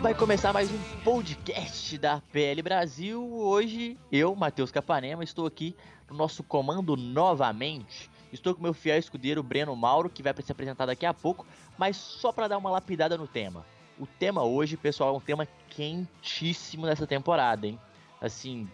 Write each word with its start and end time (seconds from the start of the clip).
Vai 0.00 0.14
começar 0.14 0.50
mais 0.50 0.70
um 0.70 0.78
podcast 1.04 1.98
da 1.98 2.22
PL 2.32 2.62
Brasil. 2.62 3.22
Hoje 3.22 3.98
eu, 4.10 4.34
Matheus 4.34 4.72
Capanema, 4.72 5.22
estou 5.22 5.46
aqui 5.46 5.76
no 6.08 6.16
nosso 6.16 6.42
comando 6.42 6.96
novamente. 6.96 8.10
Estou 8.32 8.54
com 8.54 8.62
meu 8.62 8.72
fiel 8.72 8.98
escudeiro 8.98 9.42
Breno 9.42 9.76
Mauro, 9.76 10.08
que 10.08 10.22
vai 10.22 10.34
se 10.42 10.50
apresentar 10.50 10.86
daqui 10.86 11.04
a 11.04 11.12
pouco, 11.12 11.46
mas 11.76 11.98
só 11.98 12.32
para 12.32 12.48
dar 12.48 12.56
uma 12.56 12.70
lapidada 12.70 13.18
no 13.18 13.28
tema. 13.28 13.66
O 13.98 14.06
tema 14.06 14.42
hoje, 14.42 14.74
pessoal, 14.74 15.12
é 15.14 15.16
um 15.18 15.20
tema 15.20 15.46
quentíssimo 15.68 16.86
nessa 16.86 17.06
temporada, 17.06 17.66
hein? 17.66 17.78
Assim, 18.22 18.66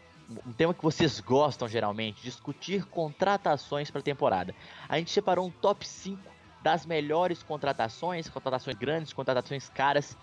um 0.46 0.52
tema 0.52 0.72
que 0.72 0.82
vocês 0.82 1.18
gostam 1.18 1.66
geralmente, 1.66 2.22
discutir 2.22 2.84
contratações 2.84 3.90
para 3.90 3.98
a 3.98 4.04
temporada. 4.04 4.54
A 4.88 4.96
gente 4.96 5.10
separou 5.10 5.48
um 5.48 5.50
top 5.50 5.84
5 5.86 6.22
das 6.62 6.86
melhores 6.86 7.42
contratações, 7.42 8.28
contratações 8.28 8.76
grandes, 8.76 9.12
contratações 9.12 9.68
caras 9.68 10.16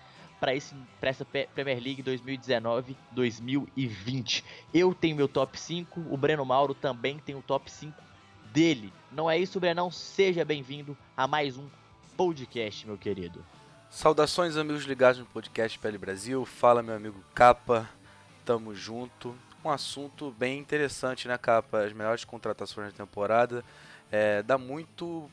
para 0.44 0.52
essa 1.08 1.24
Pe- 1.24 1.48
Premier 1.54 1.82
League 1.82 2.02
2019-2020. 2.02 4.44
Eu 4.74 4.94
tenho 4.94 5.16
meu 5.16 5.26
top 5.26 5.58
5, 5.58 6.04
o 6.10 6.16
Breno 6.18 6.44
Mauro 6.44 6.74
também 6.74 7.18
tem 7.18 7.34
o 7.34 7.40
top 7.40 7.70
5 7.70 7.96
dele. 8.52 8.92
Não 9.10 9.30
é 9.30 9.38
isso, 9.38 9.58
Brenão? 9.58 9.90
Seja 9.90 10.44
bem-vindo 10.44 10.94
a 11.16 11.26
mais 11.26 11.56
um 11.56 11.66
podcast, 12.14 12.86
meu 12.86 12.98
querido. 12.98 13.42
Saudações, 13.88 14.58
amigos 14.58 14.84
ligados 14.84 15.18
no 15.18 15.24
podcast 15.26 15.78
Pele 15.78 15.96
Brasil. 15.96 16.44
Fala, 16.44 16.82
meu 16.82 16.94
amigo 16.94 17.24
Capa. 17.34 17.88
Tamo 18.44 18.74
junto. 18.74 19.34
Um 19.64 19.70
assunto 19.70 20.30
bem 20.32 20.58
interessante, 20.58 21.26
né, 21.26 21.38
Capa? 21.38 21.84
As 21.84 21.94
melhores 21.94 22.22
contratações 22.24 22.92
da 22.92 22.98
temporada. 23.04 23.64
É, 24.12 24.42
dá 24.42 24.58
muito 24.58 25.30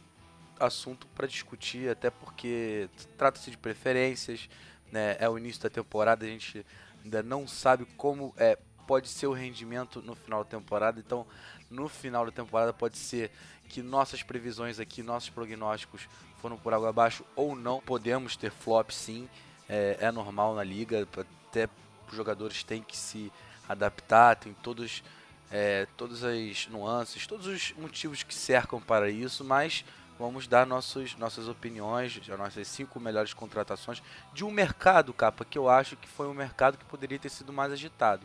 assunto 0.57 1.05
para 1.07 1.27
discutir, 1.27 1.89
até 1.89 2.09
porque 2.09 2.87
trata-se 3.17 3.51
de 3.51 3.57
preferências, 3.57 4.47
né? 4.91 5.15
É 5.19 5.29
o 5.29 5.37
início 5.37 5.61
da 5.61 5.69
temporada, 5.69 6.25
a 6.25 6.29
gente 6.29 6.65
ainda 7.03 7.23
não 7.23 7.47
sabe 7.47 7.85
como 7.97 8.33
é, 8.37 8.57
pode 8.85 9.07
ser 9.07 9.27
o 9.27 9.33
rendimento 9.33 10.01
no 10.01 10.15
final 10.15 10.43
da 10.43 10.49
temporada. 10.49 10.99
Então, 10.99 11.25
no 11.69 11.87
final 11.87 12.25
da 12.25 12.31
temporada 12.31 12.73
pode 12.73 12.97
ser 12.97 13.31
que 13.69 13.81
nossas 13.81 14.21
previsões 14.21 14.79
aqui, 14.79 15.01
nossos 15.01 15.29
prognósticos 15.29 16.07
foram 16.41 16.57
por 16.57 16.73
água 16.73 16.89
abaixo 16.89 17.23
ou 17.35 17.55
não. 17.55 17.79
Podemos 17.79 18.35
ter 18.35 18.51
flop 18.51 18.91
sim, 18.91 19.29
é, 19.69 19.97
é 20.01 20.11
normal 20.11 20.53
na 20.53 20.63
liga, 20.63 21.07
até 21.47 21.69
os 22.09 22.15
jogadores 22.17 22.63
têm 22.63 22.83
que 22.83 22.97
se 22.97 23.31
adaptar, 23.69 24.35
tem 24.35 24.53
todos, 24.55 25.01
é, 25.49 25.87
todas 25.95 26.23
as 26.23 26.67
nuances, 26.67 27.25
todos 27.25 27.47
os 27.47 27.71
motivos 27.77 28.23
que 28.23 28.35
cercam 28.35 28.81
para 28.81 29.09
isso, 29.09 29.45
mas 29.45 29.85
vamos 30.21 30.47
dar 30.47 30.67
nossos, 30.67 31.17
nossas 31.17 31.47
opiniões, 31.47 32.21
as 32.21 32.39
nossas 32.39 32.67
cinco 32.67 32.99
melhores 32.99 33.33
contratações 33.33 34.03
de 34.33 34.45
um 34.45 34.51
mercado, 34.51 35.11
capa, 35.11 35.43
que 35.43 35.57
eu 35.57 35.67
acho 35.67 35.97
que 35.97 36.07
foi 36.07 36.27
um 36.27 36.33
mercado 36.33 36.77
que 36.77 36.85
poderia 36.85 37.17
ter 37.17 37.29
sido 37.29 37.51
mais 37.51 37.73
agitado. 37.73 38.21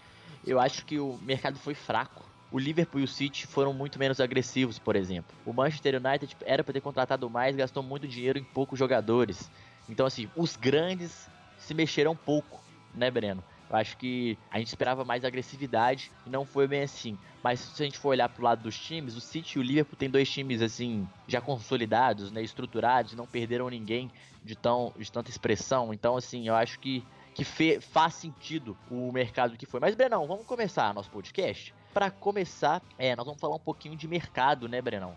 Eu 0.47 0.61
acho 0.61 0.85
que 0.85 0.99
o 0.99 1.19
mercado 1.23 1.59
foi 1.59 1.75
fraco. 1.75 2.25
O 2.53 2.59
Liverpool 2.59 3.01
e 3.01 3.05
o 3.05 3.09
City 3.09 3.47
foram 3.47 3.73
muito 3.73 3.99
menos 3.99 4.21
agressivos, 4.21 4.79
por 4.79 4.95
exemplo. 4.95 5.35
O 5.45 5.53
Manchester 5.53 5.97
United 5.97 6.37
era 6.45 6.62
para 6.62 6.75
ter 6.75 6.81
contratado 6.81 7.29
mais, 7.29 7.56
gastou 7.56 7.83
muito 7.83 8.06
dinheiro 8.06 8.39
em 8.39 8.45
poucos 8.45 8.79
jogadores. 8.79 9.51
Então, 9.89 10.06
assim, 10.06 10.31
os 10.37 10.55
grandes 10.55 11.29
se 11.59 11.75
mexeram 11.75 12.15
pouco, 12.15 12.61
né, 12.95 13.11
Breno? 13.11 13.43
Eu 13.69 13.77
acho 13.77 13.97
que 13.97 14.38
a 14.50 14.59
gente 14.59 14.69
esperava 14.69 15.04
mais 15.04 15.25
agressividade 15.25 16.12
e 16.25 16.31
não 16.31 16.44
foi 16.44 16.69
bem 16.69 16.82
assim. 16.82 17.19
Mas 17.43 17.60
se 17.60 17.82
a 17.82 17.87
gente 17.87 17.99
for 17.99 18.10
olhar 18.10 18.28
pro 18.28 18.44
lado 18.44 18.62
dos 18.62 18.78
times, 18.78 19.16
o 19.16 19.21
City 19.21 19.59
e 19.59 19.60
o 19.60 19.62
Liverpool 19.62 19.97
tem 19.97 20.09
dois 20.09 20.31
times 20.31 20.62
assim 20.62 21.06
já 21.27 21.41
consolidados, 21.41 22.31
né, 22.31 22.43
estruturados, 22.43 23.15
não 23.15 23.26
perderam 23.26 23.69
ninguém 23.69 24.10
de 24.44 24.55
tão 24.55 24.93
de 24.97 25.10
tanta 25.10 25.31
expressão. 25.31 25.93
Então 25.93 26.16
assim, 26.16 26.47
eu 26.47 26.55
acho 26.55 26.78
que 26.78 27.05
que 27.34 27.44
faz 27.81 28.15
sentido 28.15 28.75
o 28.91 29.12
mercado 29.12 29.59
que 29.59 29.66
foi. 29.66 29.78
Mas 29.78 29.94
Brenão, 29.94 30.26
vamos 30.26 30.47
começar 30.47 30.94
nosso 30.94 31.10
podcast. 31.10 31.75
Para 31.93 32.10
começar, 32.10 32.81
é, 32.97 33.15
nós 33.15 33.26
vamos 33.26 33.41
falar 33.41 33.56
um 33.56 33.60
pouquinho 33.60 33.94
de 33.94 34.09
mercado, 34.09 34.66
né, 34.69 34.81
Brenão? 34.81 35.15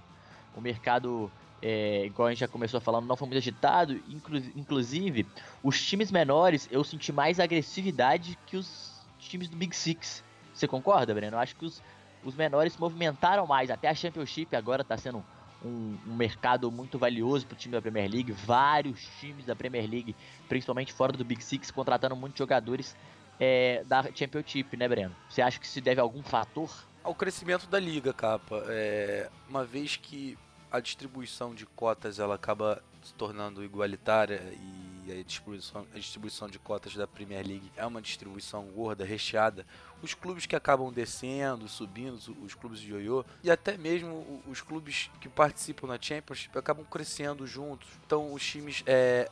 O 0.53 0.59
mercado 0.59 1.31
é, 1.61 2.05
igual 2.05 2.27
a 2.27 2.31
gente 2.31 2.39
já 2.39 2.47
começou 2.47 2.79
falando, 2.79 3.05
não 3.05 3.15
foi 3.15 3.27
muito 3.27 3.37
agitado. 3.37 3.93
Inclu 4.09 4.37
inclusive, 4.55 5.25
os 5.63 5.81
times 5.85 6.11
menores 6.11 6.67
eu 6.71 6.83
senti 6.83 7.11
mais 7.11 7.39
agressividade 7.39 8.37
que 8.45 8.57
os 8.57 9.05
times 9.19 9.49
do 9.49 9.57
Big 9.57 9.75
Six. 9.75 10.23
Você 10.53 10.67
concorda, 10.67 11.13
Breno? 11.13 11.35
Eu 11.35 11.39
acho 11.39 11.55
que 11.55 11.65
os, 11.65 11.81
os 12.23 12.35
menores 12.35 12.73
se 12.73 12.79
movimentaram 12.79 13.45
mais. 13.45 13.69
Até 13.69 13.87
a 13.87 13.95
Championship 13.95 14.55
agora 14.55 14.81
está 14.81 14.97
sendo 14.97 15.23
um, 15.63 15.97
um 16.07 16.15
mercado 16.15 16.71
muito 16.71 16.97
valioso 16.97 17.45
para 17.45 17.55
o 17.55 17.57
time 17.57 17.73
da 17.73 17.81
Premier 17.81 18.09
League. 18.09 18.31
Vários 18.31 19.05
times 19.19 19.45
da 19.45 19.55
Premier 19.55 19.89
League, 19.89 20.15
principalmente 20.47 20.93
fora 20.93 21.11
do 21.13 21.23
Big 21.23 21.43
Six, 21.43 21.71
contratando 21.71 22.15
muitos 22.15 22.37
jogadores 22.39 22.95
é, 23.39 23.83
da 23.85 24.03
Championship, 24.13 24.75
né, 24.75 24.87
Breno? 24.87 25.15
Você 25.29 25.41
acha 25.41 25.59
que 25.59 25.67
se 25.67 25.79
deve 25.79 25.99
a 25.99 26.03
algum 26.03 26.23
fator? 26.23 26.69
Ao 27.03 27.15
crescimento 27.15 27.67
da 27.67 27.79
liga, 27.79 28.13
capa, 28.13 28.63
é, 28.67 29.29
uma 29.47 29.63
vez 29.63 29.95
que 29.95 30.37
a 30.71 30.79
distribuição 30.79 31.53
de 31.53 31.65
cotas 31.65 32.19
ela 32.19 32.35
acaba 32.35 32.81
se 33.01 33.13
tornando 33.13 33.63
igualitária 33.63 34.41
e 34.53 34.89
a 35.11 35.23
distribuição, 35.23 35.87
a 35.93 35.97
distribuição 35.97 36.47
de 36.47 36.59
cotas 36.59 36.95
da 36.95 37.07
Premier 37.07 37.45
League 37.45 37.71
é 37.75 37.85
uma 37.85 38.01
distribuição 38.01 38.65
gorda, 38.65 39.03
recheada, 39.03 39.65
os 40.01 40.13
clubes 40.13 40.45
que 40.45 40.55
acabam 40.55 40.91
descendo, 40.91 41.67
subindo, 41.67 42.15
os, 42.43 42.53
clubes 42.53 42.79
de 42.79 42.91
ioiô 42.91 43.25
e 43.43 43.49
até 43.49 43.77
mesmo 43.77 44.43
os 44.47 44.61
clubes 44.61 45.09
que 45.19 45.27
participam 45.27 45.87
na 45.87 45.97
Championship 45.99 46.57
acabam 46.57 46.85
crescendo 46.85 47.47
juntos. 47.47 47.87
Então 48.05 48.33
os 48.33 48.45
times 48.45 48.83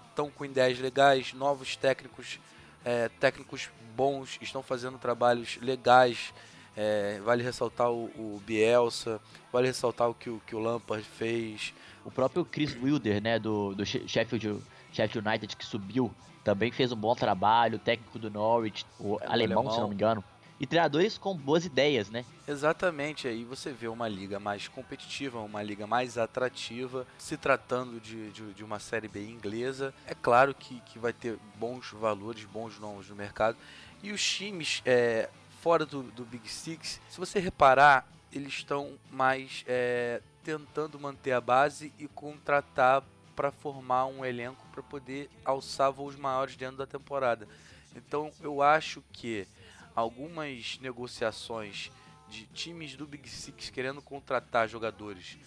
estão 0.10 0.30
com 0.30 0.46
ideias 0.46 0.80
legais, 0.80 1.34
novos 1.34 1.76
técnicos, 1.76 2.40
é, 2.84 3.10
técnicos 3.20 3.70
bons 3.96 4.38
estão 4.42 4.64
fazendo 4.64 4.98
trabalhos 4.98 5.58
legais. 5.62 6.34
É, 6.80 7.20
vale 7.26 7.42
ressaltar 7.42 7.90
o, 7.90 8.06
o 8.16 8.42
Bielsa, 8.46 9.20
vale 9.52 9.66
ressaltar 9.68 10.08
o 10.10 10.14
que, 10.14 10.30
o 10.30 10.40
que 10.46 10.56
o 10.56 10.60
Lampard 10.60 11.04
fez. 11.04 11.74
O 12.06 12.12
próprio 12.12 12.46
Chris 12.46 12.76
Wilder, 12.82 13.22
né, 13.22 13.40
do, 13.40 13.74
do 13.74 13.84
She- 13.84 14.08
Sheffield, 14.08 14.62
Sheffield 14.94 15.28
United, 15.28 15.56
que 15.58 15.66
subiu, 15.66 16.14
também 16.44 16.72
fez 16.72 16.92
um 16.92 16.96
bom 16.96 17.16
trabalho. 17.16 17.78
O 17.78 17.80
técnico 17.80 18.20
do 18.20 18.30
Norwich, 18.30 18.86
o, 19.00 19.18
alemão, 19.26 19.64
se 19.64 19.70
alemão. 19.70 19.80
não 19.80 19.88
me 19.90 19.96
engano. 19.96 20.24
E 20.60 20.66
treinadores 20.66 21.18
com 21.18 21.36
boas 21.36 21.66
ideias, 21.66 22.10
né? 22.10 22.26
Exatamente, 22.48 23.28
aí 23.28 23.44
você 23.44 23.72
vê 23.72 23.88
uma 23.88 24.08
liga 24.08 24.40
mais 24.40 24.68
competitiva, 24.68 25.40
uma 25.40 25.62
liga 25.62 25.86
mais 25.86 26.18
atrativa, 26.18 27.06
se 27.18 27.38
tratando 27.38 28.00
de, 28.00 28.32
de, 28.32 28.54
de 28.54 28.64
uma 28.64 28.80
Série 28.80 29.08
B 29.08 29.22
inglesa. 29.22 29.94
É 30.08 30.16
claro 30.16 30.56
que, 30.56 30.80
que 30.82 30.98
vai 30.98 31.14
ter 31.14 31.38
bons 31.60 31.92
valores, 31.92 32.44
bons 32.46 32.80
nomes 32.80 33.08
no 33.10 33.16
mercado. 33.16 33.56
E 34.02 34.12
os 34.12 34.24
times 34.24 34.82
é, 34.84 35.30
fora 35.68 35.86
do, 35.86 36.02
do 36.02 36.24
Big 36.24 36.50
Six, 36.50 37.02
se 37.10 37.20
você 37.20 37.40
reparar, 37.40 38.08
eles 38.32 38.54
estão 38.54 38.98
mais 39.12 39.66
é, 39.68 40.22
tentando 40.42 40.98
manter 40.98 41.34
a 41.34 41.42
base 41.42 41.92
e 42.00 42.08
contratar 42.08 43.04
para 43.36 43.52
formar 43.52 44.06
um 44.06 44.24
elenco 44.24 44.66
para 44.72 44.82
poder 44.82 45.30
alçar 45.44 45.92
voos 45.92 46.16
maiores 46.16 46.56
dentro 46.56 46.78
da 46.78 46.86
temporada. 46.86 47.46
Então 47.94 48.32
eu 48.40 48.62
acho 48.62 49.04
que 49.12 49.46
algumas 49.94 50.80
negociações 50.80 51.92
de 52.30 52.46
times 52.46 52.96
do 52.96 53.06
Big 53.06 53.30
Six 53.30 53.70
querendo 53.70 54.02
contratar 54.02 54.70
jogadores 54.70 55.38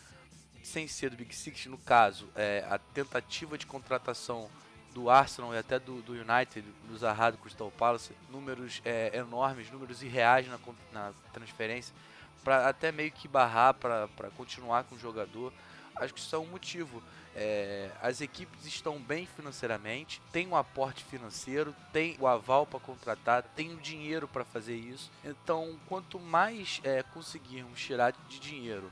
sem 0.63 0.87
ser 0.87 1.09
do 1.09 1.17
Big 1.17 1.35
Six, 1.35 1.65
no 1.65 1.79
caso, 1.79 2.29
é, 2.37 2.63
a 2.69 2.77
tentativa 2.77 3.57
de 3.57 3.65
contratação 3.65 4.51
do 4.95 5.09
Arsenal 5.09 5.55
e 5.55 5.59
até 5.59 5.79
do, 5.79 6.03
do 6.03 6.13
United, 6.13 6.67
do 6.89 6.99
Zaha 6.99 7.33
do 7.33 7.39
Crystal 7.39 7.71
Palace, 7.71 8.13
números 8.31 8.81
é, 8.85 9.17
enormes, 9.17 9.71
números 9.71 10.03
irreais 10.03 10.47
na, 10.49 10.59
na 10.93 11.13
transferência, 11.33 11.95
para 12.43 12.69
até 12.69 12.91
meio 12.91 13.13
que 13.13 13.29
barrar 13.29 13.75
para 13.75 14.09
continuar 14.37 14.85
com 14.85 14.95
o 14.95 14.99
jogador. 14.99 15.53
Acho 15.97 16.15
que 16.15 16.21
isso 16.21 16.35
é 16.35 16.39
um 16.39 16.47
motivo. 16.47 17.03
É, 17.37 17.91
as 18.03 18.21
equipes 18.21 18.67
estão 18.67 18.99
bem 18.99 19.27
financeiramente, 19.27 20.21
tem 20.33 20.49
um 20.49 20.57
aporte 20.57 21.05
financeiro, 21.05 21.75
tem 21.93 22.17
o 22.19 22.27
aval 22.27 22.67
para 22.67 22.81
contratar, 22.81 23.43
tem 23.43 23.73
o 23.73 23.77
dinheiro 23.77 24.27
para 24.27 24.45
fazer 24.45 24.75
isso. 24.75 25.11
Então, 25.25 25.79
quanto 25.89 26.19
mais 26.19 26.81
é, 26.83 27.03
conseguirmos 27.03 27.81
tirar 27.81 28.13
de 28.29 28.41
dinheiro 28.41 28.91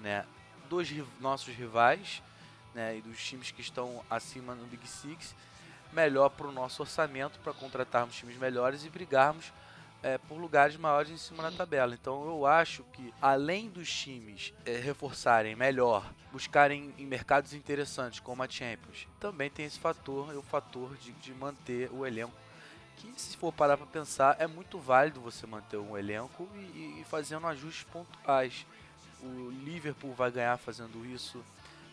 né, 0.00 0.24
dos 0.68 0.88
nossos 1.20 1.54
rivais 1.54 2.22
né, 2.76 2.98
e 2.98 3.00
dos 3.00 3.18
times 3.18 3.50
que 3.50 3.62
estão 3.62 4.04
acima 4.08 4.54
no 4.54 4.66
Big 4.66 4.86
Six, 4.86 5.34
melhor 5.92 6.28
para 6.28 6.46
o 6.46 6.52
nosso 6.52 6.82
orçamento, 6.82 7.40
para 7.40 7.54
contratarmos 7.54 8.14
times 8.14 8.36
melhores 8.36 8.84
e 8.84 8.90
brigarmos 8.90 9.50
é, 10.02 10.18
por 10.18 10.38
lugares 10.38 10.76
maiores 10.76 11.10
em 11.10 11.16
cima 11.16 11.42
da 11.42 11.50
tabela. 11.50 11.94
Então 11.94 12.26
eu 12.26 12.44
acho 12.44 12.84
que 12.92 13.12
além 13.20 13.70
dos 13.70 13.90
times 13.90 14.52
é, 14.66 14.76
reforçarem 14.76 15.56
melhor, 15.56 16.04
buscarem 16.30 16.94
em 16.98 17.06
mercados 17.06 17.54
interessantes 17.54 18.20
como 18.20 18.42
a 18.42 18.48
Champions, 18.48 19.08
também 19.18 19.48
tem 19.48 19.64
esse 19.64 19.78
fator, 19.78 20.36
o 20.36 20.42
fator 20.42 20.94
de, 20.98 21.12
de 21.12 21.32
manter 21.32 21.90
o 21.90 22.04
elenco. 22.04 22.34
Que 22.98 23.12
se 23.16 23.36
for 23.36 23.52
parar 23.52 23.76
para 23.76 23.86
pensar, 23.86 24.36
é 24.38 24.46
muito 24.46 24.78
válido 24.78 25.20
você 25.20 25.46
manter 25.46 25.76
um 25.78 25.96
elenco 25.96 26.48
e, 26.74 27.00
e 27.00 27.04
fazendo 27.08 27.46
ajustes 27.46 27.84
pontuais. 27.84 28.66
O 29.22 29.50
Liverpool 29.64 30.14
vai 30.14 30.30
ganhar 30.30 30.56
fazendo 30.58 31.04
isso. 31.06 31.42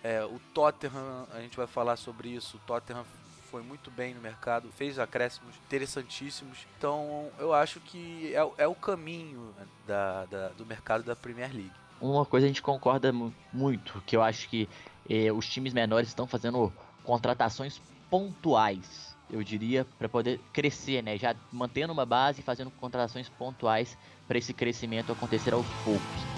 É, 0.03 0.23
o 0.23 0.39
Tottenham, 0.53 1.25
a 1.33 1.39
gente 1.39 1.55
vai 1.55 1.65
falar 1.65 1.95
sobre 1.95 2.29
isso. 2.29 2.57
O 2.57 2.59
Tottenham 2.67 3.05
foi 3.49 3.61
muito 3.61 3.89
bem 3.91 4.13
no 4.13 4.19
mercado, 4.19 4.67
fez 4.75 4.99
acréscimos 4.99 5.55
interessantíssimos. 5.67 6.67
Então 6.77 7.29
eu 7.39 7.53
acho 7.53 7.79
que 7.79 8.33
é, 8.35 8.63
é 8.63 8.67
o 8.67 8.75
caminho 8.75 9.53
da, 9.87 10.25
da, 10.25 10.47
do 10.49 10.65
mercado 10.65 11.03
da 11.03 11.15
Premier 11.15 11.53
League. 11.53 11.71
Uma 12.01 12.25
coisa 12.25 12.45
a 12.45 12.49
gente 12.49 12.61
concorda 12.61 13.13
muito, 13.53 14.03
que 14.05 14.17
eu 14.17 14.21
acho 14.21 14.49
que 14.49 14.67
eh, 15.09 15.31
os 15.31 15.47
times 15.47 15.71
menores 15.71 16.09
estão 16.09 16.27
fazendo 16.27 16.73
contratações 17.03 17.79
pontuais, 18.09 19.15
eu 19.29 19.41
diria, 19.41 19.85
para 19.97 20.09
poder 20.09 20.41
crescer, 20.51 21.01
né? 21.01 21.17
Já 21.17 21.35
mantendo 21.51 21.93
uma 21.93 22.05
base 22.05 22.41
e 22.41 22.43
fazendo 22.43 22.71
contratações 22.71 23.29
pontuais 23.29 23.97
para 24.27 24.37
esse 24.37 24.53
crescimento 24.53 25.11
acontecer 25.11 25.53
aos 25.53 25.65
poucos. 25.85 26.32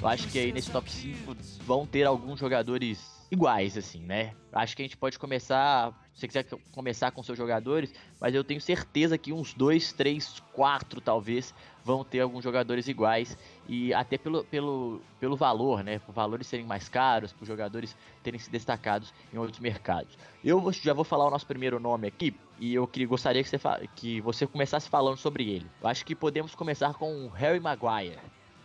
Eu 0.00 0.06
acho 0.06 0.28
que 0.28 0.38
aí 0.38 0.52
nesse 0.52 0.70
top 0.70 0.90
5 0.90 1.36
vão 1.66 1.84
ter 1.84 2.04
alguns 2.04 2.38
jogadores 2.38 3.18
iguais, 3.30 3.76
assim, 3.76 4.00
né? 4.00 4.32
Acho 4.52 4.76
que 4.76 4.82
a 4.82 4.84
gente 4.84 4.96
pode 4.96 5.18
começar, 5.18 5.92
se 6.14 6.20
você 6.20 6.28
quiser 6.28 6.44
começar 6.72 7.10
com 7.10 7.20
seus 7.22 7.36
jogadores, 7.36 7.92
mas 8.20 8.32
eu 8.32 8.44
tenho 8.44 8.60
certeza 8.60 9.18
que 9.18 9.32
uns 9.32 9.52
2, 9.54 9.92
3, 9.92 10.40
4 10.52 11.00
talvez 11.00 11.52
vão 11.84 12.04
ter 12.04 12.20
alguns 12.20 12.44
jogadores 12.44 12.86
iguais 12.86 13.36
e 13.68 13.92
até 13.92 14.16
pelo, 14.16 14.44
pelo, 14.44 15.02
pelo 15.18 15.36
valor, 15.36 15.82
né? 15.82 15.98
Por 15.98 16.12
valores 16.12 16.46
serem 16.46 16.64
mais 16.64 16.88
caros, 16.88 17.32
por 17.32 17.44
jogadores 17.44 17.96
terem 18.22 18.38
se 18.38 18.50
destacados 18.50 19.12
em 19.34 19.36
outros 19.36 19.58
mercados. 19.58 20.16
Eu 20.44 20.72
já 20.72 20.94
vou 20.94 21.04
falar 21.04 21.26
o 21.26 21.30
nosso 21.30 21.46
primeiro 21.46 21.80
nome 21.80 22.06
aqui 22.06 22.32
e 22.60 22.72
eu 22.72 22.88
gostaria 23.08 23.42
que 23.42 23.50
você, 23.50 23.58
que 23.96 24.20
você 24.20 24.46
começasse 24.46 24.88
falando 24.88 25.16
sobre 25.16 25.50
ele. 25.50 25.66
Eu 25.82 25.88
acho 25.88 26.06
que 26.06 26.14
podemos 26.14 26.54
começar 26.54 26.94
com 26.94 27.26
o 27.26 27.28
Harry 27.30 27.58
Maguire 27.58 28.18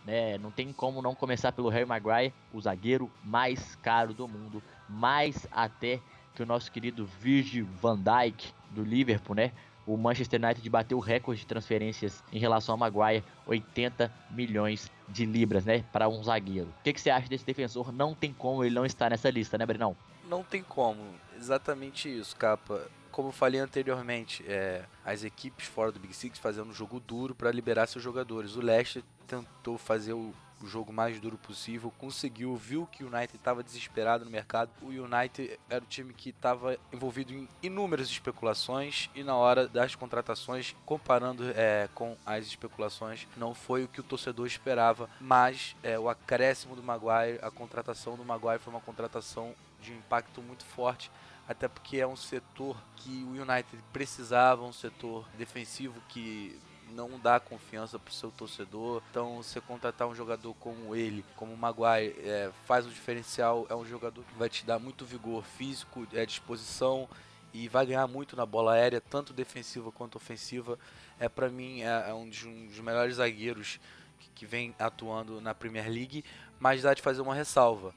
né? 0.04 0.38
Não 0.38 0.50
tem 0.50 0.72
como 0.72 1.00
não 1.00 1.14
começar 1.14 1.52
pelo 1.52 1.68
Harry 1.68 1.86
Maguire, 1.86 2.32
o 2.52 2.60
zagueiro 2.60 3.10
mais 3.22 3.74
caro 3.76 4.12
do 4.12 4.28
mundo, 4.28 4.62
mais 4.88 5.46
até 5.50 6.00
que 6.34 6.42
o 6.42 6.46
nosso 6.46 6.70
querido 6.70 7.06
Virgil 7.06 7.66
van 7.80 7.96
Dijk 7.96 8.52
do 8.70 8.82
Liverpool, 8.82 9.36
né? 9.36 9.52
O 9.86 9.96
Manchester 9.96 10.42
United 10.42 10.68
bateu 10.70 10.96
o 10.96 11.00
recorde 11.00 11.42
de 11.42 11.46
transferências 11.46 12.24
em 12.32 12.38
relação 12.38 12.72
ao 12.72 12.78
Maguire, 12.78 13.22
80 13.46 14.10
milhões 14.30 14.90
de 15.08 15.26
libras, 15.26 15.66
né, 15.66 15.84
para 15.92 16.08
um 16.08 16.22
zagueiro. 16.22 16.68
O 16.80 16.82
que, 16.82 16.94
que, 16.94 17.00
você 17.00 17.10
acha 17.10 17.28
desse 17.28 17.44
defensor? 17.44 17.92
Não 17.92 18.14
tem 18.14 18.32
como 18.32 18.64
ele 18.64 18.74
não 18.74 18.86
estar 18.86 19.10
nessa 19.10 19.28
lista, 19.28 19.58
né, 19.58 19.66
Brenão? 19.66 19.94
Não 20.26 20.42
tem 20.42 20.62
como, 20.62 21.02
exatamente 21.36 22.08
isso, 22.08 22.34
capa 22.34 22.88
como 23.14 23.28
eu 23.28 23.32
falei 23.32 23.60
anteriormente, 23.60 24.44
é, 24.48 24.82
as 25.04 25.22
equipes 25.22 25.66
fora 25.66 25.92
do 25.92 26.00
Big 26.00 26.12
Six 26.12 26.36
fazendo 26.36 26.70
um 26.70 26.74
jogo 26.74 26.98
duro 26.98 27.32
para 27.32 27.48
liberar 27.52 27.86
seus 27.86 28.02
jogadores. 28.02 28.56
O 28.56 28.60
Leicester 28.60 29.04
tentou 29.28 29.78
fazer 29.78 30.14
o, 30.14 30.34
o, 30.60 30.66
jogo 30.66 30.92
mais 30.92 31.20
duro 31.20 31.38
possível, 31.38 31.92
conseguiu, 31.96 32.56
viu 32.56 32.88
que 32.90 33.04
o 33.04 33.06
United 33.06 33.36
estava 33.36 33.62
desesperado 33.62 34.24
no 34.24 34.32
mercado. 34.32 34.68
O 34.82 34.88
United 34.88 35.60
era 35.70 35.84
o 35.84 35.86
time 35.86 36.12
que 36.12 36.30
estava 36.30 36.76
envolvido 36.92 37.32
em 37.32 37.48
inúmeras 37.62 38.08
especulações 38.08 39.08
e 39.14 39.22
na 39.22 39.36
hora 39.36 39.68
das 39.68 39.94
contratações, 39.94 40.74
comparando 40.84 41.44
é, 41.54 41.88
com 41.94 42.16
as 42.26 42.44
especulações, 42.44 43.28
não 43.36 43.54
foi 43.54 43.84
o 43.84 43.88
que 43.88 44.00
o 44.00 44.04
torcedor 44.04 44.48
esperava. 44.48 45.08
Mas 45.20 45.76
é, 45.84 45.96
o 45.96 46.08
acréscimo 46.08 46.74
do 46.74 46.82
Maguire, 46.82 47.38
a 47.42 47.50
contratação 47.52 48.16
do 48.16 48.24
Maguire 48.24 48.58
foi 48.58 48.72
uma 48.72 48.80
contratação 48.80 49.54
de 49.80 49.92
impacto 49.92 50.42
muito 50.42 50.64
forte 50.64 51.12
até 51.48 51.68
porque 51.68 51.98
é 51.98 52.06
um 52.06 52.16
setor 52.16 52.76
que 52.96 53.24
o 53.24 53.42
United 53.42 53.82
precisava, 53.92 54.62
um 54.62 54.72
setor 54.72 55.26
defensivo 55.36 56.00
que 56.08 56.58
não 56.90 57.18
dá 57.18 57.40
confiança 57.40 57.98
para 57.98 58.10
o 58.10 58.14
seu 58.14 58.30
torcedor. 58.30 59.02
Então, 59.10 59.42
você 59.42 59.60
contratar 59.60 60.06
um 60.06 60.14
jogador 60.14 60.54
como 60.54 60.94
ele, 60.94 61.24
como 61.36 61.52
o 61.52 61.56
Maguire, 61.56 62.14
é, 62.20 62.50
faz 62.64 62.86
o 62.86 62.90
diferencial. 62.90 63.66
É 63.68 63.74
um 63.74 63.84
jogador 63.84 64.22
que 64.24 64.34
vai 64.34 64.48
te 64.48 64.64
dar 64.64 64.78
muito 64.78 65.04
vigor 65.04 65.42
físico, 65.44 66.06
é, 66.12 66.24
disposição 66.24 67.08
e 67.52 67.68
vai 67.68 67.86
ganhar 67.86 68.06
muito 68.06 68.34
na 68.36 68.44
bola 68.44 68.72
aérea, 68.72 69.00
tanto 69.00 69.32
defensiva 69.32 69.92
quanto 69.92 70.16
ofensiva. 70.16 70.78
É 71.18 71.28
para 71.28 71.48
mim 71.48 71.82
é, 71.82 72.10
é 72.10 72.14
um, 72.14 72.28
dos, 72.28 72.44
um, 72.44 72.66
dos, 72.66 72.80
melhores 72.80 73.16
zagueiros 73.16 73.78
que, 74.18 74.30
que 74.30 74.46
vem 74.46 74.74
atuando 74.78 75.40
na 75.40 75.54
Premier 75.54 75.88
League, 75.88 76.24
mas 76.58 76.82
dá 76.82 76.94
de 76.94 77.02
fazer 77.02 77.22
uma 77.22 77.34
ressalva. 77.34 77.94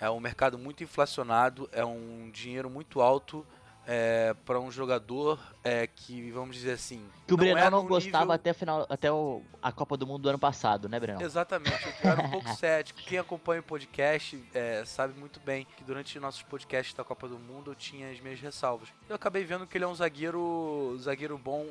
É 0.00 0.10
um 0.10 0.20
mercado 0.20 0.58
muito 0.58 0.82
inflacionado, 0.82 1.68
é 1.72 1.84
um 1.84 2.30
dinheiro 2.30 2.68
muito 2.68 3.00
alto 3.00 3.46
é, 3.86 4.34
para 4.44 4.58
um 4.58 4.70
jogador 4.70 5.38
é, 5.62 5.86
que, 5.86 6.30
vamos 6.32 6.56
dizer 6.56 6.72
assim. 6.72 7.06
Que 7.26 7.32
o 7.32 7.36
Breno 7.36 7.58
é 7.58 7.70
não 7.70 7.86
gostava 7.86 8.24
nível... 8.24 8.34
até, 8.34 8.52
final, 8.52 8.86
até 8.90 9.12
o, 9.12 9.42
a 9.62 9.70
Copa 9.70 9.96
do 9.96 10.06
Mundo 10.06 10.22
do 10.22 10.28
ano 10.28 10.38
passado, 10.38 10.88
né, 10.88 10.98
Breno? 10.98 11.22
Exatamente, 11.22 11.86
eu 12.02 12.10
era 12.10 12.22
um 12.26 12.30
pouco 12.32 12.48
cético. 12.56 13.00
Quem 13.00 13.18
acompanha 13.18 13.60
o 13.60 13.64
podcast 13.64 14.42
é, 14.52 14.84
sabe 14.84 15.18
muito 15.18 15.38
bem 15.40 15.66
que 15.76 15.84
durante 15.84 16.18
nossos 16.18 16.42
podcasts 16.42 16.94
da 16.94 17.04
Copa 17.04 17.28
do 17.28 17.38
Mundo 17.38 17.70
eu 17.70 17.74
tinha 17.74 18.10
as 18.10 18.20
minhas 18.20 18.40
ressalvas. 18.40 18.88
Eu 19.08 19.14
acabei 19.14 19.44
vendo 19.44 19.66
que 19.66 19.78
ele 19.78 19.84
é 19.84 19.88
um 19.88 19.94
zagueiro, 19.94 20.96
zagueiro 20.98 21.38
bom, 21.38 21.62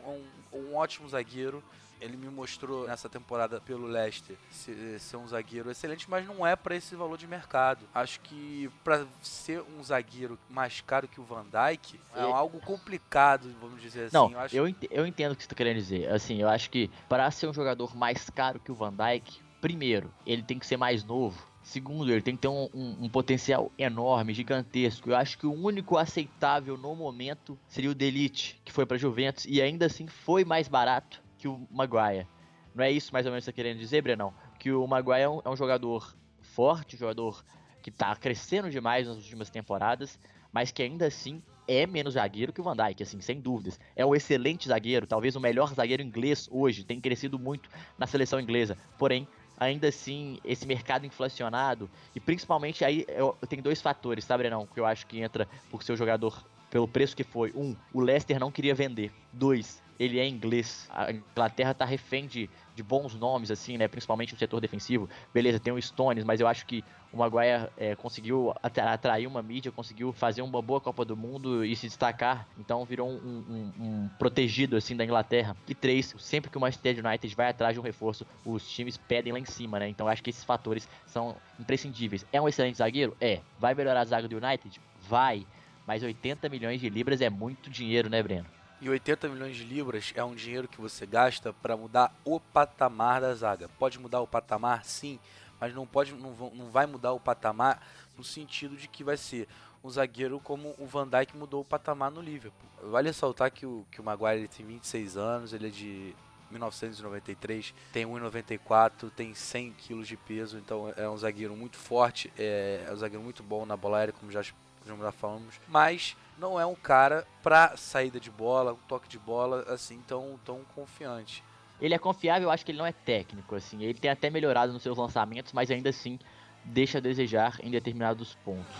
um, 0.54 0.58
um 0.58 0.76
ótimo 0.76 1.10
zagueiro. 1.10 1.62
Ele 2.02 2.18
me 2.18 2.30
mostrou 2.30 2.88
nessa 2.88 3.10
temporada 3.10 3.60
pelo 3.62 3.88
Leicester 3.88 4.36
ser, 4.52 5.18
um 5.18 5.28
zagueiro 5.28 5.72
excelente, 5.72 6.10
mas 6.10 6.26
não 6.26 6.46
é 6.46 6.56
para 6.56 6.76
esse 6.76 6.96
valor 6.96 7.18
de 7.18 7.28
mercado. 7.28 7.86
Acho 7.94 8.20
que 8.20 8.70
para 8.84 9.06
ser 9.22 9.62
um 9.62 9.84
zagueiro 9.84 10.38
mais 10.50 10.82
caro 10.82 11.08
que 11.08 11.20
o 11.20 11.24
Van 11.24 11.46
Dijk 11.46 12.00
é, 12.16 12.22
algo 12.22 12.60
complicado, 12.60 13.54
vamos 13.62 13.82
dizer 13.82 14.06
assim. 14.06 14.16
Não, 14.16 14.32
eu, 14.32 14.40
acho... 14.40 14.56
eu, 14.56 14.68
ent 14.68 14.78
eu 14.92 15.06
entendo 15.06 15.32
o 15.32 15.36
que 15.36 15.44
você 15.44 15.48
está 15.48 15.56
querendo 15.56 15.78
dizer. 15.78 16.10
Assim, 16.10 16.42
eu 16.42 16.50
acho 16.50 16.70
que 16.70 16.90
para 17.08 17.30
ser 17.32 17.48
um 17.48 17.54
jogador 17.54 17.96
mais 17.96 18.30
caro 18.30 18.60
que 18.60 18.72
o 18.72 18.76
Van 18.76 18.94
Dijk, 18.94 19.40
primeiro, 19.62 20.14
ele 20.26 20.44
tem 20.44 20.60
que 20.60 20.68
ser 20.68 20.78
mais 20.78 21.04
novo. 21.04 21.56
Segundo, 21.66 22.12
ele 22.12 22.22
tem 22.22 22.36
que 22.36 22.44
ter 22.44 22.48
um, 22.48 22.70
um, 22.76 23.06
um, 23.06 23.10
potencial 23.10 23.72
enorme, 23.76 24.36
gigantesco. 24.36 25.10
Eu 25.10 25.16
acho 25.16 25.36
que 25.36 25.48
o 25.48 25.52
único 25.52 25.98
aceitável 25.98 26.78
no 26.78 26.96
momento 26.96 27.58
seria 27.68 27.90
o 27.90 27.96
Delite, 27.96 28.62
que 28.64 28.72
foi 28.72 28.86
para 28.86 28.98
Juventus 28.98 29.46
e 29.50 29.60
ainda 29.60 29.88
assim 29.88 30.06
foi 30.06 30.46
mais 30.46 30.68
barato 30.68 31.25
que 31.46 31.48
o 31.48 31.68
Maguire. 31.70 32.28
Não 32.74 32.84
é 32.84 32.92
isso 32.92 33.14
mais 33.14 33.26
ou 33.28 33.32
menos 33.32 33.44
que 33.44 33.46
você 33.46 33.52
tá 33.52 33.56
querendo 33.56 33.78
dizer, 33.78 34.02
Brenão? 34.02 34.34
Que 34.60 34.72
o 34.72 34.86
Maguire 34.88 35.22
é 35.22 35.30
um, 35.30 35.42
é 35.46 35.50
um 35.50 35.56
jogador 35.56 36.16
forte, 36.42 36.96
um 36.96 37.00
jogador 37.00 37.46
que 37.84 37.92
está 37.92 38.16
crescendo 38.16 38.70
demais 38.72 39.08
nas 39.08 39.18
últimas 39.18 39.52
temporadas, 39.52 40.20
mas 40.52 40.72
que 40.72 40.82
ainda 40.82 41.06
assim 41.06 41.44
é 41.68 41.86
menos 41.86 42.16
zagueiro 42.16 42.52
que 42.52 42.60
o 42.60 42.64
Van 42.64 42.76
Dijk, 42.76 43.04
assim, 43.04 43.22
sem 43.22 43.40
dúvidas. 43.40 43.80
É 43.96 44.04
um 44.04 44.16
excelente 44.16 44.68
zagueiro, 44.68 45.06
talvez 45.06 45.36
o 45.36 45.40
melhor 45.40 45.72
zagueiro 45.74 46.02
inglês 46.02 46.50
hoje, 46.52 46.84
tem 46.84 47.00
crescido 47.00 47.38
muito 47.38 47.70
na 47.96 48.08
seleção 48.08 48.40
inglesa. 48.40 48.76
Porém, 48.98 49.28
ainda 49.60 49.88
assim, 49.88 50.40
esse 50.44 50.66
mercado 50.66 51.06
inflacionado, 51.06 51.88
e 52.16 52.20
principalmente 52.20 52.84
aí 52.84 53.06
eu, 53.08 53.38
eu 53.40 53.48
tenho 53.48 53.62
dois 53.62 53.82
fatores, 53.82 54.26
tá, 54.26 54.36
Brenão, 54.36 54.66
que 54.66 54.80
eu 54.80 54.86
acho 54.86 55.06
que 55.06 55.22
entra 55.22 55.48
por 55.70 55.84
ser 55.84 55.94
o 55.94 55.98
jogador 55.98 56.44
pelo 56.72 56.88
preço 56.88 57.16
que 57.16 57.24
foi. 57.24 57.52
Um, 57.56 57.76
o 57.94 58.02
Leicester 58.02 58.40
não 58.40 58.52
queria 58.52 58.74
vender. 58.74 59.12
Dois, 59.32 59.82
ele 60.00 60.20
é 60.20 60.28
inglês. 60.28 60.88
A 60.92 61.12
Inglaterra 61.12 61.74
tá 61.74 61.86
refém 61.86 62.28
de, 62.28 62.50
de 62.76 62.84
bons 62.84 63.16
nomes, 63.16 63.50
assim, 63.50 63.78
né? 63.78 63.88
Principalmente 63.88 64.34
no 64.34 64.40
setor 64.40 64.60
defensivo. 64.60 65.10
Beleza, 65.34 65.60
tem 65.60 65.74
o 65.74 65.82
Stones, 65.82 66.24
mas 66.24 66.40
eu 66.40 66.48
acho 66.48 66.66
que 66.66 66.84
o 67.14 67.18
Maguire 67.18 67.70
é, 67.78 67.96
conseguiu 67.96 68.54
atrair 68.62 69.26
uma 69.26 69.42
mídia, 69.42 69.72
conseguiu 69.72 70.12
fazer 70.12 70.42
uma 70.42 70.62
boa 70.62 70.82
Copa 70.82 71.06
do 71.06 71.16
Mundo 71.16 71.64
e 71.64 71.76
se 71.76 71.88
destacar. 71.88 72.48
Então 72.60 72.84
virou 72.84 73.10
um, 73.10 73.16
um, 73.50 73.74
um 73.80 74.10
protegido, 74.20 74.76
assim, 74.76 74.96
da 74.96 75.06
Inglaterra. 75.06 75.56
E 75.68 75.74
três, 75.74 76.14
sempre 76.20 76.52
que 76.52 76.58
o 76.58 76.62
Manchester 76.62 77.06
United 77.06 77.34
vai 77.34 77.50
atrás 77.50 77.74
de 77.74 77.80
um 77.80 77.84
reforço, 77.84 78.26
os 78.46 78.70
times 78.70 78.98
pedem 78.98 79.32
lá 79.32 79.40
em 79.40 79.46
cima, 79.46 79.80
né? 79.80 79.88
Então 79.88 80.08
acho 80.08 80.22
que 80.22 80.30
esses 80.30 80.44
fatores 80.44 80.88
são 81.06 81.36
imprescindíveis. 81.60 82.26
É 82.34 82.42
um 82.42 82.48
excelente 82.48 82.78
zagueiro? 82.78 83.16
É. 83.22 83.40
Vai 83.58 83.74
melhorar 83.74 84.02
a 84.02 84.06
zaga 84.06 84.28
do 84.28 84.38
United? 84.38 84.82
Vai. 85.08 85.48
Mas 85.88 86.04
80 86.04 86.50
milhões 86.50 86.82
de 86.82 86.90
libras 86.90 87.22
é 87.22 87.30
muito 87.30 87.70
dinheiro, 87.70 88.10
né, 88.10 88.22
Breno? 88.22 88.46
E 88.86 88.90
80 88.90 89.30
milhões 89.30 89.56
de 89.56 89.64
libras 89.64 90.14
é 90.16 90.24
um 90.24 90.36
dinheiro 90.36 90.68
que 90.68 90.80
você 90.80 91.08
gasta 91.08 91.52
para 91.52 91.76
mudar 91.76 92.16
o 92.24 92.40
patamar 92.40 93.20
da 93.20 93.34
zaga. 93.34 93.68
Pode 93.80 93.98
mudar 93.98 94.22
o 94.22 94.28
patamar, 94.28 94.86
sim, 94.86 95.20
mas 95.60 95.74
não 95.74 95.88
pode, 95.88 96.14
não, 96.14 96.30
não 96.54 96.70
vai 96.70 96.86
mudar 96.86 97.12
o 97.12 97.20
patamar 97.20 97.82
no 98.16 98.24
sentido 98.24 98.78
de 98.78 98.88
que 98.88 99.04
vai 99.04 99.18
ser 99.18 99.48
um 99.84 99.90
zagueiro 99.90 100.40
como 100.40 100.76
o 100.78 100.86
Van 100.86 101.08
Dijk 101.08 101.36
mudou 101.36 101.62
o 101.62 101.66
patamar 101.66 102.12
no 102.12 102.22
Liverpool. 102.22 102.70
Vale 102.92 103.10
ressaltar 103.10 103.50
que 103.50 103.66
o, 103.66 103.84
que 103.90 104.00
o 104.00 104.04
Maguire 104.04 104.48
tem 104.48 104.64
26 104.64 105.18
anos, 105.18 105.52
ele 105.52 105.70
é 105.70 105.72
de 105.72 106.16
1993, 106.52 107.74
tem 107.92 108.06
1,94, 108.06 109.10
tem 109.16 109.34
100 109.34 109.72
kg 109.72 110.04
de 110.04 110.16
peso, 110.16 110.60
então 110.60 110.94
é 110.96 111.10
um 111.10 111.18
zagueiro 111.18 111.56
muito 111.56 111.78
forte, 111.78 112.32
é, 112.38 112.86
é 112.88 112.94
um 112.94 112.98
zagueiro 112.98 113.24
muito 113.24 113.42
bom 113.42 113.66
na 113.66 113.76
bola 113.76 113.98
aérea, 113.98 114.14
como 114.14 114.32
já, 114.32 114.44
já 114.86 115.12
falamos, 115.12 115.56
mas 115.68 116.16
não 116.38 116.60
é 116.60 116.66
um 116.66 116.76
cara 116.76 117.26
para 117.42 117.76
saída 117.78 118.20
de 118.20 118.30
bola, 118.30 118.74
um 118.74 118.88
toque 118.88 119.08
de 119.08 119.18
bola 119.18 119.66
assim 119.68 120.02
tão, 120.08 120.40
tão 120.46 120.62
confiante. 120.76 121.44
Ele 121.82 121.94
é 121.94 121.98
confiável, 121.98 122.48
eu 122.48 122.52
acho 122.52 122.66
que 122.66 122.72
ele 122.72 122.78
não 122.78 122.86
é 122.86 122.94
técnico, 122.94 123.56
assim. 123.56 123.84
Ele 123.84 124.00
tem 124.00 124.10
até 124.10 124.30
melhorado 124.30 124.72
nos 124.72 124.82
seus 124.82 124.98
lançamentos, 124.98 125.52
mas 125.52 125.70
ainda 125.70 125.90
assim 125.90 126.18
deixa 126.64 127.00
a 127.00 127.02
desejar 127.02 127.58
em 127.62 127.70
determinados 127.70 128.36
pontos. 128.46 128.76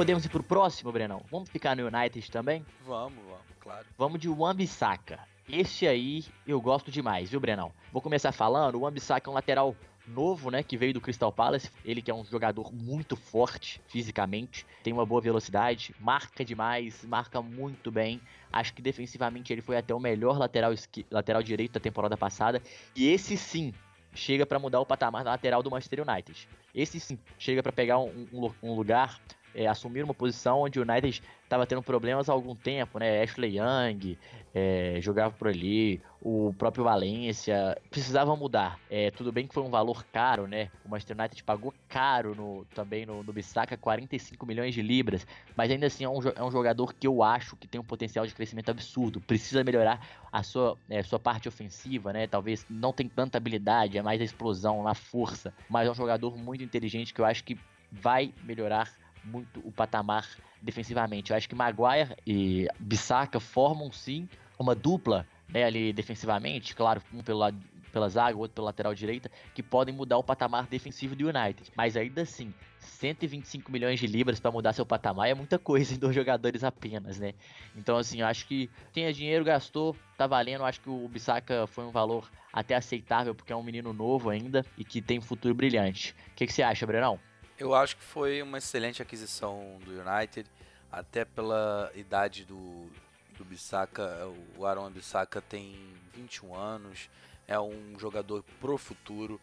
Podemos 0.00 0.24
ir 0.24 0.30
pro 0.30 0.42
próximo, 0.42 0.90
Brenão? 0.90 1.22
Vamos 1.30 1.50
ficar 1.50 1.76
no 1.76 1.86
United 1.86 2.30
também? 2.30 2.64
Vamos, 2.86 3.22
vamos, 3.22 3.44
claro. 3.60 3.86
Vamos 3.98 4.18
de 4.18 4.30
Wan-Bissaka. 4.30 5.18
Esse 5.46 5.86
aí 5.86 6.24
eu 6.46 6.58
gosto 6.58 6.90
demais, 6.90 7.28
viu, 7.28 7.38
Brenão? 7.38 7.70
Vou 7.92 8.00
começar 8.00 8.32
falando, 8.32 8.76
o 8.76 8.80
Wan-Bissaka 8.80 9.28
é 9.28 9.30
um 9.30 9.34
lateral 9.34 9.76
novo, 10.06 10.50
né, 10.50 10.62
que 10.62 10.78
veio 10.78 10.94
do 10.94 11.02
Crystal 11.02 11.30
Palace. 11.30 11.70
Ele 11.84 12.00
que 12.00 12.10
é 12.10 12.14
um 12.14 12.24
jogador 12.24 12.72
muito 12.72 13.14
forte 13.14 13.78
fisicamente, 13.88 14.64
tem 14.82 14.90
uma 14.90 15.04
boa 15.04 15.20
velocidade, 15.20 15.94
marca 16.00 16.42
demais, 16.46 17.04
marca 17.04 17.42
muito 17.42 17.90
bem. 17.90 18.22
Acho 18.50 18.72
que 18.72 18.80
defensivamente 18.80 19.52
ele 19.52 19.60
foi 19.60 19.76
até 19.76 19.94
o 19.94 20.00
melhor 20.00 20.38
lateral, 20.38 20.72
lateral 21.10 21.42
direito 21.42 21.72
da 21.72 21.80
temporada 21.80 22.16
passada. 22.16 22.62
E 22.96 23.06
esse 23.06 23.36
sim 23.36 23.74
chega 24.14 24.46
para 24.46 24.58
mudar 24.58 24.80
o 24.80 24.86
patamar 24.86 25.24
da 25.24 25.32
lateral 25.32 25.62
do 25.62 25.70
Manchester 25.70 26.08
United. 26.08 26.48
Esse 26.74 26.98
sim 26.98 27.18
chega 27.38 27.62
para 27.62 27.70
pegar 27.70 27.98
um, 27.98 28.26
um, 28.32 28.50
um 28.62 28.74
lugar 28.74 29.20
é, 29.54 29.66
assumir 29.66 30.02
uma 30.02 30.14
posição 30.14 30.60
onde 30.60 30.78
o 30.78 30.82
United 30.82 31.22
estava 31.42 31.66
tendo 31.66 31.82
problemas 31.82 32.28
há 32.28 32.32
algum 32.32 32.54
tempo, 32.54 32.98
né? 32.98 33.22
Ashley 33.22 33.58
Young 33.58 34.16
é, 34.54 34.98
jogava 35.00 35.34
por 35.34 35.48
ali, 35.48 36.00
o 36.22 36.54
próprio 36.56 36.84
Valência 36.84 37.76
precisava 37.90 38.34
mudar. 38.36 38.78
É, 38.88 39.10
tudo 39.10 39.32
bem 39.32 39.46
que 39.46 39.54
foi 39.54 39.62
um 39.62 39.70
valor 39.70 40.04
caro, 40.12 40.46
né? 40.46 40.70
O 40.84 40.88
Manchester 40.88 41.16
United 41.18 41.42
pagou 41.42 41.74
caro 41.88 42.34
no, 42.34 42.64
também 42.74 43.04
no, 43.04 43.22
no 43.22 43.32
Bissaka, 43.32 43.76
45 43.76 44.46
milhões 44.46 44.74
de 44.74 44.82
libras, 44.82 45.26
mas 45.56 45.70
ainda 45.70 45.86
assim 45.86 46.04
é 46.04 46.08
um, 46.08 46.20
é 46.36 46.42
um 46.42 46.50
jogador 46.50 46.94
que 46.94 47.06
eu 47.06 47.22
acho 47.22 47.56
que 47.56 47.66
tem 47.66 47.80
um 47.80 47.84
potencial 47.84 48.26
de 48.26 48.34
crescimento 48.34 48.70
absurdo. 48.70 49.20
Precisa 49.20 49.64
melhorar 49.64 50.06
a 50.32 50.42
sua, 50.42 50.76
é, 50.88 51.02
sua 51.02 51.18
parte 51.18 51.48
ofensiva, 51.48 52.12
né? 52.12 52.26
Talvez 52.26 52.64
não 52.70 52.92
tem 52.92 53.08
tanta 53.08 53.38
habilidade, 53.38 53.98
é 53.98 54.02
mais 54.02 54.20
a 54.20 54.24
explosão, 54.24 54.86
a 54.86 54.94
força, 54.94 55.52
mas 55.68 55.88
é 55.88 55.90
um 55.90 55.94
jogador 55.94 56.36
muito 56.36 56.62
inteligente 56.62 57.12
que 57.12 57.20
eu 57.20 57.24
acho 57.24 57.42
que 57.42 57.58
vai 57.90 58.32
melhorar 58.44 58.92
muito 59.24 59.60
o 59.60 59.72
patamar 59.72 60.26
defensivamente. 60.60 61.30
Eu 61.30 61.36
acho 61.36 61.48
que 61.48 61.54
Maguire 61.54 62.14
e 62.26 62.68
Bissaka 62.78 63.40
formam 63.40 63.92
sim 63.92 64.28
uma 64.58 64.74
dupla 64.74 65.26
né, 65.48 65.64
ali 65.64 65.92
defensivamente, 65.92 66.74
claro, 66.74 67.02
um 67.12 67.22
pelo 67.22 67.38
lado 67.38 67.58
pela 67.90 68.08
zaga, 68.08 68.38
outro 68.38 68.54
pela 68.54 68.66
lateral 68.66 68.94
direita, 68.94 69.30
que 69.54 69.62
podem 69.62 69.94
mudar 69.94 70.16
o 70.16 70.22
patamar 70.22 70.66
defensivo 70.66 71.14
do 71.14 71.28
United. 71.28 71.72
Mas 71.76 71.96
ainda 71.96 72.22
assim, 72.22 72.54
125 72.78 73.70
milhões 73.70 73.98
de 73.98 74.06
libras 74.06 74.40
para 74.40 74.50
mudar 74.50 74.72
seu 74.72 74.86
patamar 74.86 75.28
é 75.28 75.34
muita 75.34 75.58
coisa 75.58 75.92
em 75.94 75.98
dois 75.98 76.14
jogadores 76.14 76.64
apenas, 76.64 77.18
né? 77.18 77.34
Então, 77.76 77.96
assim, 77.96 78.20
eu 78.20 78.26
acho 78.26 78.46
que 78.46 78.70
quem 78.92 79.10
dinheiro, 79.12 79.44
gastou, 79.44 79.96
tá 80.16 80.26
valendo. 80.26 80.60
Eu 80.60 80.66
acho 80.66 80.80
que 80.80 80.88
o 80.88 81.08
Bissaka 81.08 81.66
foi 81.66 81.84
um 81.84 81.90
valor 81.90 82.30
até 82.52 82.74
aceitável, 82.74 83.34
porque 83.34 83.52
é 83.52 83.56
um 83.56 83.62
menino 83.62 83.92
novo 83.92 84.30
ainda 84.30 84.64
e 84.78 84.84
que 84.84 85.02
tem 85.02 85.18
um 85.18 85.22
futuro 85.22 85.54
brilhante. 85.54 86.14
O 86.32 86.34
que, 86.36 86.46
que 86.46 86.52
você 86.52 86.62
acha, 86.62 86.86
Brenão? 86.86 87.18
Eu 87.60 87.74
acho 87.74 87.94
que 87.94 88.02
foi 88.02 88.40
uma 88.40 88.56
excelente 88.56 89.02
aquisição 89.02 89.78
do 89.84 89.90
United, 89.90 90.48
até 90.90 91.26
pela 91.26 91.92
idade 91.94 92.46
do, 92.46 92.88
do 93.36 93.44
Bissaka. 93.44 94.32
O 94.56 94.64
Aaron 94.64 94.88
Bissaka 94.90 95.42
tem 95.42 95.76
21 96.14 96.54
anos, 96.54 97.10
é 97.46 97.60
um 97.60 97.98
jogador 97.98 98.42
pro 98.58 98.78
futuro 98.78 99.38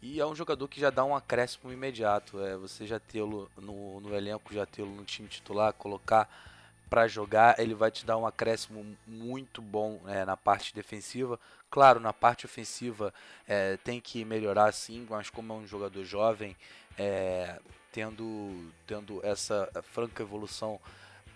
e 0.00 0.20
é 0.20 0.24
um 0.24 0.32
jogador 0.32 0.68
que 0.68 0.80
já 0.80 0.90
dá 0.90 1.04
um 1.04 1.16
acréscimo 1.16 1.72
imediato. 1.72 2.40
É, 2.40 2.56
você 2.56 2.86
já 2.86 3.00
tê-lo 3.00 3.50
no, 3.56 4.00
no 4.00 4.14
elenco, 4.14 4.54
já 4.54 4.64
tê-lo 4.64 4.94
no 4.94 5.04
time 5.04 5.26
titular, 5.26 5.72
colocar 5.72 6.30
para 6.88 7.08
jogar, 7.08 7.58
ele 7.58 7.74
vai 7.74 7.90
te 7.90 8.06
dar 8.06 8.16
um 8.16 8.24
acréscimo 8.24 8.96
muito 9.04 9.60
bom 9.60 10.00
é, 10.06 10.24
na 10.24 10.36
parte 10.36 10.72
defensiva. 10.72 11.36
Claro, 11.68 11.98
na 11.98 12.12
parte 12.12 12.46
ofensiva 12.46 13.12
é, 13.46 13.76
tem 13.78 14.00
que 14.00 14.24
melhorar 14.24 14.70
sim, 14.70 15.04
mas 15.10 15.28
como 15.28 15.52
é 15.52 15.56
um 15.56 15.66
jogador 15.66 16.04
jovem, 16.04 16.56
é, 16.98 17.58
tendo, 17.92 18.70
tendo 18.86 19.24
essa 19.24 19.70
franca 19.82 20.22
evolução, 20.22 20.78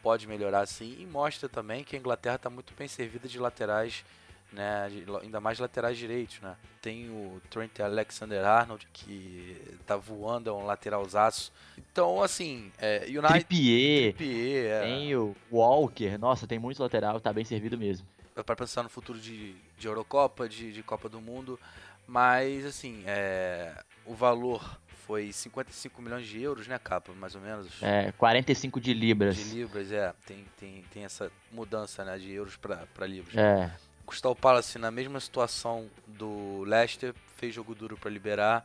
pode 0.02 0.26
melhorar 0.26 0.66
sim. 0.66 0.96
E 0.98 1.06
mostra 1.06 1.48
também 1.48 1.84
que 1.84 1.96
a 1.96 1.98
Inglaterra 1.98 2.36
está 2.36 2.50
muito 2.50 2.74
bem 2.74 2.88
servida 2.88 3.28
de 3.28 3.38
laterais, 3.38 4.04
né, 4.52 4.88
de, 4.90 5.04
ainda 5.22 5.40
mais 5.40 5.58
laterais 5.58 5.96
direitos. 5.96 6.40
Né. 6.40 6.56
Tem 6.82 7.08
o 7.08 7.40
Trent 7.48 7.80
Alexander-Arnold, 7.80 8.86
que 8.92 9.56
está 9.80 9.96
voando, 9.96 10.50
é 10.50 10.52
um 10.52 10.66
lateralzaço. 10.66 11.52
Então, 11.78 12.22
assim, 12.22 12.70
é, 12.78 13.04
United... 13.06 13.28
Trippier, 13.28 14.14
Trippier 14.14 14.66
é. 14.66 14.80
tem 14.82 15.16
o 15.16 15.34
Walker, 15.50 16.18
nossa, 16.18 16.46
tem 16.46 16.58
muito 16.58 16.82
lateral, 16.82 17.16
está 17.16 17.32
bem 17.32 17.44
servido 17.44 17.78
mesmo. 17.78 18.06
Para 18.44 18.56
pensar 18.56 18.82
no 18.82 18.88
futuro 18.88 19.18
de, 19.18 19.54
de 19.76 19.86
Eurocopa, 19.86 20.48
de, 20.48 20.72
de 20.72 20.82
Copa 20.82 21.08
do 21.08 21.20
Mundo, 21.20 21.58
mas, 22.06 22.64
assim, 22.64 23.02
é, 23.06 23.82
o 24.06 24.14
valor 24.14 24.80
foi 25.10 25.32
55 25.32 26.00
milhões 26.00 26.24
de 26.24 26.40
euros, 26.40 26.68
né, 26.68 26.78
capa, 26.78 27.12
mais 27.12 27.34
ou 27.34 27.40
menos? 27.40 27.82
É, 27.82 28.12
45 28.12 28.80
de 28.80 28.94
libras. 28.94 29.34
De 29.34 29.42
libras, 29.42 29.90
é. 29.90 30.14
Tem, 30.24 30.46
tem, 30.56 30.84
tem 30.92 31.04
essa 31.04 31.32
mudança, 31.50 32.04
né, 32.04 32.16
de 32.16 32.30
euros 32.30 32.56
para 32.56 33.06
libras. 33.08 33.36
É. 33.36 33.72
Crystal 34.06 34.36
Palace 34.36 34.78
na 34.78 34.88
mesma 34.88 35.18
situação 35.18 35.90
do 36.06 36.62
Leicester, 36.62 37.12
fez 37.36 37.52
jogo 37.52 37.74
duro 37.74 37.96
para 37.96 38.08
liberar. 38.08 38.64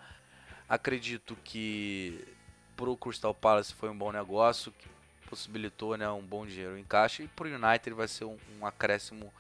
Acredito 0.70 1.36
que 1.44 2.24
pro 2.78 2.96
Crystal 2.96 3.34
Palace 3.34 3.74
foi 3.74 3.90
um 3.90 3.98
bom 3.98 4.12
negócio, 4.12 4.72
que 4.72 4.88
possibilitou, 5.28 5.98
né, 5.98 6.08
um 6.12 6.22
bom 6.22 6.46
dinheiro 6.46 6.78
em 6.78 6.84
caixa 6.84 7.24
e 7.24 7.28
pro 7.28 7.50
United 7.50 7.96
vai 7.96 8.08
ser 8.08 8.26
um, 8.26 8.38
um 8.62 8.68
acréscimo 8.68 9.34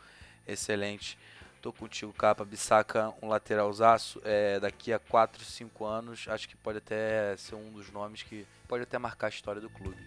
excelente 0.48 1.20
Tô 1.66 1.74
contigo, 1.74 2.14
capa. 2.14 2.46
Bissaka, 2.46 3.12
um 3.24 3.28
lateralzaço. 3.28 4.22
É, 4.24 4.60
daqui 4.60 4.94
a 4.94 5.00
4, 5.00 5.44
5 5.44 5.84
anos, 5.84 6.28
acho 6.28 6.48
que 6.48 6.56
pode 6.56 6.78
até 6.78 7.36
ser 7.38 7.56
um 7.56 7.72
dos 7.72 7.92
nomes 7.92 8.22
que 8.22 8.46
pode 8.68 8.84
até 8.84 9.00
marcar 9.00 9.26
a 9.26 9.30
história 9.32 9.60
do 9.60 9.68
clube. 9.68 9.98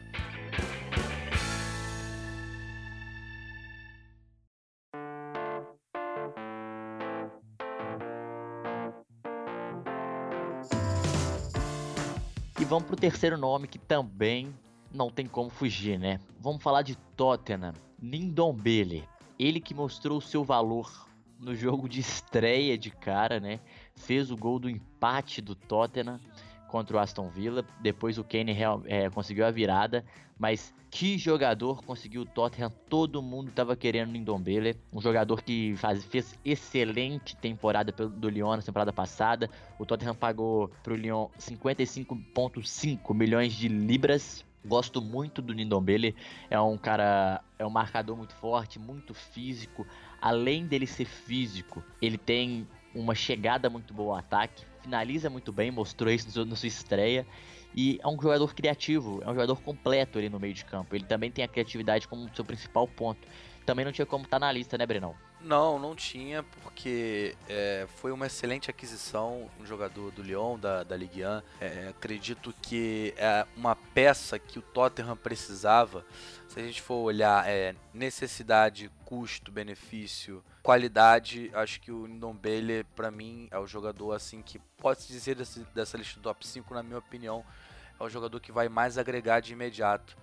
E 12.61 12.65
vamos 12.67 12.85
pro 12.85 12.95
terceiro 12.95 13.37
nome 13.37 13.67
que 13.67 13.81
também 13.81 14.55
não 14.95 15.11
tem 15.11 15.27
como 15.27 15.51
fugir, 15.51 15.99
né? 15.99 16.21
Vamos 16.39 16.63
falar 16.63 16.83
de 16.83 16.95
Tottenham. 17.17 17.75
Nindombele. 18.01 19.09
Ele 19.37 19.59
que 19.59 19.75
mostrou 19.75 20.19
o 20.19 20.23
seu 20.23 20.45
valor 20.45 21.09
no 21.39 21.55
jogo 21.55 21.89
de 21.89 22.01
estreia 22.01 22.77
de 22.77 22.91
cara, 22.91 23.39
né? 23.39 23.61
Fez 23.95 24.31
o 24.31 24.37
gol 24.37 24.59
do 24.59 24.69
empate 24.69 25.41
do 25.41 25.55
Tottenham 25.55 26.21
contra 26.69 26.97
o 26.97 27.01
Aston 27.01 27.29
Villa. 27.29 27.65
Depois 27.81 28.19
o 28.19 28.25
Kane 28.25 28.57
é, 28.87 29.09
conseguiu 29.11 29.47
a 29.47 29.51
virada, 29.51 30.05
mas 30.39 30.75
que 30.91 31.19
jogador 31.19 31.83
conseguiu 31.83 32.23
o 32.23 32.27
Tottenham? 32.27 32.73
Todo 32.89 33.23
mundo 33.23 33.49
estava 33.51 33.77
querendo 33.77 34.17
em 34.17 34.21
Ndombele, 34.21 34.77
um 34.93 35.01
jogador 35.01 35.43
que 35.43 35.75
faz, 35.77 36.05
fez 36.05 36.39
excelente 36.45 37.37
temporada 37.37 37.93
do 37.93 38.29
Lyon 38.29 38.57
na 38.57 38.63
temporada 38.63 38.93
passada. 38.93 39.51
O 39.79 39.85
Tottenham 39.85 40.15
pagou 40.15 40.69
para 40.83 40.93
o 40.93 40.97
Lyon 40.97 41.29
55,5 41.39 43.15
milhões 43.15 43.53
de 43.53 43.69
libras 43.69 44.45
Gosto 44.69 45.01
muito 45.01 45.41
do 45.41 45.55
Nindombele, 45.55 46.15
é 46.51 46.61
um 46.61 46.77
cara, 46.77 47.43
é 47.59 47.67
um 47.67 47.71
marcador 47.71 48.17
muito 48.17 48.35
forte, 48.35 48.79
muito 48.79 49.15
físico. 49.15 49.87
Além 50.21 50.67
dele 50.67 50.87
ser 50.87 51.07
físico, 51.07 51.83
ele 52.01 52.19
tem 52.19 52.69
uma 52.95 53.15
chegada 53.15 53.71
muito 53.71 53.95
boa 53.95 54.15
ao 54.15 54.19
ataque, 54.19 54.65
finaliza 54.83 55.31
muito 55.31 55.53
bem, 55.53 55.71
mostrou 55.71 56.13
isso 56.13 56.45
na 56.45 56.55
sua 56.55 56.69
estreia. 56.69 57.27
E 57.75 57.99
é 58.03 58.09
um 58.09 58.21
jogador 58.21 58.55
criativo, 58.55 59.23
é 59.23 59.27
um 59.27 59.35
jogador 59.35 59.61
completo 59.63 60.19
ali 60.19 60.29
no 60.29 60.41
meio 60.41 60.55
de 60.55 60.65
campo. 60.65 60.95
Ele 60.95 61.05
também 61.05 61.31
tem 61.31 61.45
a 61.45 61.49
criatividade 61.49 62.09
como 62.09 62.29
seu 62.35 62.45
principal 62.45 62.87
ponto. 62.89 63.27
Também 63.65 63.85
não 63.85 63.93
tinha 63.93 64.07
como 64.07 64.25
estar 64.25 64.39
tá 64.41 64.47
na 64.47 64.53
lista, 64.53 64.77
né, 64.77 64.87
Brenão? 64.87 65.15
Não, 65.41 65.79
não 65.79 65.95
tinha, 65.95 66.43
porque 66.63 67.37
é, 67.49 67.87
foi 67.97 68.11
uma 68.11 68.27
excelente 68.27 68.71
aquisição, 68.71 69.49
um 69.61 69.65
jogador 69.65 70.11
do 70.11 70.21
Lyon, 70.21 70.59
da, 70.59 70.83
da 70.83 70.97
Ligue 70.97 71.25
1. 71.25 71.43
É, 71.61 71.89
acredito 71.89 72.53
que 72.61 73.15
é 73.17 73.47
uma 73.57 73.77
peça 73.77 74.37
que 74.37 74.59
o 74.59 74.63
Tottenham 74.63 75.17
precisava. 75.17 76.05
Se 76.49 76.59
a 76.59 76.63
gente 76.63 76.83
for 76.83 76.97
olhar 76.97 77.49
é, 77.49 77.77
necessidade, 77.95 78.91
custo, 79.05 79.53
benefício, 79.53 80.43
qualidade, 80.61 81.51
acho 81.55 81.81
que 81.81 81.93
o 81.93 82.09
Ndombele, 82.09 82.85
para 82.97 83.11
mim, 83.11 83.47
é 83.53 83.59
o 83.59 83.67
jogador 83.67 84.13
assim 84.13 84.43
que 84.43 84.59
pode 84.77 85.03
se 85.03 85.13
dizer 85.13 85.37
desse, 85.37 85.61
dessa 85.73 85.97
lista 85.97 86.19
do 86.19 86.23
top 86.23 86.45
5, 86.45 86.75
na 86.75 86.83
minha 86.83 86.99
opinião, 86.99 87.45
é 87.99 88.03
o 88.03 88.09
jogador 88.09 88.41
que 88.41 88.51
vai 88.51 88.69
mais 88.69 88.99
agregar 88.99 89.39
de 89.39 89.53
imediato. 89.53 90.17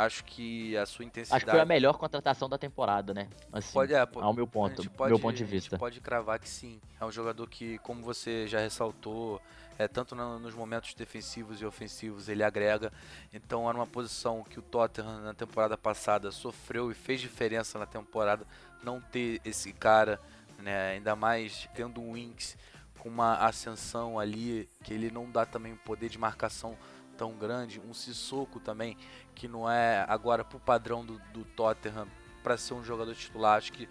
Acho 0.00 0.22
que 0.24 0.76
a 0.76 0.86
sua 0.86 1.04
intensidade. 1.04 1.38
Acho 1.38 1.44
que 1.46 1.50
foi 1.50 1.60
a 1.60 1.64
melhor 1.64 1.98
contratação 1.98 2.48
da 2.48 2.56
temporada, 2.56 3.12
né? 3.12 3.28
Assim, 3.52 3.72
Pode, 3.72 3.92
é, 3.92 4.08
ao 4.14 4.32
meu 4.32 4.46
ponto, 4.46 4.88
pode, 4.90 5.10
meu 5.10 5.18
ponto 5.18 5.34
de 5.34 5.42
A 5.42 5.46
vista. 5.46 5.70
gente 5.70 5.80
pode 5.80 6.00
cravar 6.00 6.38
que 6.38 6.48
sim. 6.48 6.80
É 7.00 7.04
um 7.04 7.10
jogador 7.10 7.48
que, 7.48 7.78
como 7.78 8.00
você 8.00 8.46
já 8.46 8.60
ressaltou, 8.60 9.42
é, 9.76 9.88
tanto 9.88 10.14
no- 10.14 10.38
nos 10.38 10.54
momentos 10.54 10.94
defensivos 10.94 11.60
e 11.60 11.64
ofensivos 11.66 12.28
ele 12.28 12.44
agrega. 12.44 12.92
Então 13.34 13.68
era 13.68 13.76
uma 13.76 13.88
posição 13.88 14.44
que 14.44 14.60
o 14.60 14.62
Tottenham 14.62 15.20
na 15.20 15.34
temporada 15.34 15.76
passada 15.76 16.30
sofreu 16.30 16.92
e 16.92 16.94
fez 16.94 17.20
diferença 17.20 17.76
na 17.76 17.86
temporada 17.86 18.46
não 18.84 19.00
ter 19.00 19.40
esse 19.44 19.72
cara, 19.72 20.20
né? 20.60 20.92
Ainda 20.92 21.16
mais 21.16 21.68
tendo 21.74 22.00
um 22.00 22.12
Winks 22.12 22.56
com 23.00 23.08
uma 23.08 23.34
ascensão 23.38 24.16
ali 24.16 24.68
que 24.84 24.94
ele 24.94 25.10
não 25.10 25.28
dá 25.28 25.44
também 25.44 25.72
um 25.72 25.76
poder 25.76 26.08
de 26.08 26.18
marcação 26.18 26.76
tão 27.18 27.32
grande, 27.32 27.80
um 27.80 27.92
Sissoko 27.92 28.58
também 28.60 28.96
que 29.34 29.46
não 29.48 29.68
é 29.70 30.06
agora 30.08 30.44
pro 30.44 30.58
padrão 30.60 31.04
do, 31.04 31.20
do 31.34 31.44
Tottenham 31.44 32.06
para 32.42 32.56
ser 32.56 32.74
um 32.74 32.82
jogador 32.84 33.14
titular, 33.14 33.58
acho 33.58 33.72
que 33.72 33.88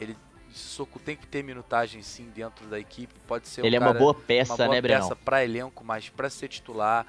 ele 0.00 0.16
Sissoko 0.50 0.98
tem 0.98 1.14
que 1.16 1.26
ter 1.26 1.42
minutagem 1.44 2.02
sim 2.02 2.30
dentro 2.34 2.66
da 2.68 2.78
equipe, 2.80 3.12
pode 3.26 3.46
ser 3.48 3.66
Ele 3.66 3.76
um 3.76 3.82
é 3.82 3.84
uma 3.84 3.86
cara- 3.88 3.98
boa 3.98 4.14
peça, 4.14 4.52
uma 4.54 4.56
boa 4.56 4.68
né, 4.70 4.80
peça 4.80 5.14
para 5.16 5.44
elenco, 5.44 5.84
mas 5.84 6.08
para 6.08 6.30
ser 6.30 6.48
titular, 6.48 7.04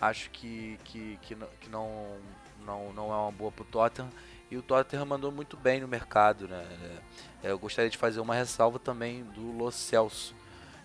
acho 0.00 0.30
que, 0.30 0.78
que, 0.84 1.18
que, 1.22 1.34
não, 1.34 1.48
que 1.60 1.68
não, 1.68 2.16
não, 2.64 2.92
não 2.92 3.12
é 3.12 3.16
uma 3.16 3.32
boa 3.32 3.50
pro 3.50 3.64
Tottenham. 3.64 4.08
E 4.48 4.56
o 4.56 4.62
Tottenham 4.62 5.04
mandou 5.04 5.32
muito 5.32 5.56
bem 5.56 5.80
no 5.80 5.88
mercado, 5.88 6.46
né? 6.46 6.64
É, 7.42 7.50
Eu 7.50 7.58
gostaria 7.58 7.90
de 7.90 7.98
fazer 7.98 8.20
uma 8.20 8.36
ressalva 8.36 8.78
também 8.78 9.24
do 9.24 9.50
Lo 9.50 9.72
Celso, 9.72 10.35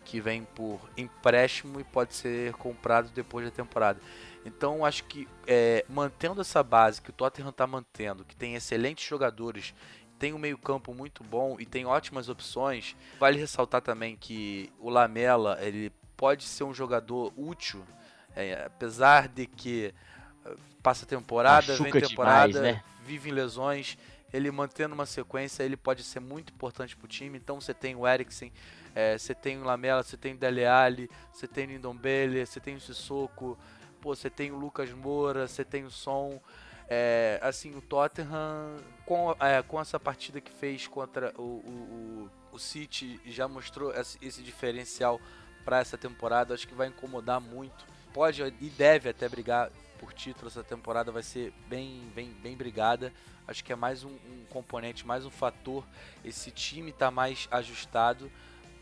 que 0.04 0.20
vem 0.20 0.44
por 0.44 0.80
empréstimo 0.98 1.80
e 1.80 1.84
pode 1.84 2.14
ser 2.14 2.54
comprado 2.54 3.10
depois 3.14 3.46
da 3.46 3.52
temporada. 3.52 4.00
Então 4.46 4.84
acho 4.84 5.04
que 5.04 5.28
é, 5.46 5.86
mantendo 5.88 6.42
essa 6.42 6.64
base 6.64 7.02
que 7.02 7.10
o 7.10 7.14
Tottenham 7.14 7.50
está 7.50 7.68
mantendo, 7.68 8.26
que 8.26 8.36
tem 8.36 8.56
excelentes 8.56 9.08
jogadores, 9.08 9.74
tem 10.18 10.34
um 10.34 10.38
meio 10.38 10.58
campo 10.58 10.94
muito 10.94 11.24
bom 11.24 11.58
e 11.60 11.66
tem 11.66 11.86
ótimas 11.86 12.30
opções. 12.30 12.96
Vale 13.20 13.40
ressaltar 13.40 13.82
também 13.82 14.16
que 14.16 14.72
o 14.80 14.90
Lamela 14.90 15.58
ele 15.62 15.92
pode 16.16 16.44
ser 16.44 16.64
um 16.64 16.74
jogador 16.74 17.34
útil, 17.36 17.84
é, 18.36 18.66
apesar 18.66 19.28
de 19.28 19.48
que 19.48 19.94
eh, 20.46 20.56
passa 20.84 21.06
temporada, 21.06 21.72
Machuca 21.72 21.92
vem 21.92 22.02
temporada, 22.02 22.54
demais, 22.54 22.76
né? 22.76 22.84
vive 23.04 23.30
em 23.30 23.34
lesões. 23.34 23.98
Ele 24.32 24.50
mantendo 24.52 24.94
uma 24.94 25.06
sequência, 25.06 25.64
ele 25.64 25.76
pode 25.76 26.04
ser 26.04 26.20
muito 26.20 26.54
importante 26.54 26.96
pro 26.96 27.08
time. 27.08 27.38
Então 27.38 27.60
você 27.60 27.74
tem 27.74 27.96
o 27.96 28.08
Eriksen, 28.08 28.52
eh, 28.96 29.18
você 29.18 29.34
tem 29.34 29.58
o 29.58 29.64
Lamela, 29.64 30.04
você 30.04 30.18
tem 30.18 30.34
o 30.34 30.38
Dele 30.38 30.66
Alli, 30.66 31.10
você 31.32 31.48
tem 31.48 31.68
o 31.68 31.80
Ndombele, 31.80 32.46
você 32.46 32.60
tem 32.60 32.76
o 32.76 32.82
Sissoko, 32.82 33.58
pô, 34.02 34.16
você 34.16 34.30
tem 34.30 34.52
o 34.52 34.58
Lucas 34.58 34.92
Moura, 34.92 35.48
você 35.48 35.64
tem 35.64 35.84
o 35.84 35.92
Son. 35.92 36.42
É, 36.94 37.40
assim, 37.42 37.74
o 37.74 37.80
Tottenham, 37.80 38.76
com, 39.06 39.34
é, 39.40 39.62
com 39.62 39.80
essa 39.80 39.98
partida 39.98 40.42
que 40.42 40.52
fez 40.52 40.88
contra 40.88 41.34
o, 41.38 41.42
o, 41.42 42.30
o, 42.52 42.56
o 42.56 42.60
City, 42.60 43.18
já 43.26 43.48
mostrou 43.48 43.94
esse, 43.94 44.44
diferencial 44.44 45.22
para 45.64 45.80
essa 45.80 45.98
temporada. 45.98 46.54
Acho 46.54 46.68
que 46.68 46.74
vai 46.74 46.88
incomodar 46.88 47.40
muito. 47.40 47.86
Pode 48.14 48.44
e 48.44 48.70
deve 48.72 49.08
até 49.08 49.30
brigar 49.30 49.72
por 49.98 50.12
título 50.12 50.48
essa 50.48 50.66
temporada, 50.66 51.14
vai 51.14 51.24
ser 51.24 51.54
bem, 51.70 52.12
bem, 52.14 52.34
bem 52.42 52.58
brigada. 52.58 53.14
Acho 53.48 53.64
que 53.64 53.72
é 53.72 53.76
mais 53.76 54.04
um, 54.04 54.10
um 54.10 54.46
componente, 54.50 55.08
mais 55.08 55.26
um 55.26 55.30
fator. 55.30 55.86
Esse 56.26 56.52
time 56.52 56.92
tá 56.92 57.10
mais 57.10 57.48
ajustado 57.52 58.30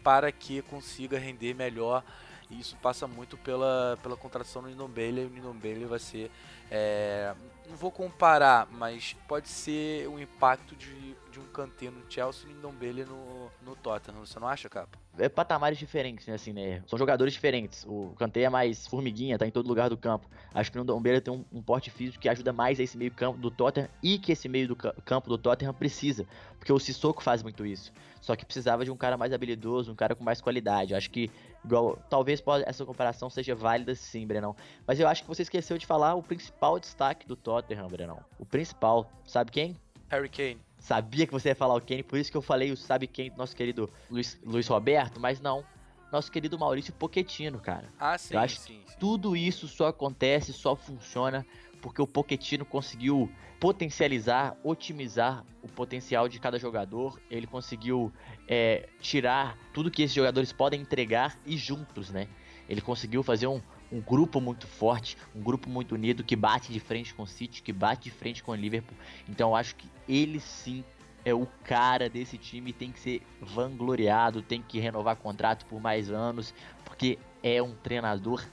para 0.03 0.31
que 0.31 0.61
consiga 0.63 1.17
render 1.17 1.53
melhor. 1.53 2.03
E 2.49 2.59
isso 2.59 2.75
passa 2.81 3.07
muito 3.07 3.37
pela, 3.37 3.97
pela 4.01 4.17
contratação 4.17 4.63
do 4.63 4.69
Ndombele. 4.69 5.25
O 5.25 5.29
Ndombele 5.29 5.85
vai 5.85 5.99
ser. 5.99 6.31
é, 6.71 7.33
não 7.69 7.77
vou 7.77 7.91
comparar, 7.91 8.67
mas 8.71 9.15
pode 9.27 9.47
ser 9.47 10.07
um 10.09 10.19
impacto 10.19 10.75
de, 10.75 11.15
de 11.29 11.39
um 11.39 11.45
Kanté 11.45 11.89
no 11.89 12.01
Chelsea 12.09 12.49
e 12.49 12.53
Ndombele 12.53 13.05
no, 13.05 13.51
no 13.61 13.75
Tottenham. 13.75 14.25
Você 14.25 14.39
não 14.39 14.47
acha, 14.47 14.67
Capa? 14.69 14.97
é 15.17 15.27
patamares 15.27 15.77
diferentes, 15.77 16.25
né, 16.27 16.35
assim, 16.35 16.53
né? 16.53 16.81
São 16.87 16.97
jogadores 16.97 17.33
diferentes. 17.33 17.83
O 17.85 18.13
Kanté 18.17 18.41
é 18.43 18.49
mais 18.49 18.87
formiguinha, 18.87 19.37
tá 19.37 19.45
em 19.45 19.51
todo 19.51 19.67
lugar 19.67 19.89
do 19.89 19.97
campo. 19.97 20.29
Acho 20.53 20.71
que 20.71 20.79
o 20.79 20.83
Ndombele 20.83 21.19
tem 21.19 21.33
um, 21.33 21.43
um 21.51 21.61
porte 21.61 21.89
físico 21.91 22.19
que 22.21 22.29
ajuda 22.29 22.53
mais 22.53 22.79
a 22.79 22.83
esse 22.83 22.97
meio 22.97 23.11
campo 23.11 23.37
do 23.37 23.51
Tottenham 23.51 23.89
e 24.01 24.17
que 24.17 24.31
esse 24.31 24.47
meio 24.47 24.69
do 24.69 24.75
ca- 24.77 24.93
campo 25.03 25.27
do 25.27 25.37
Tottenham 25.37 25.73
precisa, 25.73 26.25
porque 26.57 26.71
o 26.71 26.79
Sissoko 26.79 27.21
faz 27.21 27.43
muito 27.43 27.65
isso. 27.65 27.91
Só 28.21 28.35
que 28.35 28.45
precisava 28.45 28.85
de 28.85 28.91
um 28.91 28.97
cara 28.97 29.17
mais 29.17 29.33
habilidoso, 29.33 29.91
um 29.91 29.95
cara 29.95 30.15
com 30.15 30.23
mais 30.23 30.39
qualidade. 30.39 30.95
Acho 30.95 31.09
que 31.09 31.29
igual, 31.65 31.97
talvez 32.09 32.41
essa 32.65 32.85
comparação 32.85 33.29
seja 33.29 33.53
válida 33.53 33.93
sim, 33.95 34.25
Brenão. 34.25 34.55
Mas 34.87 34.99
eu 34.99 35.07
acho 35.07 35.23
que 35.23 35.27
você 35.27 35.41
esqueceu 35.41 35.77
de 35.77 35.85
falar 35.85 36.15
o 36.15 36.23
principal 36.23 36.79
destaque 36.79 37.27
do 37.27 37.35
Tottenham, 37.35 37.87
Brenão. 37.87 38.19
O 38.37 38.45
principal, 38.45 39.11
sabe 39.25 39.51
quem? 39.51 39.75
Harry 40.09 40.29
Kane. 40.29 40.59
Sabia 40.79 41.27
que 41.27 41.33
você 41.33 41.49
ia 41.49 41.55
falar 41.55 41.75
o 41.75 41.81
Kane, 41.81 42.03
por 42.03 42.17
isso 42.17 42.31
que 42.31 42.37
eu 42.37 42.41
falei 42.41 42.71
o 42.71 42.77
sabe 42.77 43.05
quem 43.05 43.29
do 43.29 43.37
nosso 43.37 43.55
querido 43.55 43.89
Luiz, 44.09 44.39
Luiz 44.43 44.67
Roberto, 44.67 45.19
mas 45.19 45.39
não. 45.39 45.63
Nosso 46.11 46.31
querido 46.31 46.57
Maurício 46.57 46.91
Pochettino, 46.93 47.59
cara. 47.59 47.87
Ah, 47.99 48.17
sim, 48.17 48.33
Eu 48.33 48.39
acho 48.39 48.59
sim, 48.59 48.81
sim. 48.87 48.95
Tudo 48.99 49.35
isso 49.35 49.67
só 49.67 49.87
acontece, 49.87 50.51
só 50.51 50.75
funciona 50.75 51.45
porque 51.81 52.01
o 52.01 52.07
Pochettino 52.07 52.65
conseguiu 52.65 53.31
potencializar, 53.59 54.55
otimizar 54.63 55.45
o 55.61 55.67
potencial 55.67 56.27
de 56.27 56.39
cada 56.39 56.57
jogador. 56.57 57.19
Ele 57.29 57.45
conseguiu 57.45 58.11
é, 58.47 58.87
tirar 58.99 59.57
tudo 59.73 59.91
que 59.91 60.01
esses 60.01 60.15
jogadores 60.15 60.51
podem 60.51 60.81
entregar 60.81 61.37
e 61.45 61.57
juntos, 61.57 62.09
né? 62.09 62.27
Ele 62.67 62.81
conseguiu 62.81 63.23
fazer 63.23 63.47
um, 63.47 63.61
um 63.91 63.99
grupo 63.99 64.39
muito 64.39 64.67
forte, 64.67 65.17
um 65.35 65.41
grupo 65.41 65.69
muito 65.69 65.95
unido 65.95 66.23
que 66.23 66.35
bate 66.35 66.71
de 66.71 66.79
frente 66.79 67.13
com 67.13 67.23
o 67.23 67.27
City, 67.27 67.61
que 67.61 67.73
bate 67.73 68.03
de 68.03 68.11
frente 68.11 68.43
com 68.43 68.51
o 68.51 68.55
Liverpool. 68.55 68.97
Então 69.27 69.49
eu 69.49 69.55
acho 69.55 69.75
que 69.75 69.89
ele 70.07 70.39
sim 70.39 70.83
é 71.25 71.33
o 71.33 71.45
cara 71.63 72.09
desse 72.09 72.37
time, 72.37 72.71
tem 72.71 72.91
que 72.91 72.99
ser 72.99 73.21
vangloriado, 73.41 74.41
tem 74.41 74.61
que 74.61 74.79
renovar 74.79 75.15
contrato 75.17 75.65
por 75.65 75.81
mais 75.81 76.09
anos, 76.09 76.53
porque 76.85 77.19
é 77.43 77.61
um 77.61 77.75
treinador 77.75 78.43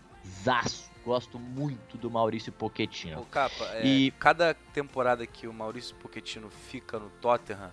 zaço. 0.42 0.86
Gosto 1.04 1.38
muito 1.38 1.96
do 1.96 2.10
Maurício 2.10 2.50
Pochettino. 2.52 3.24
Capa, 3.26 3.64
é, 3.76 3.86
E- 3.86 4.10
cada 4.18 4.54
temporada 4.54 5.24
que 5.24 5.46
o 5.46 5.52
Maurício 5.52 5.94
Pochettino 5.96 6.50
fica 6.50 6.98
no 6.98 7.08
Tottenham 7.10 7.70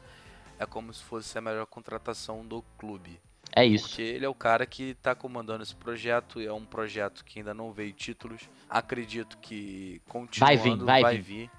é 0.60 0.66
como 0.68 0.94
se 0.94 1.04
fosse 1.04 1.36
a 1.36 1.42
melhor 1.42 1.66
contratação 1.66 2.46
do 2.46 2.62
clube. 2.78 3.20
É 3.56 3.66
isso. 3.66 3.90
Porque 3.90 4.02
ele 4.02 4.26
é 4.26 4.30
o 4.30 4.34
cara 4.34 4.66
que 4.66 4.92
está 4.92 5.14
comandando 5.14 5.62
esse 5.64 5.76
projeto, 5.76 6.40
é 6.42 6.52
um 6.52 6.66
projeto 6.66 7.24
que 7.24 7.40
ainda 7.40 7.54
não 7.54 7.72
veio 7.72 7.94
títulos. 7.94 8.42
Acredito 8.70 9.38
que 9.38 10.02
continuando 10.08 10.58
Vai 10.58 10.58
vir, 10.58 10.78
vai 10.84 11.02
vai 11.02 11.18
vir. 11.18 11.22
vir. 11.24 11.52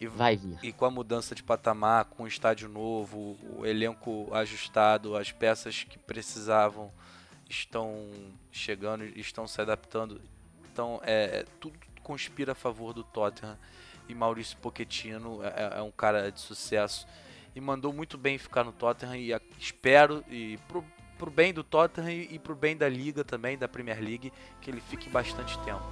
E, 0.00 0.06
Vai 0.06 0.36
vir. 0.36 0.58
e 0.62 0.72
com 0.72 0.84
a 0.84 0.90
mudança 0.92 1.34
de 1.34 1.42
patamar, 1.42 2.04
com 2.04 2.22
o 2.22 2.28
estádio 2.28 2.68
novo, 2.68 3.36
o 3.56 3.66
elenco 3.66 4.28
ajustado, 4.32 5.16
as 5.16 5.32
peças 5.32 5.82
que 5.82 5.98
precisavam 5.98 6.92
estão 7.50 8.06
chegando, 8.52 9.02
estão 9.18 9.46
se 9.48 9.60
adaptando. 9.60 10.20
Então, 10.72 11.00
é, 11.02 11.40
é- 11.40 11.44
tudo 11.58 11.76
conspira 12.02 12.52
a 12.52 12.54
favor 12.54 12.92
do 12.92 13.02
Tottenham. 13.02 13.58
E 14.08 14.14
Maurício 14.14 14.56
Pochettino 14.58 15.40
é, 15.42 15.78
é 15.78 15.82
um 15.82 15.90
cara 15.90 16.30
de 16.30 16.40
sucesso 16.40 17.06
e 17.54 17.60
mandou 17.60 17.92
muito 17.92 18.16
bem 18.16 18.38
ficar 18.38 18.62
no 18.64 18.72
Tottenham. 18.72 19.16
E 19.16 19.32
espero, 19.58 20.24
e 20.30 20.58
pro, 21.18 21.30
bem 21.30 21.52
do 21.52 21.64
Tottenham 21.64 22.10
e, 22.10 22.34
e 22.34 22.38
pro 22.38 22.54
bem 22.54 22.76
da 22.76 22.88
liga 22.88 23.24
também, 23.24 23.58
da 23.58 23.68
Premier 23.68 24.00
League, 24.00 24.32
que 24.60 24.70
ele 24.70 24.80
fique 24.80 25.10
bastante 25.10 25.58
tempo. 25.60 25.84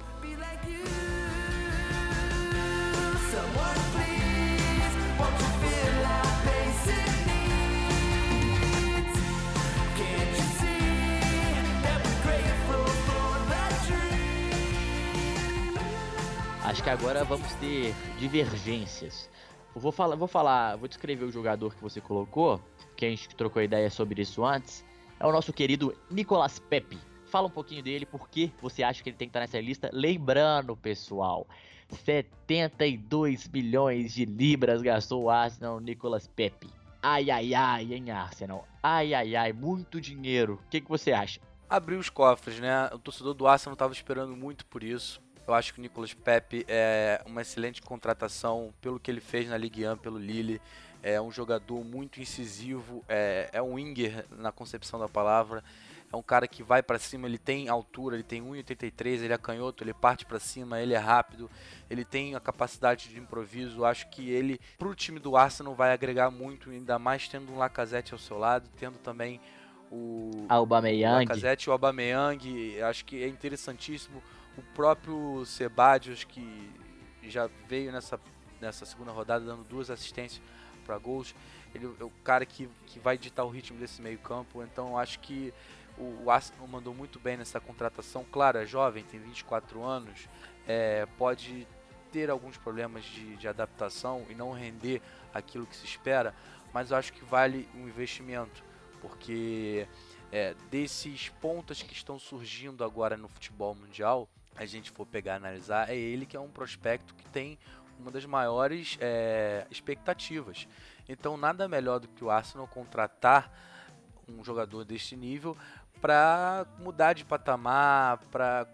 Acho 16.63 16.83
que 16.83 16.89
agora 16.89 17.23
vamos 17.23 17.53
ter 17.55 17.93
divergências. 18.19 19.29
Eu 19.73 19.79
vou 19.79 19.91
falar, 19.91 20.15
vou 20.15 20.27
falar, 20.27 20.75
vou 20.75 20.87
descrever 20.87 21.23
o 21.23 21.31
jogador 21.31 21.73
que 21.73 21.81
você 21.81 22.01
colocou, 22.01 22.59
que 22.95 23.05
a 23.05 23.09
gente 23.09 23.29
trocou 23.35 23.61
ideia 23.61 23.89
sobre 23.89 24.21
isso 24.21 24.43
antes. 24.43 24.83
É 25.19 25.25
o 25.25 25.31
nosso 25.31 25.51
querido 25.51 25.95
Nicolas 26.11 26.59
Pepe. 26.59 26.97
Fala 27.25 27.47
um 27.47 27.51
pouquinho 27.51 27.83
dele, 27.83 28.05
por 28.05 28.29
que 28.29 28.51
você 28.61 28.83
acha 28.83 29.03
que 29.03 29.09
ele 29.09 29.17
tem 29.17 29.27
que 29.27 29.31
estar 29.31 29.39
nessa 29.41 29.59
lista? 29.59 29.89
Lembrando, 29.91 30.77
pessoal, 30.77 31.45
72 31.89 33.47
milhões 33.47 34.13
de 34.13 34.25
libras 34.25 34.81
gastou 34.81 35.23
o 35.23 35.29
Arsenal 35.29 35.79
Nicolas 35.79 36.27
Pepe. 36.27 36.69
ai 37.01 37.29
ai 37.29 37.53
ai, 37.53 37.93
hein, 37.93 38.11
Arsenal? 38.11 38.67
Ai 38.81 39.13
ai 39.13 39.35
ai, 39.35 39.53
muito 39.53 39.99
dinheiro. 39.99 40.59
O 40.65 40.69
que, 40.69 40.81
que 40.81 40.89
você 40.89 41.11
acha? 41.11 41.39
Abriu 41.69 41.99
os 41.99 42.09
cofres, 42.09 42.59
né? 42.59 42.89
O 42.93 42.99
torcedor 42.99 43.33
do 43.33 43.45
Arsenal 43.47 43.73
estava 43.73 43.91
esperando 43.91 44.35
muito 44.37 44.65
por 44.65 44.83
isso. 44.83 45.21
Eu 45.45 45.53
acho 45.53 45.73
que 45.73 45.79
o 45.79 45.81
Nicolas 45.81 46.13
Pepe 46.13 46.65
é 46.67 47.21
uma 47.25 47.41
excelente 47.41 47.81
contratação 47.81 48.73
pelo 48.81 48.99
que 48.99 49.09
ele 49.09 49.21
fez 49.21 49.49
na 49.49 49.57
Ligue 49.57 49.87
1 49.87 49.97
pelo 49.97 50.17
Lille. 50.17 50.61
É 51.03 51.21
um 51.21 51.31
jogador 51.31 51.83
muito 51.83 52.19
incisivo, 52.21 53.03
é, 53.07 53.49
é 53.53 53.61
um 53.61 53.75
winger 53.75 54.25
na 54.31 54.51
concepção 54.51 54.99
da 54.99 55.07
palavra. 55.07 55.63
É 56.11 56.15
um 56.15 56.21
cara 56.21 56.47
que 56.47 56.63
vai 56.63 56.81
para 56.81 56.97
cima, 56.97 57.27
ele 57.27 57.37
tem 57.37 57.67
altura, 57.67 58.15
ele 58.15 58.23
tem 58.23 58.41
1,83, 58.41 59.23
ele 59.23 59.33
é 59.33 59.37
canhoto, 59.37 59.83
ele 59.83 59.93
parte 59.93 60.25
para 60.25 60.39
cima, 60.39 60.79
ele 60.79 60.93
é 60.93 60.97
rápido, 60.97 61.49
ele 61.89 62.05
tem 62.05 62.33
a 62.33 62.39
capacidade 62.39 63.09
de 63.09 63.19
improviso. 63.19 63.83
Acho 63.83 64.09
que 64.09 64.29
ele, 64.29 64.57
pro 64.77 64.95
time 64.95 65.19
do 65.19 65.35
Arsenal, 65.35 65.75
vai 65.75 65.91
agregar 65.91 66.31
muito, 66.31 66.69
ainda 66.69 66.97
mais 66.97 67.27
tendo 67.27 67.51
um 67.51 67.57
Lacazette 67.57 68.13
ao 68.13 68.19
seu 68.19 68.37
lado, 68.37 68.69
tendo 68.77 68.97
também 68.99 69.41
o 69.91 70.45
Aubameyang. 70.47 71.25
o 71.25 71.29
Lacazette 71.29 71.67
e 71.67 71.69
o 71.69 71.73
Aubameyang. 71.73 72.81
Acho 72.83 73.03
que 73.03 73.21
é 73.21 73.27
interessantíssimo. 73.27 74.23
O 74.57 74.61
próprio 74.73 75.45
Sebadios, 75.45 76.23
que 76.23 76.71
já 77.23 77.49
veio 77.67 77.91
nessa, 77.91 78.17
nessa 78.61 78.85
segunda 78.85 79.11
rodada 79.11 79.45
dando 79.45 79.65
duas 79.65 79.89
assistências 79.89 80.41
para 80.87 80.97
gols. 80.97 81.35
Ele 81.75 81.85
é 81.99 82.03
o 82.03 82.11
cara 82.23 82.45
que, 82.45 82.69
que 82.87 82.97
vai 82.97 83.17
ditar 83.17 83.43
o 83.43 83.49
ritmo 83.49 83.77
desse 83.77 84.01
meio 84.01 84.17
campo. 84.19 84.63
Então 84.63 84.97
acho 84.97 85.19
que 85.19 85.53
o, 85.97 86.23
o 86.23 86.31
Arsenal 86.31 86.67
mandou 86.67 86.93
muito 86.93 87.19
bem 87.19 87.35
nessa 87.35 87.59
contratação. 87.59 88.25
Claro, 88.31 88.57
é 88.57 88.65
jovem, 88.65 89.03
tem 89.03 89.19
24 89.19 89.83
anos, 89.83 90.27
é, 90.65 91.05
pode 91.17 91.67
ter 92.11 92.29
alguns 92.29 92.57
problemas 92.57 93.03
de, 93.03 93.35
de 93.35 93.47
adaptação 93.47 94.25
e 94.29 94.33
não 94.33 94.51
render 94.51 95.01
aquilo 95.33 95.65
que 95.65 95.75
se 95.75 95.85
espera, 95.85 96.33
mas 96.73 96.91
eu 96.91 96.97
acho 96.97 97.11
que 97.11 97.23
vale 97.25 97.67
um 97.75 97.87
investimento, 97.87 98.63
porque 99.01 99.87
é, 100.31 100.55
desses 100.69 101.29
pontas 101.41 101.81
que 101.81 101.93
estão 101.93 102.17
surgindo 102.17 102.83
agora 102.83 103.17
no 103.17 103.27
futebol 103.27 103.75
mundial, 103.75 104.27
a 104.55 104.65
gente 104.65 104.89
for 104.91 105.05
pegar 105.05 105.35
analisar, 105.35 105.89
é 105.89 105.95
ele 105.95 106.25
que 106.25 106.35
é 106.35 106.39
um 106.39 106.49
prospecto 106.49 107.13
que 107.13 107.25
tem 107.29 107.57
uma 107.99 108.11
das 108.11 108.25
maiores 108.25 108.97
é, 108.99 109.65
expectativas. 109.69 110.67
Então, 111.07 111.37
nada 111.37 111.67
melhor 111.67 111.99
do 111.99 112.07
que 112.07 112.23
o 112.23 112.29
Arsenal 112.29 112.67
contratar 112.67 113.51
um 114.27 114.43
jogador 114.43 114.83
deste 114.83 115.15
nível 115.15 115.55
para 116.01 116.65
mudar 116.79 117.13
de 117.13 117.25
patamar, 117.25 118.17
para 118.31 118.67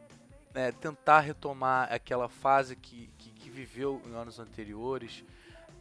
é, 0.53 0.71
tentar 0.71 1.21
retomar 1.21 1.91
aquela 1.91 2.27
fase 2.27 2.75
que, 2.75 3.09
que, 3.17 3.31
que, 3.31 3.49
viveu 3.49 4.01
em 4.05 4.15
anos 4.15 4.39
anteriores, 4.39 5.23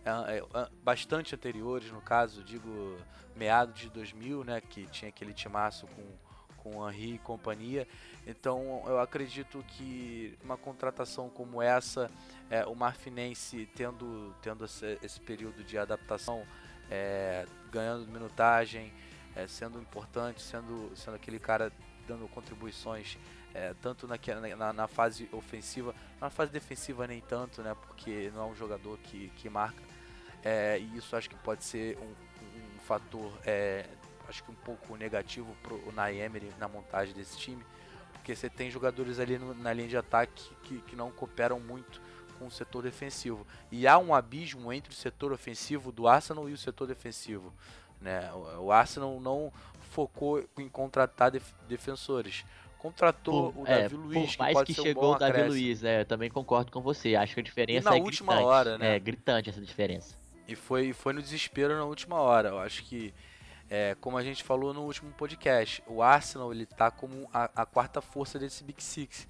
é, 0.05 0.38
é, 0.38 0.68
bastante 0.83 1.35
anteriores, 1.35 1.90
no 1.90 2.00
caso, 2.00 2.44
digo, 2.44 2.96
meados 3.35 3.81
de 3.81 3.88
2000, 3.88 4.44
né, 4.44 4.61
que 4.61 4.87
tinha 4.87 5.09
aquele 5.09 5.33
timaço 5.33 5.87
com, 5.87 6.02
com 6.62 6.90
Henry 6.90 7.14
e 7.14 7.18
companhia. 7.18 7.88
Então 8.26 8.83
eu 8.87 9.00
acredito 9.00 9.64
que 9.68 10.38
uma 10.44 10.57
contratação 10.57 11.28
como 11.28 11.61
essa, 11.61 12.11
é, 12.53 12.67
o 12.67 12.75
Marfinense 12.75 13.67
tendo, 13.75 14.35
tendo 14.43 14.67
esse, 14.67 14.99
esse 15.03 15.19
período 15.19 15.65
de 15.65 15.79
adaptação, 15.79 16.47
é, 16.91 17.47
ganhando 17.71 18.07
minutagem, 18.12 18.93
é, 19.35 19.47
sendo 19.47 19.81
importante, 19.81 20.43
sendo, 20.43 20.93
sendo 20.95 21.15
aquele 21.15 21.38
cara 21.38 21.73
dando 22.07 22.29
contribuições 22.29 23.17
é, 23.55 23.75
tanto 23.81 24.07
na, 24.07 24.19
na, 24.55 24.73
na, 24.75 24.87
fase 24.87 25.31
ofensiva, 25.33 25.95
na 26.21 26.29
fase 26.29 26.53
defensiva 26.53 27.07
nem 27.07 27.23
tanto, 27.23 27.62
né? 27.62 27.75
Porque 27.87 28.31
não 28.35 28.43
é 28.43 28.47
um 28.47 28.55
jogador 28.55 28.99
que, 28.99 29.31
que 29.31 29.49
marca. 29.49 29.83
É, 30.45 30.79
e 30.79 30.99
isso 30.99 31.17
acho 31.17 31.31
que 31.31 31.37
pode 31.37 31.65
ser 31.65 31.97
um, 31.99 32.11
um 32.11 32.81
fator, 32.81 33.33
é, 33.47 33.87
acho 34.29 34.45
que 34.45 34.51
um 34.51 34.57
pouco 34.57 34.95
negativo 34.97 35.57
para 35.62 35.75
o 35.75 36.11
Emery 36.11 36.53
na 36.59 36.69
montagem 36.69 37.15
desse 37.15 37.38
time, 37.38 37.65
porque 38.12 38.37
você 38.37 38.51
tem 38.51 38.71
jogadores 38.71 39.19
ali 39.19 39.38
no, 39.38 39.55
na 39.55 39.73
linha 39.73 39.88
de 39.88 39.97
ataque 39.97 40.55
que, 40.65 40.83
que 40.83 40.95
não 40.95 41.11
cooperam 41.11 41.59
muito 41.59 42.12
com 42.33 42.47
o 42.47 42.51
setor 42.51 42.83
defensivo. 42.83 43.47
E 43.71 43.87
há 43.87 43.99
um 43.99 44.14
abismo 44.14 44.73
entre 44.73 44.92
o 44.92 44.95
setor 44.95 45.33
ofensivo 45.33 45.92
do 45.92 46.09
Arsenal 46.09 46.49
e 46.49 46.53
o 46.53 46.59
setor 46.59 46.87
defensivo. 46.87 47.53
Né? 48.01 48.31
O 48.59 48.73
Arsenal 48.73 49.21
não 49.21 49.53
focou 49.92 50.45
em 50.59 50.68
contratar 50.68 51.31
def 51.31 51.53
defensores. 51.68 52.45
Contratou 52.79 53.53
por, 53.53 53.62
o 53.62 53.64
Davi 53.64 53.95
é, 53.95 53.99
Luiz, 53.99 54.37
por 54.37 54.42
mais 54.42 54.59
que, 54.59 54.64
que 54.64 54.75
ser 54.75 54.83
chegou 54.83 55.12
um 55.12 55.14
o 55.14 55.18
Davi 55.18 55.31
acréscimo. 55.31 55.55
Luiz, 55.55 55.85
é, 55.85 56.01
eu 56.01 56.05
também 56.05 56.29
concordo 56.29 56.73
com 56.73 56.81
você. 56.81 57.14
Acho 57.14 57.35
que 57.35 57.40
a 57.40 57.42
diferença 57.42 57.90
na 57.90 57.97
é 57.97 58.01
última 58.01 58.33
gritante. 58.33 58.53
hora, 58.53 58.79
né? 58.79 58.97
É 58.97 58.99
gritante 58.99 59.51
essa 59.51 59.61
diferença. 59.61 60.16
E 60.49 60.57
foi, 60.57 60.92
foi 60.92 61.12
no 61.12 61.23
desespero 61.23 61.77
na 61.77 61.85
última 61.85 62.16
hora. 62.16 62.49
Eu 62.49 62.59
acho 62.59 62.83
que, 62.83 63.14
é, 63.71 63.97
como 64.01 64.18
a 64.18 64.25
gente 64.25 64.42
falou 64.42 64.75
no 64.75 64.83
último 64.83 65.12
podcast, 65.12 65.81
o 65.87 66.03
Arsenal 66.03 66.53
ele 66.53 66.66
tá 66.66 66.90
como 66.90 67.29
a, 67.33 67.49
a 67.55 67.64
quarta 67.64 68.01
força 68.01 68.37
desse 68.37 68.64
Big 68.64 68.83
Six. 68.83 69.29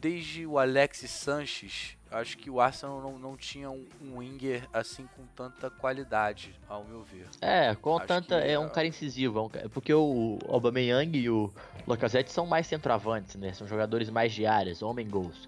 Desde 0.00 0.46
o 0.46 0.58
Alexis 0.58 1.10
Sanches, 1.10 1.94
acho 2.10 2.38
que 2.38 2.48
o 2.48 2.58
Arsenal 2.58 3.02
não, 3.02 3.18
não 3.18 3.36
tinha 3.36 3.70
um, 3.70 3.86
um 4.02 4.16
winger 4.16 4.66
assim 4.72 5.06
com 5.14 5.26
tanta 5.36 5.68
qualidade, 5.68 6.58
ao 6.66 6.84
meu 6.84 7.02
ver. 7.02 7.26
É, 7.42 7.74
com 7.74 7.98
Acho 7.98 8.06
tanta. 8.06 8.40
que, 8.40 8.48
É 8.48 8.58
um 8.58 8.70
cara 8.70 8.86
incisivo. 8.86 9.38
é 9.38 9.42
um 9.42 9.68
porque 9.68 9.92
o 9.92 10.38
Aubameyang 10.48 11.18
e 11.18 11.28
o 11.28 11.52
Lacazette 11.86 12.32
são 12.32 12.46
mais 12.46 12.66
centroavantes, 12.66 13.36
né? 13.36 13.52
São 13.52 13.66
jogadores 13.66 14.08
mais 14.08 14.32
de 14.32 14.46
áreas, 14.46 14.82
homem 14.82 15.06
gols. 15.06 15.46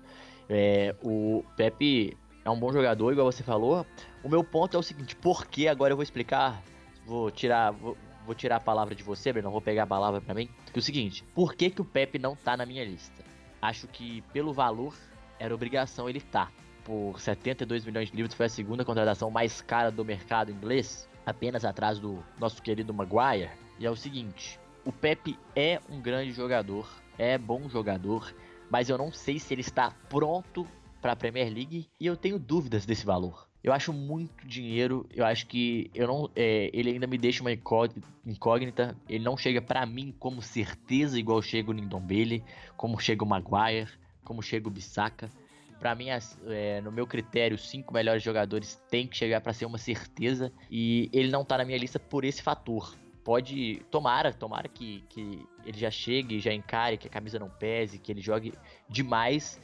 É, 0.50 0.94
o 1.02 1.42
Pepe 1.56 2.14
é 2.44 2.50
um 2.50 2.58
bom 2.58 2.70
jogador, 2.70 3.10
igual 3.10 3.32
você 3.32 3.42
falou. 3.42 3.86
O 4.22 4.28
meu 4.28 4.44
ponto 4.44 4.76
é 4.76 4.78
o 4.78 4.82
seguinte: 4.82 5.16
por 5.16 5.46
que 5.46 5.66
agora 5.66 5.92
eu 5.92 5.96
vou 5.96 6.02
explicar? 6.02 6.62
Vou 7.06 7.30
tirar. 7.30 7.70
Vou, 7.70 7.96
vou 8.26 8.34
tirar 8.34 8.56
a 8.56 8.60
palavra 8.60 8.94
de 8.94 9.02
você, 9.02 9.32
Breno, 9.32 9.50
vou 9.50 9.62
pegar 9.62 9.84
a 9.84 9.86
palavra 9.86 10.20
pra 10.20 10.34
mim. 10.34 10.46
Que 10.70 10.78
é 10.78 10.80
o 10.80 10.82
seguinte: 10.82 11.24
por 11.34 11.54
que, 11.54 11.70
que 11.70 11.80
o 11.80 11.84
Pepe 11.86 12.18
não 12.18 12.36
tá 12.36 12.54
na 12.54 12.66
minha 12.66 12.84
lista? 12.84 13.21
Acho 13.62 13.86
que 13.86 14.22
pelo 14.32 14.52
valor 14.52 14.92
era 15.38 15.54
obrigação 15.54 16.08
ele 16.08 16.20
tá. 16.20 16.50
Por 16.84 17.20
72 17.20 17.84
milhões 17.84 18.10
de 18.10 18.16
livros 18.16 18.34
foi 18.34 18.46
a 18.46 18.48
segunda 18.48 18.84
contratação 18.84 19.30
mais 19.30 19.62
cara 19.62 19.88
do 19.88 20.04
mercado 20.04 20.50
inglês, 20.50 21.08
apenas 21.24 21.64
atrás 21.64 22.00
do 22.00 22.24
nosso 22.40 22.60
querido 22.60 22.92
Maguire. 22.92 23.50
E 23.78 23.86
é 23.86 23.90
o 23.90 23.94
seguinte, 23.94 24.58
o 24.84 24.90
Pepe 24.90 25.38
é 25.54 25.80
um 25.88 26.00
grande 26.00 26.32
jogador, 26.32 26.88
é 27.16 27.38
bom 27.38 27.68
jogador, 27.68 28.34
mas 28.68 28.88
eu 28.88 28.98
não 28.98 29.12
sei 29.12 29.38
se 29.38 29.54
ele 29.54 29.60
está 29.60 29.92
pronto 30.08 30.66
para 31.00 31.12
a 31.12 31.16
Premier 31.16 31.48
League 31.52 31.88
e 32.00 32.06
eu 32.06 32.16
tenho 32.16 32.40
dúvidas 32.40 32.84
desse 32.84 33.06
valor. 33.06 33.51
Eu 33.62 33.72
acho 33.72 33.92
muito 33.92 34.46
dinheiro, 34.46 35.06
eu 35.14 35.24
acho 35.24 35.46
que 35.46 35.88
eu 35.94 36.08
não, 36.08 36.30
é, 36.34 36.68
ele 36.72 36.90
ainda 36.90 37.06
me 37.06 37.16
deixa 37.16 37.42
uma 37.42 37.52
incó- 37.52 37.88
incógnita, 38.26 38.96
ele 39.08 39.22
não 39.22 39.36
chega 39.36 39.62
para 39.62 39.86
mim 39.86 40.12
como 40.18 40.42
certeza 40.42 41.18
igual 41.18 41.40
chega 41.40 41.70
o 41.70 41.74
Nindombele, 41.74 42.42
como 42.76 42.98
chega 42.98 43.22
o 43.22 43.26
Maguire, 43.26 43.88
como 44.24 44.42
chega 44.42 44.66
o 44.66 44.70
Bissaka. 44.70 45.30
Pra 45.78 45.94
mim, 45.96 46.06
é, 46.46 46.80
no 46.80 46.92
meu 46.92 47.06
critério, 47.08 47.56
os 47.56 47.68
cinco 47.68 47.92
melhores 47.92 48.22
jogadores 48.22 48.80
têm 48.88 49.06
que 49.06 49.16
chegar 49.16 49.40
pra 49.40 49.52
ser 49.52 49.66
uma 49.66 49.78
certeza. 49.78 50.52
E 50.70 51.10
ele 51.12 51.28
não 51.28 51.44
tá 51.44 51.58
na 51.58 51.64
minha 51.64 51.76
lista 51.76 51.98
por 51.98 52.24
esse 52.24 52.40
fator. 52.40 52.94
Pode. 53.24 53.82
Tomara, 53.90 54.32
tomara 54.32 54.68
que, 54.68 55.02
que 55.08 55.44
ele 55.66 55.76
já 55.76 55.90
chegue, 55.90 56.38
já 56.38 56.52
encare, 56.52 56.96
que 56.96 57.08
a 57.08 57.10
camisa 57.10 57.36
não 57.36 57.50
pese, 57.50 57.98
que 57.98 58.12
ele 58.12 58.20
jogue 58.20 58.54
demais 58.88 59.60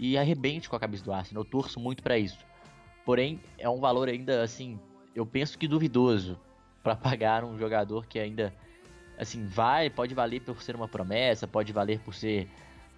e 0.00 0.18
arrebente 0.18 0.68
com 0.68 0.74
a 0.74 0.80
camisa 0.80 1.04
do 1.04 1.12
Arsenal. 1.12 1.44
Eu 1.44 1.48
torço 1.48 1.78
muito 1.78 2.02
pra 2.02 2.18
isso. 2.18 2.44
Porém, 3.04 3.40
é 3.58 3.68
um 3.68 3.80
valor 3.80 4.08
ainda 4.08 4.42
assim, 4.42 4.78
eu 5.14 5.26
penso 5.26 5.58
que 5.58 5.66
duvidoso 5.66 6.38
pra 6.82 6.94
pagar 6.96 7.44
um 7.44 7.58
jogador 7.58 8.06
que 8.06 8.18
ainda 8.18 8.52
assim 9.18 9.46
vai, 9.46 9.90
pode 9.90 10.14
valer 10.14 10.40
por 10.40 10.62
ser 10.62 10.74
uma 10.74 10.88
promessa, 10.88 11.46
pode 11.46 11.72
valer 11.72 12.00
por 12.00 12.14
ser 12.14 12.48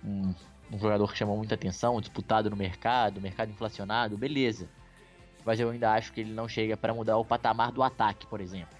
um, 0.05 0.35
um 0.73 0.79
jogador 0.79 1.11
que 1.11 1.19
chama 1.19 1.35
muita 1.35 1.55
atenção, 1.55 2.01
disputado 2.01 2.51
no 2.51 2.57
mercado, 2.57 3.21
mercado 3.21 3.51
inflacionado, 3.51 4.17
beleza. 4.17 4.69
Mas 5.45 5.61
eu 5.61 5.69
ainda 5.69 5.93
acho 5.93 6.13
que 6.13 6.21
ele 6.21 6.33
não 6.33 6.49
chega 6.49 6.77
para 6.77 6.95
mudar 6.95 7.19
o 7.19 7.25
patamar 7.25 7.71
do 7.71 7.83
ataque, 7.83 8.27
por 8.27 8.41
exemplo. 8.41 8.77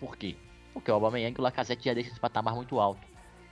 Por 0.00 0.16
quê? 0.16 0.36
Porque 0.72 0.90
o 0.90 0.94
Aubameyang 0.94 1.34
e 1.36 1.40
o 1.40 1.42
Lacazette 1.42 1.84
já 1.84 1.94
deixam 1.94 2.12
esse 2.12 2.20
patamar 2.20 2.54
muito 2.54 2.80
alto. 2.80 3.06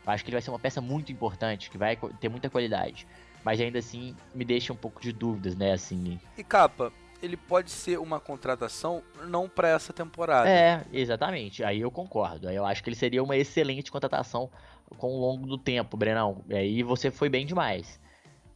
Eu 0.06 0.12
acho 0.12 0.24
que 0.24 0.30
ele 0.30 0.36
vai 0.36 0.42
ser 0.42 0.50
uma 0.50 0.58
peça 0.58 0.80
muito 0.80 1.12
importante, 1.12 1.70
que 1.70 1.78
vai 1.78 1.96
ter 2.20 2.28
muita 2.28 2.50
qualidade. 2.50 3.06
Mas 3.42 3.60
ainda 3.60 3.78
assim, 3.78 4.16
me 4.34 4.44
deixa 4.44 4.72
um 4.72 4.76
pouco 4.76 5.00
de 5.00 5.12
dúvidas, 5.12 5.54
né, 5.54 5.72
assim. 5.72 6.18
E 6.36 6.44
capa, 6.44 6.92
ele 7.22 7.36
pode 7.36 7.70
ser 7.70 7.98
uma 7.98 8.20
contratação 8.20 9.02
não 9.26 9.48
para 9.48 9.68
essa 9.68 9.92
temporada. 9.92 10.48
É, 10.48 10.84
exatamente. 10.92 11.64
Aí 11.64 11.80
eu 11.80 11.90
concordo. 11.90 12.48
Aí 12.48 12.56
eu 12.56 12.64
acho 12.64 12.82
que 12.82 12.88
ele 12.88 12.96
seria 12.96 13.22
uma 13.22 13.36
excelente 13.36 13.90
contratação 13.90 14.50
com 14.98 15.14
o 15.14 15.20
longo 15.20 15.46
do 15.46 15.58
tempo, 15.58 15.96
Brenão. 15.96 16.42
E 16.48 16.54
aí 16.54 16.82
você 16.82 17.10
foi 17.10 17.28
bem 17.28 17.46
demais. 17.46 18.00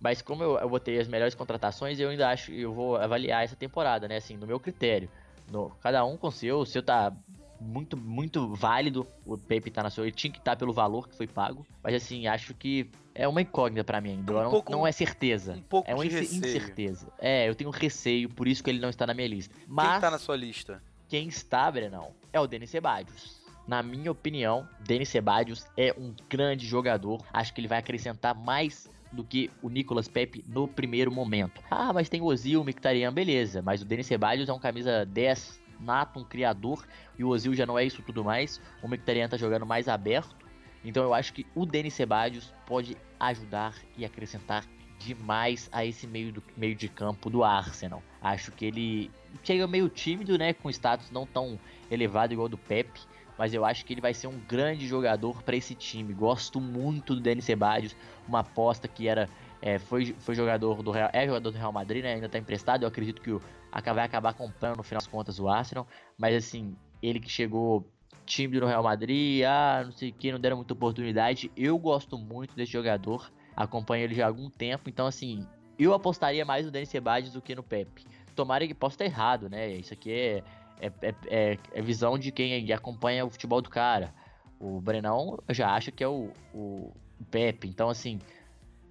Mas 0.00 0.22
como 0.22 0.42
eu, 0.42 0.58
eu 0.58 0.68
botei 0.68 0.98
as 0.98 1.08
melhores 1.08 1.34
contratações, 1.34 1.98
eu 1.98 2.08
ainda 2.08 2.28
acho 2.28 2.52
eu 2.52 2.72
vou 2.72 2.96
avaliar 2.96 3.42
essa 3.42 3.56
temporada, 3.56 4.06
né? 4.06 4.16
Assim, 4.16 4.36
no 4.36 4.46
meu 4.46 4.60
critério. 4.60 5.08
No, 5.50 5.70
cada 5.80 6.04
um 6.04 6.16
com 6.16 6.28
o 6.28 6.32
seu, 6.32 6.58
o 6.58 6.66
seu 6.66 6.82
tá 6.82 7.12
muito, 7.60 7.96
muito 7.96 8.54
válido. 8.54 9.06
O 9.24 9.36
Pepe 9.36 9.70
tá 9.70 9.82
na 9.82 9.90
sua. 9.90 10.04
Ele 10.04 10.12
tinha 10.12 10.32
que 10.32 10.38
estar 10.38 10.56
pelo 10.56 10.72
valor 10.72 11.08
que 11.08 11.16
foi 11.16 11.26
pago. 11.26 11.66
Mas 11.82 11.94
assim, 11.94 12.26
acho 12.26 12.54
que 12.54 12.90
é 13.14 13.26
uma 13.26 13.40
incógnita 13.42 13.84
pra 13.84 14.00
mim 14.00 14.10
ainda. 14.10 14.32
Um 14.32 14.42
não, 14.44 14.50
pouco- 14.50 14.72
não 14.72 14.86
é 14.86 14.92
certeza. 14.92 15.54
um 15.54 15.62
pouco 15.62 15.90
é 15.90 15.94
uma 15.94 16.04
incerteza. 16.06 17.08
É, 17.18 17.48
eu 17.48 17.54
tenho 17.54 17.70
receio, 17.70 18.28
por 18.28 18.46
isso 18.48 18.62
que 18.62 18.70
ele 18.70 18.78
não 18.80 18.88
está 18.90 19.06
na 19.06 19.14
minha 19.14 19.28
lista. 19.28 19.54
Quem 19.54 19.64
Mas. 19.68 20.00
tá 20.00 20.10
na 20.10 20.18
sua 20.18 20.36
lista? 20.36 20.82
Quem 21.08 21.26
está, 21.28 21.70
Brenão, 21.70 22.12
é 22.32 22.38
o 22.40 22.46
Denis 22.46 22.70
Sebadios. 22.70 23.38
Na 23.66 23.82
minha 23.82 24.10
opinião, 24.10 24.66
Denis 24.80 25.08
Sebadios 25.08 25.66
é 25.76 25.94
um 25.98 26.14
grande 26.28 26.66
jogador. 26.66 27.22
Acho 27.32 27.52
que 27.52 27.60
ele 27.60 27.68
vai 27.68 27.78
acrescentar 27.78 28.34
mais 28.34 28.88
do 29.12 29.24
que 29.24 29.50
o 29.62 29.68
Nicolas 29.70 30.06
Pepe 30.06 30.44
no 30.46 30.68
primeiro 30.68 31.10
momento. 31.10 31.62
Ah, 31.70 31.92
mas 31.92 32.08
tem 32.10 32.20
o 32.20 32.26
Ozil, 32.26 32.60
o 32.60 32.64
Mictarian, 32.64 33.12
beleza. 33.12 33.62
Mas 33.62 33.80
o 33.80 33.84
Denis 33.84 34.06
Sebadios 34.06 34.48
é 34.48 34.52
um 34.52 34.58
camisa 34.58 35.04
10 35.06 35.58
nato, 35.80 36.18
um 36.18 36.24
criador. 36.24 36.86
E 37.18 37.24
o 37.24 37.28
Ozil 37.28 37.54
já 37.54 37.66
não 37.66 37.78
é 37.78 37.84
isso 37.84 38.02
tudo 38.02 38.24
mais. 38.24 38.60
O 38.82 38.88
Mictarian 38.88 39.28
tá 39.28 39.36
jogando 39.36 39.66
mais 39.66 39.88
aberto. 39.88 40.36
Então 40.84 41.02
eu 41.02 41.12
acho 41.12 41.32
que 41.32 41.46
o 41.54 41.66
Denis 41.66 41.94
Sebadios 41.94 42.52
pode 42.66 42.96
ajudar 43.18 43.74
e 43.96 44.04
acrescentar 44.04 44.64
demais 44.98 45.68
a 45.72 45.84
esse 45.84 46.06
meio, 46.06 46.32
do, 46.32 46.42
meio 46.56 46.74
de 46.74 46.88
campo 46.88 47.30
do 47.30 47.44
Arsenal. 47.44 48.02
Acho 48.20 48.50
que 48.52 48.64
ele 48.64 49.10
chega 49.42 49.66
meio 49.66 49.88
tímido, 49.88 50.36
né, 50.36 50.52
com 50.52 50.68
status 50.70 51.10
não 51.10 51.26
tão 51.26 51.58
elevado 51.90 52.32
igual 52.32 52.48
do 52.48 52.58
Pepe, 52.58 53.00
mas 53.36 53.54
eu 53.54 53.64
acho 53.64 53.84
que 53.84 53.94
ele 53.94 54.00
vai 54.00 54.12
ser 54.12 54.26
um 54.26 54.38
grande 54.38 54.86
jogador 54.86 55.42
para 55.42 55.56
esse 55.56 55.74
time. 55.74 56.12
Gosto 56.12 56.60
muito 56.60 57.14
do 57.14 57.20
Denis 57.20 57.44
Sebadios, 57.44 57.94
uma 58.26 58.40
aposta 58.40 58.88
que 58.88 59.06
era 59.06 59.28
é, 59.62 59.78
foi, 59.78 60.14
foi 60.18 60.34
jogador 60.34 60.82
do 60.82 60.90
Real, 60.90 61.10
é 61.12 61.26
jogador 61.26 61.50
do 61.50 61.58
Real 61.58 61.72
Madrid, 61.72 62.02
né, 62.02 62.14
ainda 62.14 62.26
está 62.26 62.38
emprestado. 62.38 62.82
Eu 62.82 62.88
acredito 62.88 63.20
que 63.20 63.30
o, 63.30 63.40
vai 63.70 64.04
acabar 64.04 64.34
comprando 64.34 64.76
no 64.76 64.82
final 64.82 65.00
das 65.00 65.06
contas 65.06 65.38
o 65.38 65.48
Arsenal, 65.48 65.86
mas 66.16 66.34
assim, 66.34 66.76
ele 67.02 67.20
que 67.20 67.30
chegou 67.30 67.86
tímido 68.24 68.60
no 68.60 68.66
Real 68.66 68.82
Madrid, 68.82 69.42
ah, 69.44 69.82
não 69.84 69.92
sei 69.92 70.10
o 70.10 70.12
que, 70.12 70.30
não 70.30 70.38
deram 70.38 70.56
muita 70.56 70.74
oportunidade. 70.74 71.50
Eu 71.56 71.78
gosto 71.78 72.18
muito 72.18 72.54
desse 72.54 72.72
jogador 72.72 73.30
acompanho 73.58 74.04
ele 74.04 74.14
já 74.14 74.24
há 74.24 74.28
algum 74.28 74.48
tempo, 74.48 74.88
então 74.88 75.06
assim, 75.06 75.44
eu 75.78 75.92
apostaria 75.92 76.44
mais 76.44 76.64
no 76.64 76.70
Denis 76.70 76.88
Sebadios 76.88 77.32
do 77.32 77.42
que 77.42 77.54
no 77.54 77.62
Pepe. 77.62 78.06
Tomara 78.34 78.66
que 78.66 78.74
possa 78.74 78.94
estar 78.94 79.04
errado, 79.04 79.50
né? 79.50 79.72
Isso 79.72 79.92
aqui 79.92 80.12
é, 80.12 80.44
é, 80.80 80.92
é, 81.02 81.14
é, 81.26 81.58
é 81.72 81.82
visão 81.82 82.16
de 82.16 82.30
quem 82.30 82.72
acompanha 82.72 83.26
o 83.26 83.30
futebol 83.30 83.60
do 83.60 83.68
cara. 83.68 84.14
O 84.60 84.80
Brenão 84.80 85.38
já 85.50 85.74
acha 85.74 85.90
que 85.90 86.04
é 86.04 86.08
o, 86.08 86.30
o, 86.54 86.92
o 87.18 87.24
Pepe, 87.30 87.68
então 87.68 87.88
assim, 87.88 88.20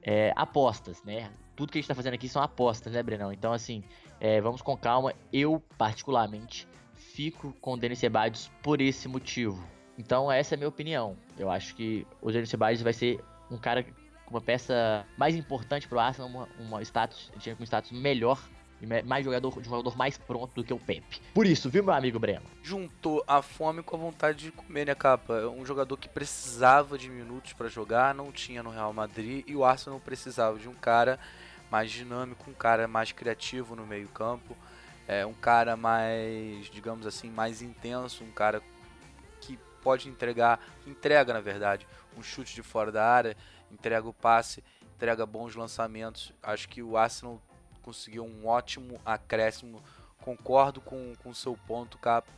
é, 0.02 0.34
apostas, 0.36 1.02
né? 1.04 1.32
Tudo 1.56 1.72
que 1.72 1.78
a 1.78 1.82
gente 1.82 1.88
tá 1.88 1.96
fazendo 1.96 2.14
aqui 2.14 2.28
são 2.28 2.42
apostas, 2.42 2.92
né, 2.92 3.02
Brenão? 3.02 3.32
Então 3.32 3.54
assim, 3.54 3.84
é, 4.20 4.42
vamos 4.42 4.62
com 4.62 4.78
calma. 4.78 5.14
Eu, 5.32 5.62
particularmente, 5.78 6.68
fico 6.96 7.54
com 7.62 7.74
o 7.74 7.78
Denis 7.78 8.00
Sebadios 8.00 8.52
por 8.62 8.82
esse 8.82 9.08
motivo. 9.08 9.64
Então 9.98 10.32
essa 10.32 10.54
é 10.54 10.56
a 10.56 10.58
minha 10.58 10.70
opinião. 10.70 11.18
Eu 11.38 11.50
acho 11.50 11.76
que 11.76 12.06
o 12.22 12.32
Denis 12.32 12.50
Sebadios 12.50 12.82
vai 12.82 12.94
ser 12.94 13.20
um 13.50 13.58
cara 13.58 13.86
uma 14.30 14.42
peça 14.42 15.06
mais 15.18 15.36
importante 15.36 15.88
para 15.88 15.96
o 15.96 16.00
Arsenal, 16.00 16.30
uma, 16.30 16.50
uma 16.60 16.82
status, 16.82 17.32
tinha 17.40 17.56
um 17.60 17.64
status 17.64 17.92
melhor 17.92 18.38
e 18.82 18.86
mais 19.04 19.26
jogador, 19.26 19.52
de 19.54 19.68
um 19.68 19.72
jogador 19.72 19.98
mais 19.98 20.18
pronto 20.18 20.54
do 20.54 20.64
que 20.64 20.74
o 20.74 20.78
Pepe. 20.78 21.20
Por 21.34 21.48
isso, 21.48 21.70
viu, 21.70 21.84
meu 21.84 21.94
amigo 21.94 22.20
Breno? 22.20 22.46
Juntou 22.62 23.24
a 23.28 23.42
fome 23.42 23.82
com 23.82 23.96
a 23.96 24.00
vontade 24.00 24.46
de 24.46 24.52
comer, 24.52 24.86
né, 24.86 24.94
capa? 24.94 25.48
Um 25.48 25.66
jogador 25.66 25.98
que 25.98 26.08
precisava 26.08 26.98
de 26.98 27.10
minutos 27.10 27.54
para 27.54 27.68
jogar, 27.68 28.14
não 28.14 28.32
tinha 28.32 28.62
no 28.62 28.70
Real 28.70 28.94
Madrid, 28.94 29.44
e 29.48 29.56
o 29.56 29.66
Arsenal 29.66 30.00
precisava 30.00 30.60
de 30.60 30.70
um 30.70 30.76
cara 30.76 31.18
mais 31.72 31.92
dinâmico, 31.92 32.50
um 32.50 32.54
cara 32.54 32.88
mais 32.88 33.12
criativo 33.12 33.76
no 33.76 33.86
meio-campo, 33.86 34.56
é, 35.08 35.26
um 35.26 35.34
cara 35.34 35.76
mais, 35.76 36.66
digamos 36.70 37.06
assim, 37.06 37.30
mais 37.30 37.62
intenso, 37.62 38.24
um 38.24 38.32
cara 38.32 38.62
que 39.42 39.58
pode 39.82 40.10
entregar, 40.10 40.60
entrega 40.86 41.34
na 41.34 41.42
verdade, 41.42 41.88
um 42.18 42.24
chute 42.24 42.54
de 42.56 42.64
fora 42.64 42.92
da 42.92 43.06
área 43.06 43.36
entrega 43.72 44.08
o 44.08 44.14
passe, 44.14 44.64
entrega 44.96 45.26
bons 45.26 45.56
lançamentos. 45.56 46.34
Acho 46.42 46.68
que 46.68 46.82
o 46.82 46.98
Arsenal 46.98 47.42
conseguiu 47.82 48.26
um 48.26 48.48
ótimo 48.48 49.00
acréscimo. 49.06 49.82
Concordo 50.22 50.82
com 50.82 51.14
o 51.26 51.34
seu 51.34 51.58
ponto, 51.68 51.98
Capa. 51.98 52.32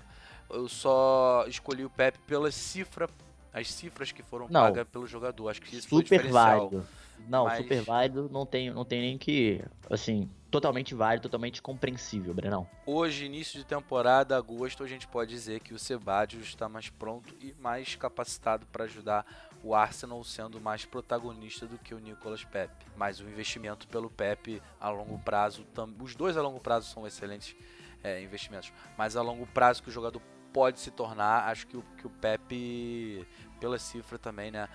Eu 0.50 0.68
só 0.68 1.46
escolhi 1.48 1.86
o 1.86 1.90
Pepe 1.90 2.20
pela 2.20 2.52
cifra, 2.52 3.08
as 3.54 3.72
cifras 3.72 4.12
que 4.12 4.24
foram 4.24 4.48
não, 4.50 4.62
pagas 4.62 4.88
pelo 4.88 5.08
jogador. 5.08 5.50
Acho 5.50 5.62
que 5.62 5.76
isso 5.76 5.90
super 5.90 6.22
foi 6.22 6.30
válido. 6.30 6.86
Não, 7.28 7.46
Mas... 7.46 7.58
super 7.58 7.82
válido, 7.82 8.30
não 8.32 8.46
tem, 8.46 8.72
não 8.72 8.86
tem 8.86 9.02
nem 9.02 9.18
que, 9.18 9.64
assim, 9.90 10.30
totalmente 10.50 10.96
válido, 10.96 11.24
totalmente 11.24 11.62
compreensível, 11.62 12.34
Brenão. 12.34 12.68
Hoje, 12.86 13.26
início 13.26 13.60
de 13.60 13.66
temporada, 13.66 14.36
agosto, 14.36 14.84
a 14.84 14.88
gente 14.88 15.08
pode 15.08 15.32
dizer 15.32 15.60
que 15.60 15.74
o 15.74 15.80
Sebadios 15.80 16.48
está 16.48 16.68
mais 16.68 16.90
pronto 16.90 17.36
e 17.40 17.54
mais 17.60 17.96
capacitado 17.96 18.66
para 18.72 18.86
ajudar 18.86 19.26
o 19.64 19.76
Arsenal 19.76 20.24
sendo 20.24 20.60
mais 20.60 20.86
protagonista 20.86 21.66
do 21.66 21.78
que 21.78 21.94
o 21.94 22.00
Nicolas 22.00 22.44
Pepe. 22.44 22.86
Mas 22.96 23.20
o 23.20 23.24
investimento 23.24 23.88
pelo 23.88 24.10
Pepe 24.10 24.62
a 24.80 24.90
longo 24.90 25.20
prazo, 25.20 25.66
os 26.00 26.16
dois 26.16 26.38
a 26.38 26.42
longo 26.42 26.60
prazo 26.60 26.88
são 26.88 27.06
excelentes 27.06 27.56
é, 28.04 28.22
investimentos, 28.22 28.72
mas 28.98 29.16
a 29.16 29.22
longo 29.22 29.46
prazo 29.48 29.84
que 29.84 29.90
o 29.90 29.92
jogador 29.92 30.22
pode 30.54 30.80
se 30.80 30.90
tornar, 30.92 31.48
acho 31.50 31.68
que 31.68 31.78
o, 31.78 31.84
que 31.98 32.08
o 32.08 32.10
Pepe, 32.10 33.28
pela 33.60 33.78
cifra 33.78 34.18
também, 34.18 34.50
né? 34.50 34.68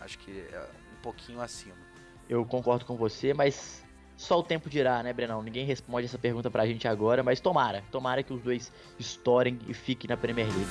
Acho 0.00 0.18
que 0.18 0.30
é 0.30 0.68
um 0.98 1.00
pouquinho 1.00 1.40
acima. 1.40 1.76
Eu 2.32 2.46
concordo 2.46 2.86
com 2.86 2.96
você, 2.96 3.34
mas 3.34 3.84
só 4.16 4.38
o 4.38 4.42
tempo 4.42 4.70
dirá, 4.70 5.02
né, 5.02 5.12
Brenão? 5.12 5.42
Ninguém 5.42 5.66
responde 5.66 6.06
essa 6.06 6.16
pergunta 6.16 6.50
pra 6.50 6.64
gente 6.64 6.88
agora, 6.88 7.22
mas 7.22 7.40
tomara, 7.40 7.84
tomara 7.90 8.22
que 8.22 8.32
os 8.32 8.40
dois 8.40 8.72
estourem 8.98 9.58
e 9.68 9.74
fiquem 9.74 10.08
na 10.08 10.16
Premier 10.16 10.46
League. 10.46 10.66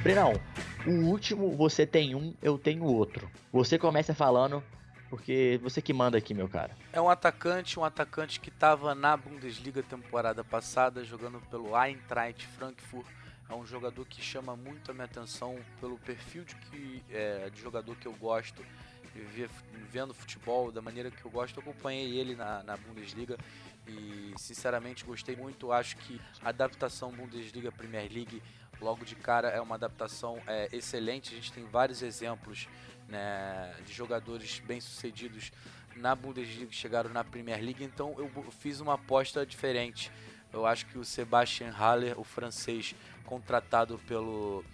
Brenão, 0.00 0.32
o 0.86 1.08
último 1.08 1.56
você 1.56 1.84
tem 1.84 2.14
um, 2.14 2.32
eu 2.40 2.56
tenho 2.56 2.84
outro. 2.84 3.28
Você 3.52 3.76
começa 3.76 4.14
falando, 4.14 4.62
porque 5.08 5.58
você 5.62 5.80
que 5.80 5.92
manda 5.92 6.18
aqui, 6.18 6.34
meu 6.34 6.48
cara. 6.48 6.76
É 6.92 7.00
um 7.00 7.08
atacante, 7.08 7.78
um 7.78 7.84
atacante 7.84 8.40
que 8.40 8.48
estava 8.48 8.94
na 8.94 9.16
Bundesliga 9.16 9.82
temporada 9.82 10.42
passada, 10.42 11.04
jogando 11.04 11.40
pelo 11.50 11.76
Eintracht 11.76 12.46
Frankfurt. 12.46 13.06
É 13.48 13.54
um 13.54 13.64
jogador 13.64 14.04
que 14.06 14.20
chama 14.20 14.56
muito 14.56 14.90
a 14.90 14.94
minha 14.94 15.04
atenção 15.04 15.56
pelo 15.80 15.96
perfil 15.98 16.44
de, 16.44 16.56
que, 16.56 17.02
é, 17.10 17.48
de 17.50 17.60
jogador 17.60 17.94
que 17.96 18.06
eu 18.06 18.12
gosto. 18.14 18.64
Vendo 19.90 20.12
futebol 20.12 20.70
da 20.70 20.82
maneira 20.82 21.10
que 21.10 21.24
eu 21.24 21.30
gosto, 21.30 21.56
eu 21.56 21.62
acompanhei 21.62 22.18
ele 22.18 22.34
na, 22.34 22.62
na 22.64 22.76
Bundesliga 22.76 23.38
e 23.86 24.34
sinceramente 24.36 25.04
gostei 25.04 25.36
muito. 25.36 25.72
Acho 25.72 25.96
que 25.96 26.20
a 26.42 26.50
adaptação 26.50 27.12
Bundesliga 27.12 27.72
Premier 27.72 28.10
League 28.12 28.42
logo 28.80 29.04
de 29.04 29.14
cara 29.14 29.48
é 29.48 29.60
uma 29.60 29.74
adaptação 29.74 30.38
é, 30.46 30.68
excelente. 30.72 31.32
A 31.32 31.36
gente 31.36 31.52
tem 31.52 31.64
vários 31.64 32.02
exemplos 32.02 32.68
né, 33.08 33.74
de 33.84 33.92
jogadores 33.92 34.60
bem-sucedidos 34.60 35.52
na 35.96 36.14
Bundesliga 36.14 36.66
que 36.66 36.76
chegaram 36.76 37.10
na 37.10 37.24
Premier 37.24 37.62
League, 37.62 37.82
então 37.82 38.14
eu 38.18 38.30
fiz 38.50 38.80
uma 38.80 38.94
aposta 38.94 39.46
diferente. 39.46 40.12
Eu 40.52 40.66
acho 40.66 40.86
que 40.86 40.98
o 40.98 41.04
Sebastian 41.04 41.70
Haller, 41.70 42.18
o 42.20 42.24
francês, 42.24 42.94
contratado 43.24 43.98
pelo 44.06 44.64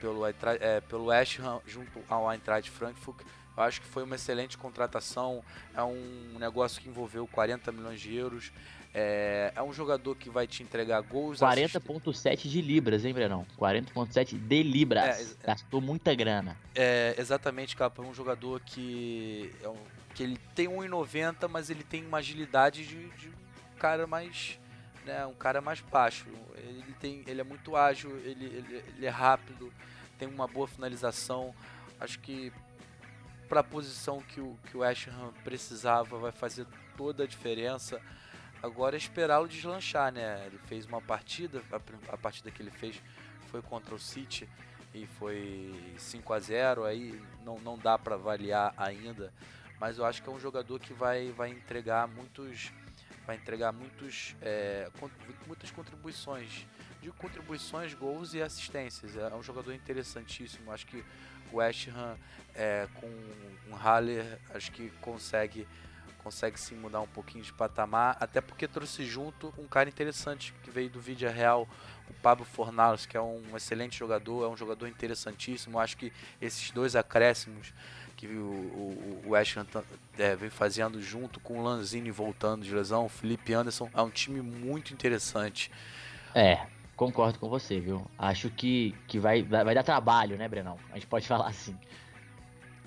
pelo, 0.00 0.26
é, 0.26 0.80
pelo 0.82 1.06
West 1.06 1.38
Ham 1.38 1.60
junto 1.66 2.00
ao 2.08 2.30
Eintracht 2.30 2.70
Frankfurt, 2.70 3.24
eu 3.56 3.62
acho 3.62 3.80
que 3.80 3.86
foi 3.86 4.02
uma 4.02 4.16
excelente 4.16 4.58
contratação. 4.58 5.42
É 5.74 5.82
um 5.82 6.36
negócio 6.38 6.82
que 6.82 6.88
envolveu 6.88 7.26
40 7.26 7.70
milhões 7.72 8.00
de 8.00 8.14
euros. 8.14 8.52
É, 8.96 9.52
é 9.56 9.62
um 9.62 9.72
jogador 9.72 10.14
que 10.14 10.30
vai 10.30 10.46
te 10.46 10.62
entregar 10.62 11.00
gols. 11.00 11.40
40,7 11.40 12.48
de 12.48 12.62
libras, 12.62 13.04
hein, 13.04 13.12
Brenão? 13.12 13.44
40,7 13.58 14.38
de 14.38 14.62
libras. 14.62 15.36
É, 15.42 15.46
Gastou 15.48 15.80
muita 15.80 16.14
grana. 16.14 16.56
É, 16.76 17.12
exatamente, 17.18 17.74
Capa. 17.74 18.04
É 18.04 18.06
um 18.06 18.14
jogador 18.14 18.60
que, 18.60 19.50
é 19.60 19.68
um, 19.68 19.76
que 20.14 20.22
ele 20.22 20.38
tem 20.54 20.68
1,90, 20.68 21.48
mas 21.48 21.70
ele 21.70 21.82
tem 21.82 22.06
uma 22.06 22.18
agilidade 22.18 22.86
de, 22.86 23.08
de 23.10 23.28
um 23.28 23.78
cara 23.80 24.06
mais. 24.06 24.60
Né, 25.04 25.26
um 25.26 25.34
cara 25.34 25.60
mais 25.60 25.80
baixo. 25.80 26.26
Ele, 26.56 26.94
tem, 27.00 27.24
ele 27.26 27.40
é 27.40 27.44
muito 27.44 27.76
ágil, 27.76 28.16
ele, 28.24 28.44
ele, 28.44 28.84
ele 28.96 29.06
é 29.06 29.10
rápido, 29.10 29.72
tem 30.16 30.28
uma 30.28 30.46
boa 30.46 30.68
finalização. 30.68 31.52
Acho 31.98 32.20
que 32.20 32.52
para 33.48 33.60
a 33.60 33.64
posição 33.64 34.20
que 34.20 34.40
o, 34.40 34.56
que 34.70 34.76
o 34.76 34.82
Ham 34.82 35.32
precisava 35.42 36.16
vai 36.16 36.32
fazer 36.32 36.64
toda 36.96 37.24
a 37.24 37.26
diferença. 37.26 38.00
Agora 38.64 38.96
é 38.96 38.98
esperá-lo 38.98 39.46
deslanchar, 39.46 40.10
né? 40.10 40.46
Ele 40.46 40.56
fez 40.66 40.86
uma 40.86 40.98
partida, 40.98 41.62
a, 42.08 42.16
partida 42.16 42.50
que 42.50 42.62
ele 42.62 42.70
fez 42.70 42.98
foi 43.50 43.60
contra 43.60 43.94
o 43.94 43.98
City 43.98 44.48
e 44.94 45.06
foi 45.18 45.94
5 45.98 46.32
a 46.32 46.40
0 46.40 46.84
aí 46.86 47.20
não, 47.44 47.58
não 47.58 47.76
dá 47.76 47.98
para 47.98 48.14
avaliar 48.14 48.72
ainda, 48.78 49.30
mas 49.78 49.98
eu 49.98 50.06
acho 50.06 50.22
que 50.22 50.30
é 50.30 50.32
um 50.32 50.40
jogador 50.40 50.80
que 50.80 50.94
vai, 50.94 51.30
vai 51.32 51.50
entregar 51.50 52.08
muitos 52.08 52.72
vai 53.26 53.36
entregar 53.36 53.70
muitos 53.70 54.34
é, 54.40 54.88
muitas 55.46 55.70
contribuições 55.70 56.66
de 57.02 57.10
contribuições, 57.12 57.92
gols 57.92 58.32
e 58.32 58.40
assistências. 58.40 59.14
É 59.14 59.34
um 59.34 59.42
jogador 59.42 59.74
interessantíssimo. 59.74 60.72
Acho 60.72 60.86
que 60.86 61.04
o 61.52 61.56
West 61.56 61.88
Ham 61.88 62.16
é, 62.54 62.88
com 62.94 63.06
um 63.70 63.74
Haller 63.74 64.38
acho 64.54 64.72
que 64.72 64.88
consegue 65.02 65.68
consegue 66.24 66.58
sim 66.58 66.74
mudar 66.74 67.00
um 67.02 67.06
pouquinho 67.06 67.44
de 67.44 67.52
patamar, 67.52 68.16
até 68.18 68.40
porque 68.40 68.66
trouxe 68.66 69.04
junto 69.04 69.52
um 69.58 69.66
cara 69.66 69.88
interessante 69.90 70.54
que 70.62 70.70
veio 70.70 70.88
do 70.88 70.98
Vídeo 70.98 71.30
Real, 71.30 71.68
o 72.08 72.14
Pablo 72.14 72.46
Fornalos, 72.46 73.04
que 73.04 73.16
é 73.16 73.20
um 73.20 73.42
excelente 73.54 73.98
jogador, 73.98 74.44
é 74.44 74.48
um 74.48 74.56
jogador 74.56 74.88
interessantíssimo. 74.88 75.78
Acho 75.78 75.98
que 75.98 76.10
esses 76.40 76.70
dois 76.70 76.96
acréscimos 76.96 77.74
que 78.16 78.26
o, 78.26 79.22
West 79.26 79.56
Ham 79.56 79.66
é, 80.18 80.34
vem 80.34 80.48
fazendo 80.48 81.00
junto 81.02 81.38
com 81.40 81.58
o 81.58 81.62
Lanzini 81.62 82.10
voltando 82.10 82.64
de 82.64 82.74
lesão, 82.74 83.04
o 83.04 83.08
Felipe 83.08 83.52
Anderson, 83.52 83.90
é 83.92 84.00
um 84.00 84.10
time 84.10 84.40
muito 84.40 84.94
interessante. 84.94 85.70
É, 86.34 86.66
concordo 86.96 87.38
com 87.38 87.48
você, 87.48 87.80
viu? 87.80 88.06
Acho 88.18 88.48
que, 88.48 88.94
que 89.06 89.18
vai, 89.18 89.42
vai, 89.42 89.64
vai 89.64 89.74
dar 89.74 89.82
trabalho, 89.82 90.36
né, 90.36 90.48
Brenão? 90.48 90.78
A 90.90 90.94
gente 90.94 91.06
pode 91.06 91.26
falar 91.28 91.48
assim. 91.48 91.76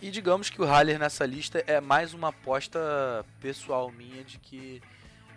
E 0.01 0.11
digamos 0.11 0.49
que 0.49 0.61
o 0.61 0.65
Haller 0.65 0.99
nessa 0.99 1.25
lista 1.25 1.63
é 1.65 1.81
mais 1.81 2.13
uma 2.13 2.29
aposta 2.29 2.79
pessoal 3.39 3.91
minha 3.91 4.23
de 4.23 4.37
que 4.37 4.81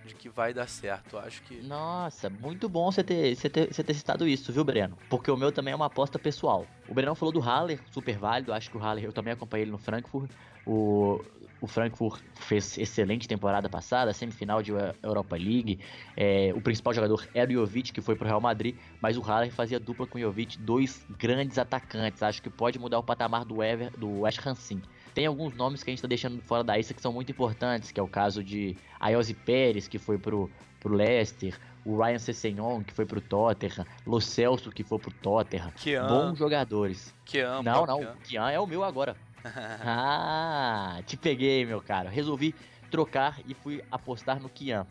de 0.05 0.14
que 0.14 0.29
vai 0.29 0.53
dar 0.53 0.68
certo. 0.68 1.18
Acho 1.18 1.42
que. 1.42 1.62
Nossa, 1.62 2.31
muito 2.31 2.68
bom 2.68 2.90
você 2.90 3.05
ter, 3.05 3.35
você 3.35 3.49
ter, 3.49 3.73
você 3.73 3.83
ter 3.83 3.94
citado 3.94 4.27
isso, 4.27 4.53
viu, 4.53 4.64
Breno? 4.64 4.96
Porque 5.09 5.31
o 5.31 5.37
meu 5.37 5.53
também 5.53 5.73
é 5.73 5.77
uma 5.77 5.87
aposta 5.87 6.18
pessoal. 6.18 6.66
O 6.88 6.94
Breno 6.94 7.14
falou 7.14 7.33
do 7.33 7.40
Haller, 7.40 7.81
super 7.90 8.16
válido. 8.16 8.53
Acho 8.53 8.70
que 8.70 8.77
o 8.77 8.81
Haller, 8.81 9.05
eu 9.05 9.12
também 9.12 9.33
acompanhei 9.33 9.64
ele 9.64 9.70
no 9.70 9.79
Frankfurt. 9.79 10.31
O, 10.66 11.23
o 11.61 11.66
Frankfurt 11.66 12.23
fez 12.35 12.79
excelente 12.79 13.29
temporada 13.29 13.68
passada, 13.68 14.12
semifinal 14.12 14.62
de 14.62 14.73
Europa 15.03 15.37
League. 15.37 15.79
É, 16.16 16.53
o 16.55 16.61
principal 16.61 16.94
jogador 16.94 17.29
era 17.35 17.51
o 17.51 17.55
Jovic, 17.55 17.92
que 17.92 18.01
foi 18.01 18.16
pro 18.16 18.27
Real 18.27 18.40
Madrid, 18.40 18.77
mas 19.01 19.16
o 19.16 19.20
Haller 19.20 19.53
fazia 19.53 19.79
dupla 19.79 20.07
com 20.07 20.18
o 20.18 20.20
Jovic, 20.20 20.59
dois 20.59 21.07
grandes 21.18 21.59
atacantes. 21.59 22.23
Acho 22.23 22.42
que 22.42 22.51
pode 22.51 22.79
mudar 22.79 22.99
o 22.99 23.03
patamar 23.03 23.44
do, 23.44 23.62
Ever, 23.62 23.90
do 23.96 24.20
West 24.20 24.44
Ham 24.46 24.55
sim. 24.55 24.81
Tem 25.14 25.27
alguns 25.27 25.55
nomes 25.55 25.83
que 25.83 25.90
a 25.90 25.92
gente 25.92 25.99
está 25.99 26.09
deixando 26.09 26.40
fora 26.42 26.62
da 26.62 26.77
lista 26.77 26.94
que 26.94 27.03
são 27.03 27.12
muito 27.12 27.31
importantes, 27.33 27.90
que 27.90 27.99
é 27.99 28.03
o 28.03 28.09
caso 28.09 28.42
de 28.42 28.77
Ayosi 28.99 29.35
Pérez, 29.35 29.88
que 29.88 29.99
foi 29.99 30.18
pro, 30.18 30.51
pro 30.79 30.94
Leicester, 30.94 31.59
o 31.85 31.96
Ryan 31.96 32.18
Sessegnon, 32.18 32.83
que 32.83 32.92
foi 32.92 33.07
pro 33.07 33.20
Tottenham, 33.20 33.87
Lo 34.07 34.20
Celso, 34.20 34.70
que 34.70 34.83
foi 34.83 34.99
pro 34.99 35.11
Tottenham. 35.11 35.70
Kian. 35.77 36.07
Bons 36.07 36.38
jogadores. 36.38 37.14
Kian, 37.25 37.62
não, 37.62 37.87
não, 37.87 37.99
Kian. 37.99 38.16
Kian 38.25 38.51
é 38.51 38.61
o 38.61 38.66
meu 38.66 38.85
agora. 38.85 39.16
ah, 39.83 41.00
te 41.07 41.16
peguei, 41.16 41.64
meu 41.64 41.81
caro. 41.81 42.09
Resolvi 42.09 42.55
trocar 42.90 43.40
e 43.46 43.55
fui 43.55 43.83
apostar 43.90 44.40
no 44.40 44.48
Kian. 44.48 44.87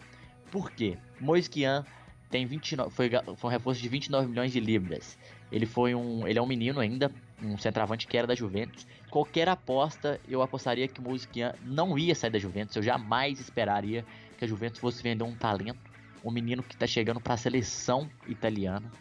Por 0.52 0.72
quê? 0.72 0.98
Mois 1.20 1.48
Kian 1.48 1.86
tem 2.30 2.46
29, 2.46 2.92
foi, 2.92 3.10
foi 3.36 3.50
um 3.50 3.52
reforço 3.52 3.82
de 3.82 3.90
29 3.90 4.28
milhões 4.28 4.52
de 4.52 4.60
libras. 4.60 5.18
Ele 5.52 5.66
foi 5.66 5.96
um, 5.96 6.28
ele 6.28 6.38
é 6.38 6.42
um 6.42 6.46
menino 6.46 6.80
ainda, 6.80 7.12
um 7.42 7.58
centroavante 7.58 8.08
que 8.08 8.18
era 8.18 8.28
da 8.28 8.36
Juventus. 8.36 8.86
Qualquer 9.10 9.50
aposta, 9.50 10.20
eu 10.28 10.42
apostaria 10.42 10.88
que 10.88 11.00
o 11.00 11.04
Musiquian 11.04 11.54
não 11.64 11.98
ia 11.98 12.14
sair 12.14 12.30
da 12.30 12.40
Juventus. 12.40 12.76
Eu 12.76 12.84
jamais 12.84 13.40
esperaria 13.40 14.06
que 14.38 14.46
a 14.46 14.48
Juventus 14.48 14.80
fosse 14.80 15.02
vender 15.02 15.24
um 15.24 15.36
talento, 15.36 15.80
um 16.24 16.32
menino 16.32 16.62
que 16.62 16.76
está 16.76 16.86
chegando 16.86 17.20
para 17.20 17.34
a 17.34 17.38
seleção 17.38 18.10
italiana, 18.28 18.92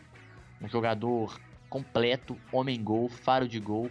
um 0.60 0.68
jogador 0.68 1.38
completo, 1.68 2.38
homem 2.50 2.82
gol, 2.82 3.08
faro 3.08 3.46
de 3.46 3.60
gol, 3.60 3.90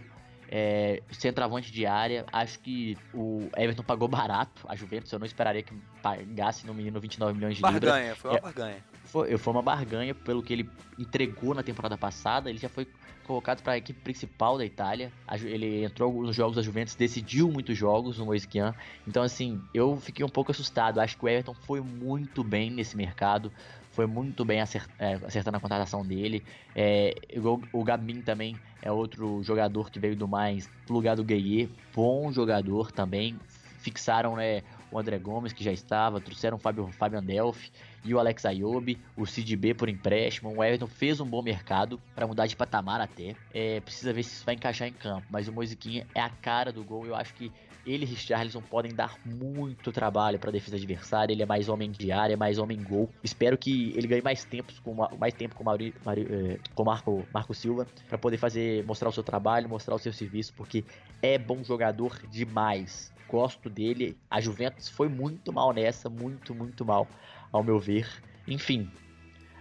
é, 0.50 1.02
centroavante 1.12 1.70
de 1.70 1.86
área. 1.86 2.24
Acho 2.32 2.58
que 2.60 2.96
o 3.12 3.48
Everton 3.56 3.82
pagou 3.82 4.08
barato 4.08 4.64
a 4.68 4.74
Juventus. 4.74 5.12
Eu 5.12 5.18
não 5.18 5.26
esperaria 5.26 5.62
que 5.62 5.74
pagasse 6.02 6.66
no 6.66 6.74
menino 6.74 7.00
29 7.00 7.34
milhões 7.34 7.56
de 7.56 7.62
barganha, 7.62 7.78
libras. 7.78 7.92
Barganha, 7.92 8.16
foi 8.16 8.30
uma 8.30 8.38
é, 8.38 8.40
barganha. 8.40 8.84
Foi, 9.04 9.38
foi 9.38 9.52
uma 9.52 9.62
barganha 9.62 10.14
pelo 10.14 10.42
que 10.42 10.52
ele 10.52 10.70
entregou 10.98 11.54
na 11.54 11.62
temporada 11.62 11.96
passada. 11.96 12.48
Ele 12.50 12.58
já 12.58 12.68
foi 12.68 12.86
colocado 13.26 13.62
para 13.62 13.74
a 13.74 13.76
equipe 13.76 14.00
principal 14.00 14.56
da 14.56 14.64
Itália. 14.64 15.12
Ele 15.44 15.84
entrou 15.84 16.22
nos 16.22 16.34
jogos 16.34 16.56
da 16.56 16.62
Juventus, 16.62 16.94
decidiu 16.94 17.50
muitos 17.50 17.76
jogos 17.76 18.18
no 18.18 18.24
Moisquian. 18.24 18.74
Então, 19.06 19.22
assim, 19.22 19.60
eu 19.74 19.96
fiquei 19.96 20.24
um 20.24 20.28
pouco 20.28 20.50
assustado. 20.50 20.98
Acho 20.98 21.16
que 21.16 21.24
o 21.24 21.28
Everton 21.28 21.54
foi 21.54 21.80
muito 21.80 22.42
bem 22.42 22.70
nesse 22.70 22.96
mercado. 22.96 23.52
Foi 23.98 24.06
muito 24.06 24.44
bem 24.44 24.60
acert, 24.60 24.88
é, 24.96 25.14
acertando 25.26 25.56
a 25.56 25.60
contratação 25.60 26.06
dele. 26.06 26.44
É, 26.72 27.12
o, 27.36 27.80
o 27.80 27.82
Gabin 27.82 28.22
também 28.22 28.56
é 28.80 28.92
outro 28.92 29.42
jogador 29.42 29.90
que 29.90 29.98
veio 29.98 30.14
do 30.14 30.28
mais 30.28 30.70
pro 30.86 30.94
lugar 30.94 31.16
do 31.16 31.24
Gueye. 31.24 31.68
Bom 31.92 32.30
jogador 32.30 32.92
também. 32.92 33.34
Fixaram 33.80 34.36
né, 34.36 34.62
o 34.92 35.00
André 35.00 35.18
Gomes, 35.18 35.52
que 35.52 35.64
já 35.64 35.72
estava, 35.72 36.20
trouxeram 36.20 36.58
o 36.58 36.60
Fábio, 36.60 36.86
Fábio 36.92 37.18
Andelphi 37.18 37.72
e 38.04 38.14
o 38.14 38.18
Alex 38.18 38.44
Ayobi, 38.44 38.98
o 39.16 39.26
Cid 39.26 39.56
B 39.56 39.74
por 39.74 39.88
empréstimo. 39.88 40.54
O 40.54 40.62
Everton 40.62 40.86
fez 40.86 41.20
um 41.20 41.26
bom 41.26 41.42
mercado 41.42 42.00
para 42.14 42.26
mudar 42.26 42.46
de 42.46 42.56
patamar 42.56 43.00
até. 43.00 43.34
É, 43.52 43.80
precisa 43.80 44.12
ver 44.12 44.22
se 44.22 44.34
isso 44.34 44.44
vai 44.44 44.54
encaixar 44.54 44.88
em 44.88 44.92
campo, 44.92 45.26
mas 45.30 45.48
o 45.48 45.52
Moisiquinha 45.52 46.06
é 46.14 46.20
a 46.20 46.30
cara 46.30 46.72
do 46.72 46.84
gol. 46.84 47.06
Eu 47.06 47.14
acho 47.14 47.34
que 47.34 47.52
ele 47.86 48.04
e 48.04 48.08
Richarlison 48.08 48.60
podem 48.60 48.94
dar 48.94 49.16
muito 49.24 49.90
trabalho 49.90 50.38
para 50.38 50.50
a 50.50 50.52
defesa 50.52 50.76
adversária. 50.76 51.32
Ele 51.32 51.42
é 51.42 51.46
mais 51.46 51.68
homem 51.68 51.90
de 51.90 52.12
área, 52.12 52.36
mais 52.36 52.58
homem 52.58 52.82
gol. 52.82 53.08
Espero 53.22 53.56
que 53.56 53.92
ele 53.96 54.06
ganhe 54.06 54.22
mais 54.22 54.44
tempo 54.44 54.72
com 54.82 54.94
mais 55.18 55.34
tempo 55.34 55.54
com, 55.54 55.64
Mauri, 55.64 55.94
Mauri, 56.04 56.26
é, 56.30 56.58
com 56.74 56.84
Marco, 56.84 57.26
Marco 57.32 57.54
Silva 57.54 57.86
para 58.08 58.18
poder 58.18 58.36
fazer 58.36 58.84
mostrar 58.84 59.08
o 59.08 59.12
seu 59.12 59.22
trabalho, 59.22 59.68
mostrar 59.68 59.94
o 59.94 59.98
seu 59.98 60.12
serviço, 60.12 60.52
porque 60.54 60.84
é 61.22 61.38
bom 61.38 61.64
jogador 61.64 62.18
demais 62.30 63.12
gosto 63.28 63.68
dele. 63.68 64.16
A 64.30 64.40
Juventus 64.40 64.88
foi 64.88 65.08
muito 65.08 65.52
mal 65.52 65.72
nessa, 65.72 66.08
muito, 66.08 66.54
muito 66.54 66.84
mal, 66.84 67.06
ao 67.52 67.62
meu 67.62 67.78
ver. 67.78 68.08
Enfim, 68.46 68.90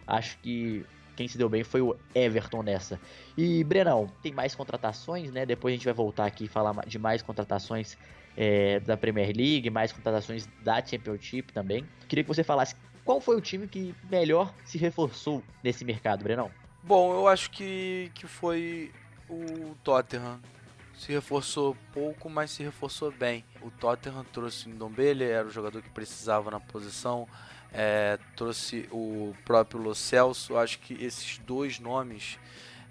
acho 0.06 0.38
que 0.40 0.86
quem 1.16 1.28
se 1.28 1.38
deu 1.38 1.50
bem 1.50 1.64
foi 1.64 1.82
o 1.82 1.96
Everton 2.14 2.62
nessa. 2.62 3.00
E 3.38 3.64
Brenão, 3.64 4.08
tem 4.22 4.32
mais 4.32 4.54
contratações, 4.54 5.32
né? 5.32 5.46
Depois 5.46 5.74
a 5.74 5.76
gente 5.76 5.86
vai 5.86 5.94
voltar 5.94 6.26
aqui 6.26 6.46
e 6.46 6.48
falar 6.48 6.86
de 6.86 7.00
mais 7.00 7.22
contratações 7.22 7.98
é, 8.36 8.80
da 8.82 8.96
Premier 8.96 9.36
League, 9.36 9.70
mais 9.70 9.92
contratações 9.92 10.48
da 10.64 10.84
Championship 10.86 11.52
também. 11.52 11.84
Queria 12.08 12.24
que 12.24 12.28
você 12.28 12.44
falasse 12.44 12.76
qual 13.04 13.20
foi 13.20 13.36
o 13.36 13.42
time 13.42 13.68
que 13.68 13.96
melhor 14.10 14.54
se 14.64 14.78
reforçou 14.78 15.44
nesse 15.64 15.84
mercado, 15.84 16.24
Brenão. 16.24 16.52
Bom, 16.84 17.14
eu 17.14 17.28
acho 17.28 17.50
que, 17.50 18.12
que 18.14 18.28
foi 18.28 18.92
o 19.30 19.76
Tottenham 19.84 20.40
se 20.98 21.12
reforçou 21.12 21.78
pouco, 21.94 22.30
mas 22.30 22.52
se 22.52 22.64
reforçou 22.64 23.12
bem. 23.12 23.46
O 23.62 23.70
Tottenham 23.70 24.26
trouxe 24.34 24.68
o 24.68 24.70
Ndombele, 24.74 25.24
era 25.24 25.48
o 25.48 25.52
jogador 25.52 25.82
que 25.82 25.90
precisava 25.90 26.50
na 26.50 26.60
posição. 26.60 27.28
É, 27.74 28.18
trouxe 28.36 28.88
o 28.92 29.36
próprio 29.46 29.82
Lo 29.82 29.94
Celso. 29.94 30.58
Acho 30.58 30.80
que 30.80 30.94
esses 31.04 31.38
dois 31.40 31.80
nomes, 31.80 32.40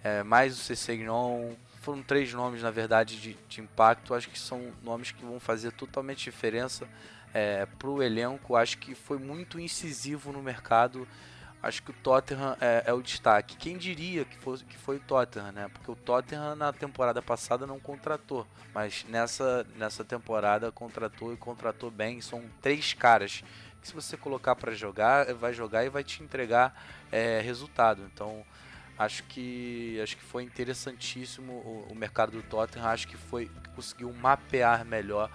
é, 0.02 0.22
mais 0.22 0.58
o 0.58 0.60
Cessegnon, 0.60 1.54
foram 1.80 2.02
três 2.02 2.32
nomes 2.32 2.62
na 2.62 2.70
verdade 2.70 3.20
de, 3.20 3.36
de, 3.48 3.60
impacto. 3.60 4.14
Acho 4.14 4.28
que 4.28 4.38
são 4.38 4.72
nomes 4.82 5.12
que 5.12 5.24
vão 5.24 5.40
fazer 5.40 5.72
totalmente 5.72 6.24
diferença 6.24 6.88
é, 7.32 7.66
para 7.78 7.88
o 7.88 8.02
elenco. 8.02 8.56
Acho 8.56 8.78
que 8.78 8.94
foi 8.94 9.18
muito 9.18 9.58
incisivo 9.58 10.32
no 10.32 10.42
mercado 10.42 11.06
acho 11.66 11.82
que 11.82 11.90
o 11.90 11.94
Tottenham 11.94 12.56
é, 12.60 12.84
é, 12.86 12.92
o 12.92 13.02
destaque. 13.02 13.56
Quem 13.56 13.76
diria 13.76 14.24
que, 14.24 14.36
fosse, 14.38 14.64
que 14.64 14.76
foi 14.76 14.96
o 14.96 15.00
Tottenham, 15.00 15.52
né? 15.52 15.68
Porque 15.72 15.90
o 15.90 15.96
Tottenham 15.96 16.54
na 16.54 16.72
temporada 16.72 17.20
passada 17.20 17.66
não 17.66 17.80
contratou, 17.80 18.46
mas 18.74 19.04
nessa, 19.08 19.66
nessa 19.76 20.04
temporada 20.04 20.70
contratou 20.70 21.32
e 21.32 21.36
contratou 21.36 21.90
bem. 21.90 22.20
São 22.20 22.44
três 22.60 22.94
caras 22.94 23.42
que 23.86 23.88
se 23.88 23.94
você 23.94 24.16
colocar 24.16 24.56
para 24.56 24.74
jogar, 24.74 25.32
vai 25.34 25.54
jogar 25.54 25.84
e 25.84 25.88
vai 25.88 26.02
te 26.02 26.22
entregar 26.22 26.74
é, 27.12 27.40
resultado. 27.40 28.02
Então 28.12 28.44
acho 28.98 29.22
que 29.24 30.00
acho 30.02 30.16
que 30.16 30.22
foi 30.22 30.42
interessantíssimo 30.42 31.52
o, 31.52 31.88
o 31.90 31.94
mercado 31.94 32.32
do 32.32 32.42
Tottenham. 32.42 32.88
Acho 32.88 33.06
que 33.06 33.16
foi 33.16 33.50
conseguiu 33.74 34.12
mapear 34.12 34.84
melhor, 34.84 35.30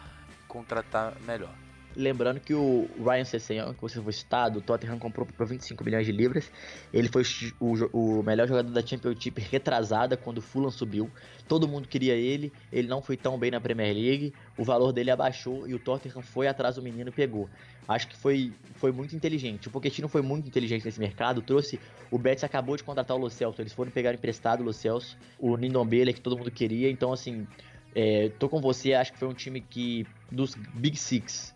contratar 0.47 1.13
melhor. 1.21 1.53
Lembrando 1.95 2.39
que 2.39 2.53
o 2.53 2.87
Ryan 2.97 3.25
Sessegnon, 3.25 3.73
que 3.73 3.81
você 3.81 4.01
foi 4.01 4.13
citado, 4.13 4.59
o 4.59 4.61
Tottenham 4.61 4.97
comprou 4.97 5.25
por 5.25 5.45
25 5.45 5.83
milhões 5.83 6.05
de 6.05 6.13
libras. 6.13 6.49
Ele 6.93 7.09
foi 7.09 7.23
o, 7.59 8.19
o 8.19 8.23
melhor 8.23 8.47
jogador 8.47 8.71
da 8.71 8.85
Championship 8.85 9.41
retrasada 9.41 10.15
quando 10.15 10.37
o 10.37 10.41
Fulham 10.41 10.71
subiu. 10.71 11.11
Todo 11.49 11.67
mundo 11.67 11.89
queria 11.89 12.15
ele, 12.15 12.53
ele 12.71 12.87
não 12.87 13.01
foi 13.01 13.17
tão 13.17 13.37
bem 13.37 13.51
na 13.51 13.59
Premier 13.59 13.93
League. 13.93 14.33
O 14.57 14.63
valor 14.63 14.93
dele 14.93 15.11
abaixou 15.11 15.67
e 15.67 15.73
o 15.73 15.79
Tottenham 15.79 16.21
foi 16.21 16.47
atrás 16.47 16.75
do 16.75 16.81
menino 16.81 17.09
e 17.09 17.11
pegou. 17.11 17.49
Acho 17.85 18.07
que 18.07 18.15
foi, 18.15 18.53
foi 18.75 18.93
muito 18.93 19.13
inteligente. 19.13 19.67
O 19.67 19.71
Pochettino 19.71 20.07
foi 20.07 20.21
muito 20.21 20.47
inteligente 20.47 20.85
nesse 20.85 20.99
mercado. 20.99 21.41
Trouxe. 21.41 21.77
O 22.09 22.17
Betis 22.17 22.45
acabou 22.45 22.77
de 22.77 22.83
contratar 22.85 23.17
o 23.17 23.19
Lo 23.19 23.29
Celso. 23.29 23.61
Eles 23.61 23.73
foram 23.73 23.91
pegar 23.91 24.13
emprestado 24.13 24.61
o 24.61 24.63
Lo 24.63 24.71
Celso. 24.71 25.17
O 25.37 25.57
Nindombele, 25.57 26.13
que 26.13 26.21
todo 26.21 26.37
mundo 26.37 26.51
queria. 26.51 26.89
Então, 26.89 27.11
assim, 27.11 27.45
é, 27.93 28.29
tô 28.39 28.47
com 28.47 28.61
você. 28.61 28.93
Acho 28.93 29.11
que 29.11 29.19
foi 29.19 29.27
um 29.27 29.33
time 29.33 29.59
que. 29.59 30.07
Dos 30.31 30.55
Big 30.55 30.95
Six 30.95 31.53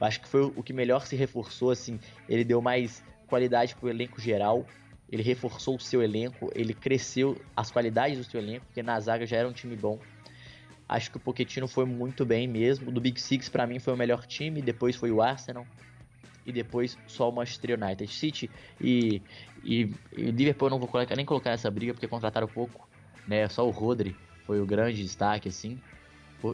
Acho 0.00 0.20
que 0.20 0.28
foi 0.28 0.42
o 0.42 0.62
que 0.62 0.72
melhor 0.72 1.06
se 1.06 1.16
reforçou, 1.16 1.70
assim. 1.70 1.98
Ele 2.28 2.44
deu 2.44 2.60
mais 2.60 3.02
qualidade 3.26 3.74
pro 3.74 3.88
elenco 3.88 4.20
geral. 4.20 4.66
Ele 5.10 5.22
reforçou 5.22 5.76
o 5.76 5.80
seu 5.80 6.02
elenco, 6.02 6.50
ele 6.54 6.74
cresceu 6.74 7.40
as 7.56 7.70
qualidades 7.70 8.18
do 8.18 8.24
seu 8.24 8.40
elenco, 8.40 8.66
porque 8.66 8.82
na 8.82 8.98
zaga 8.98 9.24
já 9.24 9.36
era 9.36 9.48
um 9.48 9.52
time 9.52 9.76
bom. 9.76 9.98
Acho 10.88 11.10
que 11.10 11.16
o 11.16 11.20
Pochettino 11.20 11.66
foi 11.66 11.84
muito 11.84 12.24
bem 12.24 12.46
mesmo. 12.46 12.92
Do 12.92 13.00
Big 13.00 13.20
Six, 13.20 13.48
para 13.48 13.66
mim, 13.66 13.78
foi 13.78 13.92
o 13.92 13.96
melhor 13.96 14.24
time. 14.26 14.62
Depois 14.62 14.94
foi 14.94 15.10
o 15.10 15.20
Arsenal. 15.20 15.66
E 16.44 16.52
depois 16.52 16.96
só 17.08 17.28
o 17.28 17.32
Manchester 17.32 17.76
United. 17.80 18.12
City 18.12 18.48
e, 18.80 19.20
e, 19.64 19.92
e 20.16 20.30
Liverpool 20.30 20.68
eu 20.68 20.70
não 20.70 20.78
vou 20.78 20.86
colocar, 20.86 21.16
nem 21.16 21.24
colocar 21.24 21.50
nessa 21.50 21.68
briga, 21.70 21.92
porque 21.92 22.06
contrataram 22.06 22.46
pouco. 22.46 22.88
Né? 23.26 23.48
Só 23.48 23.66
o 23.66 23.70
Rodri 23.70 24.14
foi 24.44 24.60
o 24.60 24.66
grande 24.66 25.02
destaque, 25.02 25.48
assim. 25.48 25.80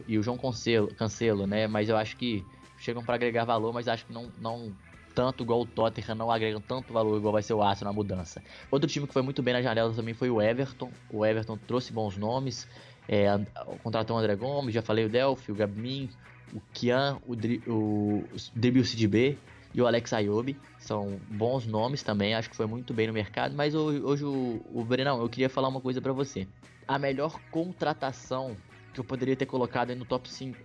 E 0.07 0.17
o 0.17 0.23
João 0.23 0.37
Cancelo, 0.37 0.87
Cancelo 0.95 1.45
né? 1.45 1.67
Mas 1.67 1.89
eu 1.89 1.95
acho 1.95 2.17
que 2.17 2.43
chegam 2.83 3.03
para 3.03 3.15
agregar 3.15 3.45
valor, 3.45 3.73
mas 3.73 3.87
acho 3.87 4.05
que 4.05 4.13
não, 4.13 4.31
não 4.39 4.75
tanto 5.13 5.43
igual 5.43 5.61
o 5.61 5.65
Tottenham, 5.65 6.15
não 6.15 6.31
agregam 6.31 6.59
tanto 6.59 6.91
valor 6.91 7.17
igual 7.17 7.33
vai 7.33 7.43
ser 7.43 7.53
o 7.53 7.61
Arsenal 7.61 7.93
na 7.93 7.95
mudança. 7.95 8.43
Outro 8.69 8.89
time 8.89 9.07
que 9.07 9.13
foi 9.13 9.21
muito 9.21 9.41
bem 9.41 9.53
na 9.53 9.61
janela 9.61 9.93
também 9.93 10.13
foi 10.13 10.29
o 10.29 10.41
Everton. 10.41 10.91
O 11.09 11.25
Everton 11.25 11.57
trouxe 11.57 11.93
bons 11.93 12.17
nomes, 12.17 12.67
é, 13.07 13.27
contratou 13.83 14.15
o 14.15 14.19
André 14.19 14.35
Gomes, 14.35 14.73
já 14.73 14.81
falei 14.81 15.05
o 15.05 15.09
Delphi, 15.09 15.51
o 15.51 15.55
Gabmin, 15.55 16.09
o 16.53 16.59
Kian, 16.73 17.19
o, 17.25 17.33
o, 17.71 18.23
o 18.23 18.37
e 19.75 19.81
o 19.81 19.87
Alex 19.87 20.13
Ayobi. 20.13 20.59
São 20.77 21.19
bons 21.29 21.65
nomes 21.65 22.03
também, 22.03 22.35
acho 22.35 22.49
que 22.49 22.55
foi 22.55 22.65
muito 22.65 22.93
bem 22.93 23.07
no 23.07 23.13
mercado. 23.13 23.55
Mas 23.55 23.73
hoje, 23.73 24.01
hoje 24.01 24.25
o, 24.25 24.61
o 24.73 24.83
Brenão, 24.83 25.21
eu 25.21 25.29
queria 25.29 25.49
falar 25.49 25.67
uma 25.67 25.81
coisa 25.81 26.01
para 26.01 26.13
você. 26.13 26.47
A 26.87 26.99
melhor 26.99 27.39
contratação 27.49 28.55
que 28.93 28.99
eu 28.99 29.03
poderia 29.03 29.35
ter 29.35 29.45
colocado 29.45 29.89
aí 29.89 29.95
no 29.95 30.05
top 30.05 30.29
5 30.29 30.57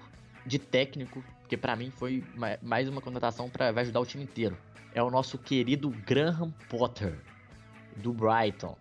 de 0.45 0.59
técnico, 0.59 1.23
que 1.49 1.57
para 1.57 1.75
mim 1.75 1.91
foi 1.91 2.23
mais 2.63 2.89
uma 2.89 3.01
contratação 3.01 3.49
para 3.49 3.73
vai 3.73 3.83
ajudar 3.83 4.01
o 4.01 4.07
time 4.07 4.25
inteiro. 4.25 4.57
É 4.95 5.03
o 5.03 5.11
nosso 5.11 5.39
querido 5.39 5.91
Graham 6.07 6.53
Potter 6.69 7.19
do 7.97 8.13
Brighton. 8.13 8.77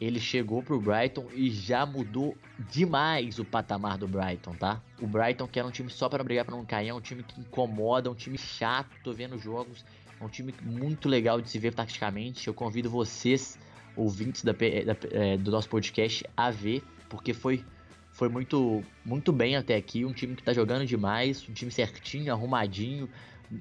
Ele 0.00 0.18
chegou 0.18 0.62
pro 0.62 0.80
Brighton 0.80 1.28
e 1.32 1.48
já 1.48 1.86
mudou 1.86 2.36
demais 2.70 3.38
o 3.38 3.44
patamar 3.44 3.96
do 3.96 4.08
Brighton, 4.08 4.52
tá? 4.54 4.82
O 5.00 5.06
Brighton, 5.06 5.46
que 5.46 5.60
era 5.60 5.68
um 5.68 5.70
time 5.70 5.88
só 5.90 6.08
para 6.08 6.24
brigar 6.24 6.44
para 6.44 6.56
não 6.56 6.64
cair, 6.64 6.88
é 6.88 6.94
um 6.94 7.00
time 7.00 7.22
que 7.22 7.40
incomoda, 7.40 8.10
um 8.10 8.14
time 8.14 8.36
chato, 8.36 8.90
tô 9.04 9.12
vendo 9.12 9.38
jogos, 9.38 9.84
é 10.20 10.24
um 10.24 10.28
time 10.28 10.52
muito 10.60 11.08
legal 11.08 11.40
de 11.40 11.48
se 11.48 11.56
ver 11.56 11.72
taticamente. 11.72 12.48
Eu 12.48 12.54
convido 12.54 12.90
vocês, 12.90 13.56
ouvintes 13.94 14.42
da, 14.42 14.52
da, 14.52 14.96
é, 15.12 15.36
do 15.36 15.52
nosso 15.52 15.68
podcast, 15.68 16.24
a 16.36 16.50
ver, 16.50 16.82
porque 17.08 17.32
foi 17.32 17.64
foi 18.12 18.28
muito, 18.28 18.84
muito 19.04 19.32
bem 19.32 19.56
até 19.56 19.74
aqui. 19.74 20.04
Um 20.04 20.12
time 20.12 20.36
que 20.36 20.42
tá 20.42 20.52
jogando 20.52 20.86
demais, 20.86 21.46
um 21.48 21.52
time 21.52 21.70
certinho, 21.70 22.32
arrumadinho. 22.32 23.08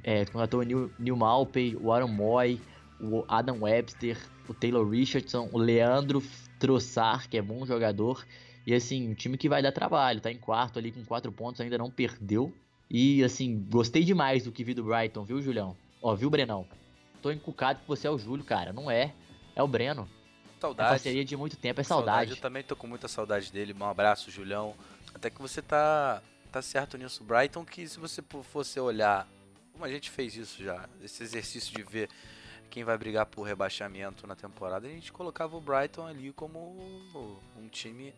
É, 0.03 0.25
contratou 0.25 0.59
o 0.59 0.63
Neil, 0.63 0.91
Neil 0.99 1.15
Malpey, 1.15 1.75
o 1.75 1.91
Aaron 1.91 2.07
Moy, 2.07 2.61
o 2.99 3.25
Adam 3.27 3.61
Webster, 3.61 4.17
o 4.47 4.53
Taylor 4.53 4.87
Richardson, 4.87 5.49
o 5.51 5.57
Leandro 5.57 6.21
Trossard, 6.59 7.27
que 7.27 7.37
é 7.37 7.41
bom 7.41 7.65
jogador. 7.65 8.25
E 8.65 8.73
assim, 8.73 9.09
um 9.09 9.13
time 9.13 9.37
que 9.37 9.49
vai 9.49 9.61
dar 9.61 9.71
trabalho, 9.71 10.21
tá 10.21 10.31
em 10.31 10.37
quarto 10.37 10.77
ali 10.77 10.91
com 10.91 11.03
quatro 11.03 11.31
pontos, 11.31 11.59
ainda 11.61 11.77
não 11.77 11.89
perdeu. 11.89 12.53
E 12.89 13.23
assim, 13.23 13.65
gostei 13.69 14.03
demais 14.03 14.43
do 14.43 14.51
que 14.51 14.63
vi 14.63 14.73
do 14.73 14.83
Brighton, 14.83 15.23
viu, 15.23 15.41
Julião? 15.41 15.75
Ó, 16.01 16.13
viu, 16.13 16.29
Brenão? 16.29 16.67
Tô 17.21 17.31
encucado 17.31 17.79
que 17.79 17.87
você 17.87 18.07
é 18.07 18.11
o 18.11 18.17
Júlio, 18.17 18.43
cara. 18.43 18.73
Não 18.73 18.89
é. 18.89 19.13
É 19.55 19.63
o 19.63 19.67
Breno. 19.67 20.07
Saudade. 20.62 20.89
É 20.89 20.91
parceria 20.91 21.26
de 21.26 21.36
muito 21.36 21.57
tempo, 21.57 21.82
é 21.82 21.84
saudade. 21.84 22.05
saudade. 22.05 22.32
Eu 22.32 22.38
também 22.38 22.64
tô 22.64 22.76
com 22.76 22.86
muita 22.86 23.07
saudade 23.07 23.51
dele. 23.51 23.76
Um 23.78 23.84
abraço, 23.84 24.30
Julião. 24.30 24.76
Até 25.14 25.32
que 25.32 25.41
você 25.41 25.59
tá, 25.59 26.22
tá 26.51 26.62
certo 26.62 26.97
nisso. 26.99 27.24
Brighton, 27.24 27.66
que 27.66 27.88
se 27.88 27.99
você 27.99 28.22
fosse 28.43 28.80
olhar, 28.80 29.28
como 29.74 29.84
a 29.84 29.89
gente 29.89 30.12
fez 30.12 30.36
isso 30.36 30.64
já, 30.64 30.88
esse 31.03 31.24
exercício 31.24 31.76
de 31.76 31.82
ver 31.82 32.09
quem 32.70 32.84
vai 32.84 32.95
brigar 32.95 33.26
por 33.26 33.41
rebaixamento 33.41 34.28
na 34.28 34.36
temporada, 34.36 34.88
a 34.88 34.89
gente 34.89 35.12
colocava 35.12 35.57
o 35.57 35.62
Brighton 35.62 36.05
ali 36.05 36.32
como 36.32 36.59
um 37.57 37.68
time 37.68 38.14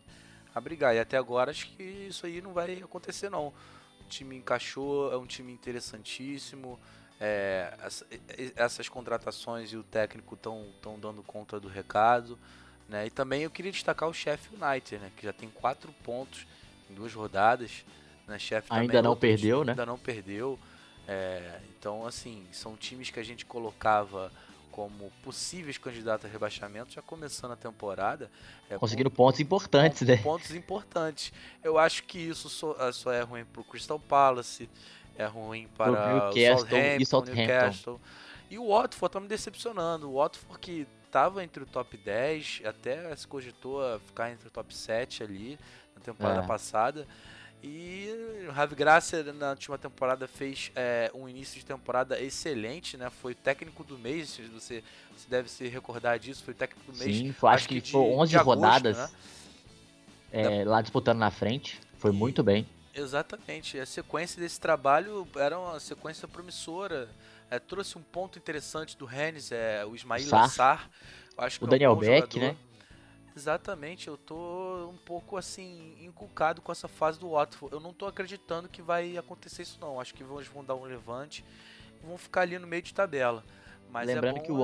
a 0.54 0.60
brigar. 0.60 0.94
E 0.94 0.98
até 0.98 1.16
agora 1.16 1.50
acho 1.50 1.68
que 1.70 1.82
isso 1.82 2.26
aí 2.26 2.42
não 2.42 2.52
vai 2.52 2.74
acontecer 2.74 3.30
não. 3.30 3.48
O 4.00 4.08
time 4.08 4.36
encaixou, 4.36 5.10
é 5.10 5.16
um 5.16 5.26
time 5.26 5.50
interessantíssimo. 5.50 6.78
É, 7.20 7.72
essas 8.56 8.88
contratações 8.88 9.72
e 9.72 9.76
o 9.76 9.82
técnico 9.82 10.34
estão 10.34 10.98
dando 11.00 11.22
conta 11.22 11.60
do 11.60 11.68
recado. 11.68 12.38
Né? 12.88 13.06
E 13.06 13.10
também 13.10 13.42
eu 13.42 13.50
queria 13.50 13.72
destacar 13.72 14.08
o 14.08 14.12
Sheffield 14.12 14.62
United, 14.62 14.98
né? 14.98 15.12
que 15.16 15.24
já 15.24 15.32
tem 15.32 15.48
quatro 15.48 15.92
pontos 16.02 16.46
em 16.90 16.94
duas 16.94 17.12
rodadas. 17.14 17.84
Né? 18.26 18.38
ainda 18.70 19.02
não 19.02 19.16
perdeu, 19.16 19.58
time, 19.58 19.66
né? 19.66 19.72
Ainda 19.72 19.86
não 19.86 19.98
perdeu. 19.98 20.58
É, 21.06 21.60
então, 21.78 22.06
assim, 22.06 22.46
são 22.52 22.76
times 22.76 23.10
que 23.10 23.20
a 23.20 23.22
gente 23.22 23.44
colocava 23.44 24.32
como 24.74 25.12
possíveis 25.22 25.78
candidatos 25.78 26.26
a 26.26 26.28
rebaixamento, 26.28 26.92
já 26.92 27.00
começando 27.00 27.52
a 27.52 27.56
temporada. 27.56 28.28
É, 28.68 28.76
Conseguindo 28.76 29.08
pontos 29.08 29.38
importantes, 29.38 30.00
pontos, 30.00 30.16
né? 30.16 30.22
Pontos 30.22 30.50
importantes. 30.50 31.32
Eu 31.62 31.78
acho 31.78 32.02
que 32.02 32.18
isso 32.18 32.48
só, 32.48 32.90
só 32.90 33.12
é 33.12 33.20
ruim 33.20 33.44
para 33.44 33.60
o 33.60 33.64
Crystal 33.64 34.00
Palace, 34.00 34.68
é 35.16 35.26
ruim 35.26 35.68
para 35.76 36.30
o 36.30 36.32
Southampton, 36.32 36.96
e 37.00 37.06
Southampton. 37.06 37.40
Newcastle. 37.40 38.00
E 38.50 38.58
o 38.58 38.68
Watford 38.68 39.12
tá 39.12 39.20
me 39.20 39.28
decepcionando. 39.28 40.10
O 40.10 40.14
Watford 40.14 40.58
que 40.58 40.86
estava 41.06 41.44
entre 41.44 41.62
o 41.62 41.66
top 41.66 41.96
10, 41.96 42.62
até 42.64 43.14
se 43.14 43.26
cogitou 43.26 43.84
a 43.84 44.00
ficar 44.00 44.32
entre 44.32 44.48
o 44.48 44.50
top 44.50 44.74
7 44.74 45.22
ali 45.22 45.58
na 45.94 46.02
temporada 46.02 46.42
é. 46.42 46.46
passada. 46.46 47.06
E 47.62 48.44
o 48.46 48.52
Ravi 48.52 48.74
Gracia 48.74 49.22
na 49.32 49.50
última 49.50 49.78
temporada 49.78 50.28
fez 50.28 50.70
é, 50.76 51.10
um 51.14 51.26
início 51.26 51.58
de 51.58 51.64
temporada 51.64 52.20
excelente, 52.20 52.98
né? 52.98 53.08
Foi 53.08 53.34
técnico 53.34 53.82
do 53.82 53.96
mês, 53.96 54.38
você, 54.52 54.84
você 55.16 55.28
deve 55.30 55.48
se 55.48 55.66
recordar 55.68 56.18
disso, 56.18 56.44
foi 56.44 56.52
técnico 56.52 56.92
do 56.92 56.98
mês. 56.98 57.16
Sim, 57.16 57.30
acho, 57.30 57.46
acho 57.46 57.68
que, 57.68 57.80
que 57.80 57.92
foi 57.92 58.02
11 58.02 58.36
agosto, 58.36 58.60
rodadas 58.60 58.98
né? 58.98 59.10
é, 60.30 60.64
lá 60.64 60.82
disputando 60.82 61.18
na 61.18 61.30
frente, 61.30 61.80
foi 61.96 62.10
e, 62.10 62.14
muito 62.14 62.42
bem. 62.42 62.66
Exatamente, 62.94 63.78
a 63.78 63.86
sequência 63.86 64.40
desse 64.40 64.60
trabalho 64.60 65.26
era 65.36 65.58
uma 65.58 65.80
sequência 65.80 66.28
promissora. 66.28 67.08
É, 67.50 67.58
trouxe 67.58 67.98
um 67.98 68.02
ponto 68.02 68.38
interessante 68.38 68.96
do 68.96 69.04
Rennes, 69.04 69.50
é, 69.50 69.84
o 69.84 69.94
Ismail 69.94 70.24
Sar. 70.24 70.44
Assar. 70.44 70.90
o 71.60 71.66
Daniel 71.66 71.92
é 71.92 71.94
um 71.94 71.98
Beck, 71.98 72.34
jogador. 72.34 72.40
né? 72.40 72.56
Exatamente, 73.36 74.06
eu 74.06 74.16
tô 74.16 74.88
um 74.88 74.96
pouco 74.96 75.36
assim, 75.36 75.96
inculcado 76.00 76.62
com 76.62 76.70
essa 76.70 76.86
fase 76.86 77.18
do 77.18 77.30
Watford. 77.30 77.74
Eu 77.74 77.80
não 77.80 77.92
tô 77.92 78.06
acreditando 78.06 78.68
que 78.68 78.80
vai 78.80 79.16
acontecer 79.16 79.62
isso 79.62 79.76
não. 79.80 80.00
Acho 80.00 80.14
que 80.14 80.22
vão, 80.22 80.40
vão 80.44 80.64
dar 80.64 80.76
um 80.76 80.84
levante 80.84 81.44
e 82.00 82.06
vão 82.06 82.16
ficar 82.16 82.42
ali 82.42 82.56
no 82.60 82.66
meio 82.66 82.82
de 82.82 82.94
tabela. 82.94 83.44
Mas 83.90 84.08
é 84.08 84.14
Lembrando 84.14 84.38
é 84.38 84.40
que 84.40 84.50
o 84.50 84.56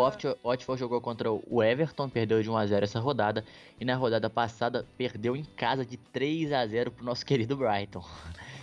Watford 0.43 0.81
jogou 0.81 1.01
contra 1.01 1.31
o 1.31 1.63
Everton, 1.63 2.09
perdeu 2.09 2.43
de 2.43 2.51
1 2.51 2.57
a 2.57 2.67
0 2.67 2.85
essa 2.85 2.99
rodada 2.99 3.45
e 3.79 3.85
na 3.85 3.95
rodada 3.95 4.29
passada 4.29 4.87
perdeu 4.99 5.37
em 5.37 5.45
casa 5.45 5.85
de 5.87 5.97
3 5.97 6.53
a 6.53 6.67
0 6.67 6.91
pro 6.91 7.05
nosso 7.05 7.25
querido 7.27 7.57
Brighton. 7.57 8.05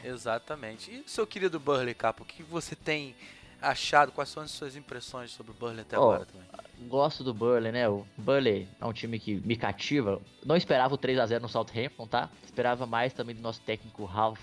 Exatamente. 0.03 0.91
E 0.91 1.09
seu 1.09 1.25
querido 1.25 1.59
Burley 1.59 1.93
Capo, 1.93 2.23
o 2.23 2.25
que 2.25 2.43
você 2.43 2.75
tem 2.75 3.15
achado? 3.61 4.11
Quais 4.11 4.29
são 4.29 4.43
as 4.43 4.51
suas 4.51 4.75
impressões 4.75 5.31
sobre 5.31 5.51
o 5.51 5.55
Burnley 5.55 5.81
até 5.81 5.97
oh, 5.97 6.03
agora 6.03 6.25
também? 6.25 6.47
Gosto 6.87 7.23
do 7.23 7.33
Burnley, 7.33 7.71
né? 7.71 7.89
O 7.89 8.05
Burnley 8.17 8.67
é 8.79 8.85
um 8.85 8.93
time 8.93 9.19
que 9.19 9.35
me 9.35 9.55
cativa. 9.55 10.21
Não 10.45 10.55
esperava 10.55 10.93
o 10.93 10.97
3 10.97 11.19
a 11.19 11.25
0 11.25 11.41
no 11.41 11.49
Southampton, 11.49 12.07
tá? 12.07 12.29
Esperava 12.43 12.85
mais 12.85 13.13
também 13.13 13.35
do 13.35 13.41
nosso 13.41 13.61
técnico 13.61 14.05
Ralph, 14.05 14.39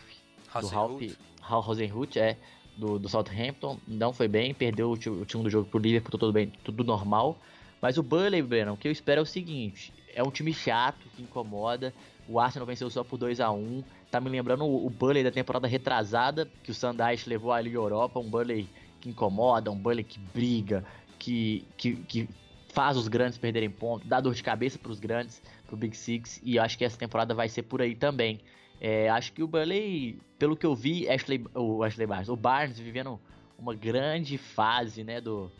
do 0.60 0.66
Ralph, 0.66 1.02
Ralph 1.40 1.66
Rosenhut, 1.66 2.18
é, 2.18 2.36
do, 2.76 2.98
do 2.98 3.08
Southampton. 3.08 3.78
Não 3.86 4.12
foi 4.12 4.28
bem, 4.28 4.54
perdeu 4.54 4.88
o, 4.88 4.92
o 4.92 5.24
time 5.24 5.42
do 5.42 5.50
jogo 5.50 5.68
pro 5.68 5.78
Liverpool, 5.78 6.10
tudo 6.10 6.32
bem, 6.32 6.52
tudo 6.62 6.84
normal. 6.84 7.38
Mas 7.80 7.98
o 7.98 8.02
Burnley, 8.02 8.42
Breno, 8.42 8.72
o 8.72 8.76
que 8.76 8.88
eu 8.88 8.92
espero 8.92 9.20
é 9.20 9.22
o 9.22 9.26
seguinte: 9.26 9.92
é 10.14 10.22
um 10.22 10.30
time 10.30 10.52
chato, 10.52 11.06
que 11.16 11.22
incomoda. 11.22 11.92
O 12.26 12.40
Arsenal 12.40 12.66
venceu 12.66 12.88
só 12.88 13.04
por 13.04 13.18
2 13.18 13.40
a 13.40 13.50
1 13.50 13.84
Tá 14.10 14.20
me 14.20 14.30
lembrando 14.30 14.64
o, 14.64 14.86
o 14.86 14.90
Burnley 14.90 15.24
da 15.24 15.30
temporada 15.32 15.66
retrasada, 15.66 16.48
que 16.62 16.70
o 16.70 16.74
Sandais 16.74 17.26
levou 17.26 17.50
a 17.50 17.60
Liga 17.60 17.76
Europa, 17.76 18.20
um 18.20 18.30
Burnley 18.30 18.68
que 19.00 19.10
incomoda, 19.10 19.72
um 19.72 19.76
Burnley 19.76 20.04
que 20.04 20.20
briga, 20.32 20.84
que, 21.18 21.64
que, 21.76 21.96
que 21.96 22.28
faz 22.72 22.96
os 22.96 23.08
grandes 23.08 23.38
perderem 23.38 23.68
pontos, 23.68 24.08
dá 24.08 24.20
dor 24.20 24.32
de 24.32 24.42
cabeça 24.42 24.78
para 24.78 24.92
os 24.92 25.00
grandes, 25.00 25.42
para 25.66 25.74
o 25.74 25.76
Big 25.76 25.96
Six, 25.96 26.40
e 26.44 26.60
acho 26.60 26.78
que 26.78 26.84
essa 26.84 26.96
temporada 26.96 27.34
vai 27.34 27.48
ser 27.48 27.62
por 27.64 27.82
aí 27.82 27.96
também. 27.96 28.40
É, 28.80 29.08
acho 29.08 29.32
que 29.32 29.42
o 29.42 29.48
Burnley, 29.48 30.18
pelo 30.38 30.56
que 30.56 30.66
eu 30.66 30.74
vi, 30.74 31.08
Ashley, 31.08 31.44
o 31.54 31.82
Ashley 31.82 32.06
Barnes, 32.06 32.28
o 32.28 32.36
Barnes 32.36 32.78
vivendo 32.78 33.20
uma 33.58 33.74
grande 33.74 34.36
fase 34.36 35.02
né, 35.04 35.20
do, 35.20 35.50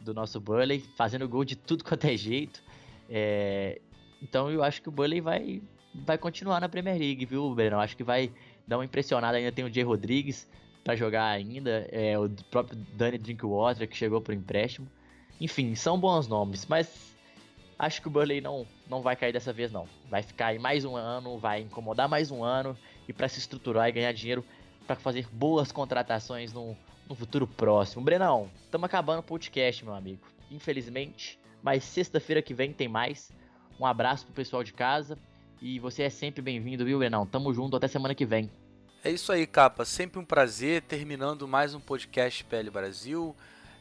do 0.00 0.12
nosso 0.12 0.40
Burley, 0.40 0.80
fazendo 0.96 1.28
gol 1.28 1.44
de 1.44 1.56
tudo 1.56 1.84
quanto 1.84 2.04
é 2.06 2.16
jeito. 2.16 2.62
É, 3.08 3.80
então 4.22 4.50
eu 4.50 4.62
acho 4.62 4.82
que 4.82 4.88
o 4.88 4.92
Burley 4.92 5.20
vai, 5.20 5.62
vai 5.94 6.18
continuar 6.18 6.60
na 6.60 6.68
Premier 6.68 6.98
League, 6.98 7.24
viu, 7.24 7.54
Breno? 7.54 7.78
Acho 7.78 7.96
que 7.96 8.04
vai 8.04 8.30
dar 8.66 8.78
uma 8.78 8.84
impressionada. 8.84 9.36
Ainda 9.38 9.52
tem 9.52 9.64
o 9.64 9.72
Jay 9.72 9.84
Rodrigues 9.84 10.48
para 10.82 10.94
jogar 10.94 11.26
ainda, 11.28 11.88
é, 11.90 12.18
o 12.18 12.28
próprio 12.50 12.78
Danny 12.94 13.16
Drinkwater 13.16 13.88
que 13.88 13.96
chegou 13.96 14.20
por 14.20 14.34
empréstimo. 14.34 14.86
Enfim, 15.40 15.74
são 15.74 15.98
bons 15.98 16.28
nomes, 16.28 16.66
mas 16.66 17.13
acho 17.78 18.00
que 18.00 18.08
o 18.08 18.10
Burley 18.10 18.40
não, 18.40 18.66
não 18.88 19.02
vai 19.02 19.16
cair 19.16 19.32
dessa 19.32 19.52
vez 19.52 19.72
não. 19.72 19.88
Vai 20.08 20.22
ficar 20.22 20.48
aí 20.48 20.58
mais 20.58 20.84
um 20.84 20.96
ano, 20.96 21.38
vai 21.38 21.60
incomodar 21.60 22.08
mais 22.08 22.30
um 22.30 22.42
ano 22.42 22.76
e 23.08 23.12
para 23.12 23.28
se 23.28 23.38
estruturar 23.38 23.88
e 23.88 23.92
ganhar 23.92 24.12
dinheiro 24.12 24.44
para 24.86 24.96
fazer 24.96 25.26
boas 25.32 25.72
contratações 25.72 26.52
no, 26.52 26.76
no 27.08 27.14
futuro 27.14 27.46
próximo. 27.46 28.04
Brenão, 28.04 28.50
estamos 28.64 28.84
acabando 28.84 29.20
o 29.20 29.22
podcast, 29.22 29.84
meu 29.84 29.94
amigo. 29.94 30.26
Infelizmente, 30.50 31.38
mas 31.62 31.84
sexta-feira 31.84 32.42
que 32.42 32.54
vem 32.54 32.72
tem 32.72 32.88
mais. 32.88 33.32
Um 33.78 33.86
abraço 33.86 34.24
pro 34.26 34.34
pessoal 34.34 34.62
de 34.62 34.72
casa 34.72 35.18
e 35.60 35.78
você 35.78 36.02
é 36.02 36.10
sempre 36.10 36.42
bem-vindo, 36.42 36.84
viu, 36.84 36.98
Brenão? 36.98 37.26
Tamo 37.26 37.52
junto 37.52 37.76
até 37.76 37.88
semana 37.88 38.14
que 38.14 38.26
vem. 38.26 38.50
É 39.02 39.10
isso 39.10 39.32
aí, 39.32 39.46
capa. 39.46 39.84
Sempre 39.84 40.18
um 40.18 40.24
prazer 40.24 40.82
terminando 40.82 41.46
mais 41.46 41.74
um 41.74 41.80
podcast 41.80 42.44
PL 42.44 42.70
Brasil. 42.70 43.34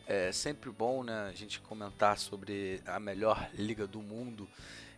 É 0.05 0.31
sempre 0.31 0.69
bom, 0.69 1.03
né, 1.03 1.29
a 1.29 1.33
gente 1.33 1.61
comentar 1.61 2.17
sobre 2.17 2.81
a 2.85 2.99
melhor 2.99 3.49
liga 3.53 3.87
do 3.87 4.01
mundo. 4.01 4.47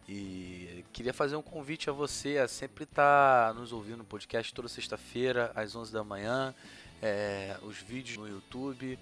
E 0.08 0.84
queria 0.94 1.14
fazer 1.14 1.36
um 1.36 1.42
convite 1.42 1.90
a 1.90 1.94
você 1.94 2.38
a 2.38 2.48
sempre 2.48 2.84
estar 2.84 3.48
tá 3.48 3.60
nos 3.60 3.72
ouvindo 3.72 3.98
no 3.98 4.04
podcast 4.04 4.54
toda 4.54 4.68
sexta-feira, 4.68 5.52
às 5.56 5.76
11 5.76 5.92
da 5.92 6.04
manhã. 6.04 6.54
é, 7.02 7.58
os 7.64 7.78
vídeos 7.78 8.18
no 8.18 8.28
YouTube, 8.28 8.98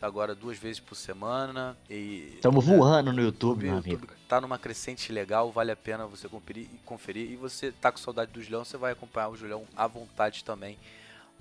agora 0.00 0.34
duas 0.34 0.58
vezes 0.58 0.80
por 0.80 0.94
semana. 0.94 1.76
Estamos 1.88 2.66
é, 2.66 2.76
voando 2.76 3.12
no 3.12 3.22
YouTube, 3.22 3.64
meu 3.64 3.78
amigo. 3.78 3.90
YouTube 3.90 4.22
tá 4.32 4.40
numa 4.40 4.58
crescente 4.58 5.12
legal, 5.12 5.52
vale 5.52 5.70
a 5.70 5.76
pena 5.76 6.06
você 6.06 6.26
conferir 6.26 6.66
e 6.72 6.78
conferir. 6.86 7.30
E 7.30 7.36
você 7.36 7.70
tá 7.70 7.92
com 7.92 7.98
saudade 7.98 8.32
do 8.32 8.40
Julião, 8.42 8.64
você 8.64 8.78
vai 8.78 8.92
acompanhar 8.92 9.28
o 9.28 9.36
Julião 9.36 9.64
à 9.76 9.86
vontade 9.86 10.42
também 10.42 10.78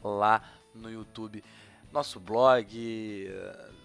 lá 0.04 0.44
no 0.76 0.92
YouTube. 0.92 1.42
Nosso 1.94 2.20
blog, 2.20 3.30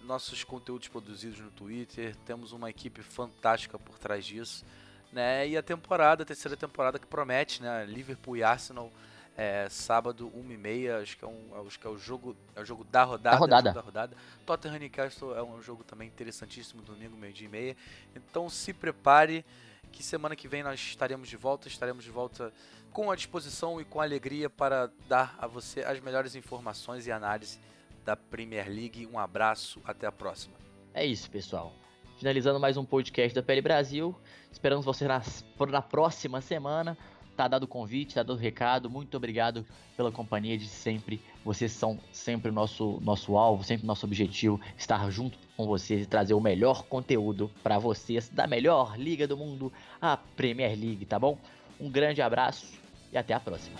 nossos 0.07 0.43
conteúdos 0.43 0.87
produzidos 0.87 1.39
no 1.39 1.51
Twitter, 1.51 2.15
temos 2.25 2.53
uma 2.53 2.69
equipe 2.69 3.03
fantástica 3.03 3.77
por 3.77 3.99
trás 3.99 4.25
disso. 4.25 4.65
Né? 5.11 5.49
E 5.49 5.57
a 5.57 5.61
temporada, 5.61 6.23
a 6.23 6.25
terceira 6.25 6.55
temporada 6.55 6.97
que 6.97 7.05
promete, 7.05 7.61
né? 7.61 7.85
Liverpool 7.85 8.37
e 8.37 8.43
Arsenal 8.43 8.91
é, 9.37 9.67
sábado, 9.69 10.31
1h30, 10.35 11.01
acho 11.01 11.17
que 11.17 11.23
é, 11.23 11.27
um, 11.27 11.67
acho 11.67 11.79
que 11.79 11.85
é 11.85 11.89
o 11.89 11.97
jogo, 11.97 12.35
é 12.55 12.61
o 12.61 12.65
jogo 12.65 12.83
da 12.85 13.03
rodada. 13.03 13.35
Da 13.35 13.39
rodada. 13.39 13.73
da 13.73 13.81
rodada. 13.81 14.17
Tottenham 14.45 14.77
e 14.77 14.79
Newcastle 14.79 15.35
é 15.35 15.43
um 15.43 15.61
jogo 15.61 15.83
também 15.83 16.07
interessantíssimo, 16.07 16.81
domingo, 16.81 17.15
meio-dia 17.15 17.47
e 17.47 17.51
meia. 17.51 17.77
Então 18.15 18.49
se 18.49 18.73
prepare 18.73 19.45
que 19.91 20.01
semana 20.01 20.35
que 20.35 20.47
vem 20.47 20.63
nós 20.63 20.79
estaremos 20.79 21.29
de 21.29 21.37
volta, 21.37 21.67
estaremos 21.67 22.03
de 22.03 22.09
volta 22.09 22.51
com 22.91 23.11
a 23.11 23.15
disposição 23.15 23.79
e 23.79 23.85
com 23.85 24.01
a 24.01 24.03
alegria 24.03 24.49
para 24.49 24.89
dar 25.07 25.35
a 25.37 25.45
você 25.45 25.81
as 25.81 25.99
melhores 25.99 26.33
informações 26.33 27.05
e 27.05 27.11
análise 27.11 27.59
da 28.07 28.15
Premier 28.15 28.67
League. 28.67 29.05
Um 29.05 29.19
abraço, 29.19 29.81
até 29.85 30.07
a 30.07 30.11
próxima. 30.11 30.55
É 30.93 31.05
isso, 31.05 31.29
pessoal. 31.29 31.73
Finalizando 32.17 32.59
mais 32.59 32.77
um 32.77 32.85
podcast 32.85 33.35
da 33.35 33.43
Pele 33.43 33.61
Brasil. 33.61 34.15
Esperamos 34.51 34.85
você 34.85 35.07
na, 35.07 35.21
na 35.69 35.81
próxima 35.81 36.41
semana 36.41 36.97
Tá 37.37 37.47
dado 37.47 37.63
o 37.63 37.67
convite, 37.67 38.15
tá 38.15 38.23
dado 38.23 38.33
o 38.33 38.41
recado. 38.41 38.89
Muito 38.89 39.15
obrigado 39.15 39.63
pela 39.95 40.11
companhia 40.11 40.57
de 40.57 40.67
sempre. 40.67 41.21
Vocês 41.45 41.71
são 41.71 41.99
sempre 42.11 42.49
o 42.49 42.53
nosso, 42.53 42.99
nosso 43.03 43.37
alvo, 43.37 43.63
sempre 43.63 43.83
o 43.83 43.87
nosso 43.87 44.07
objetivo. 44.07 44.59
Estar 44.75 45.07
junto 45.11 45.37
com 45.55 45.67
vocês 45.67 46.01
e 46.01 46.05
trazer 46.07 46.33
o 46.33 46.41
melhor 46.41 46.85
conteúdo 46.85 47.51
para 47.61 47.77
vocês 47.77 48.27
da 48.27 48.47
melhor 48.47 48.97
liga 48.97 49.27
do 49.27 49.37
mundo, 49.37 49.71
a 50.01 50.17
Premier 50.17 50.71
League, 50.71 51.05
tá 51.05 51.19
bom? 51.19 51.37
Um 51.79 51.91
grande 51.91 52.23
abraço 52.23 52.73
e 53.13 53.17
até 53.19 53.35
a 53.35 53.39
próxima. 53.39 53.77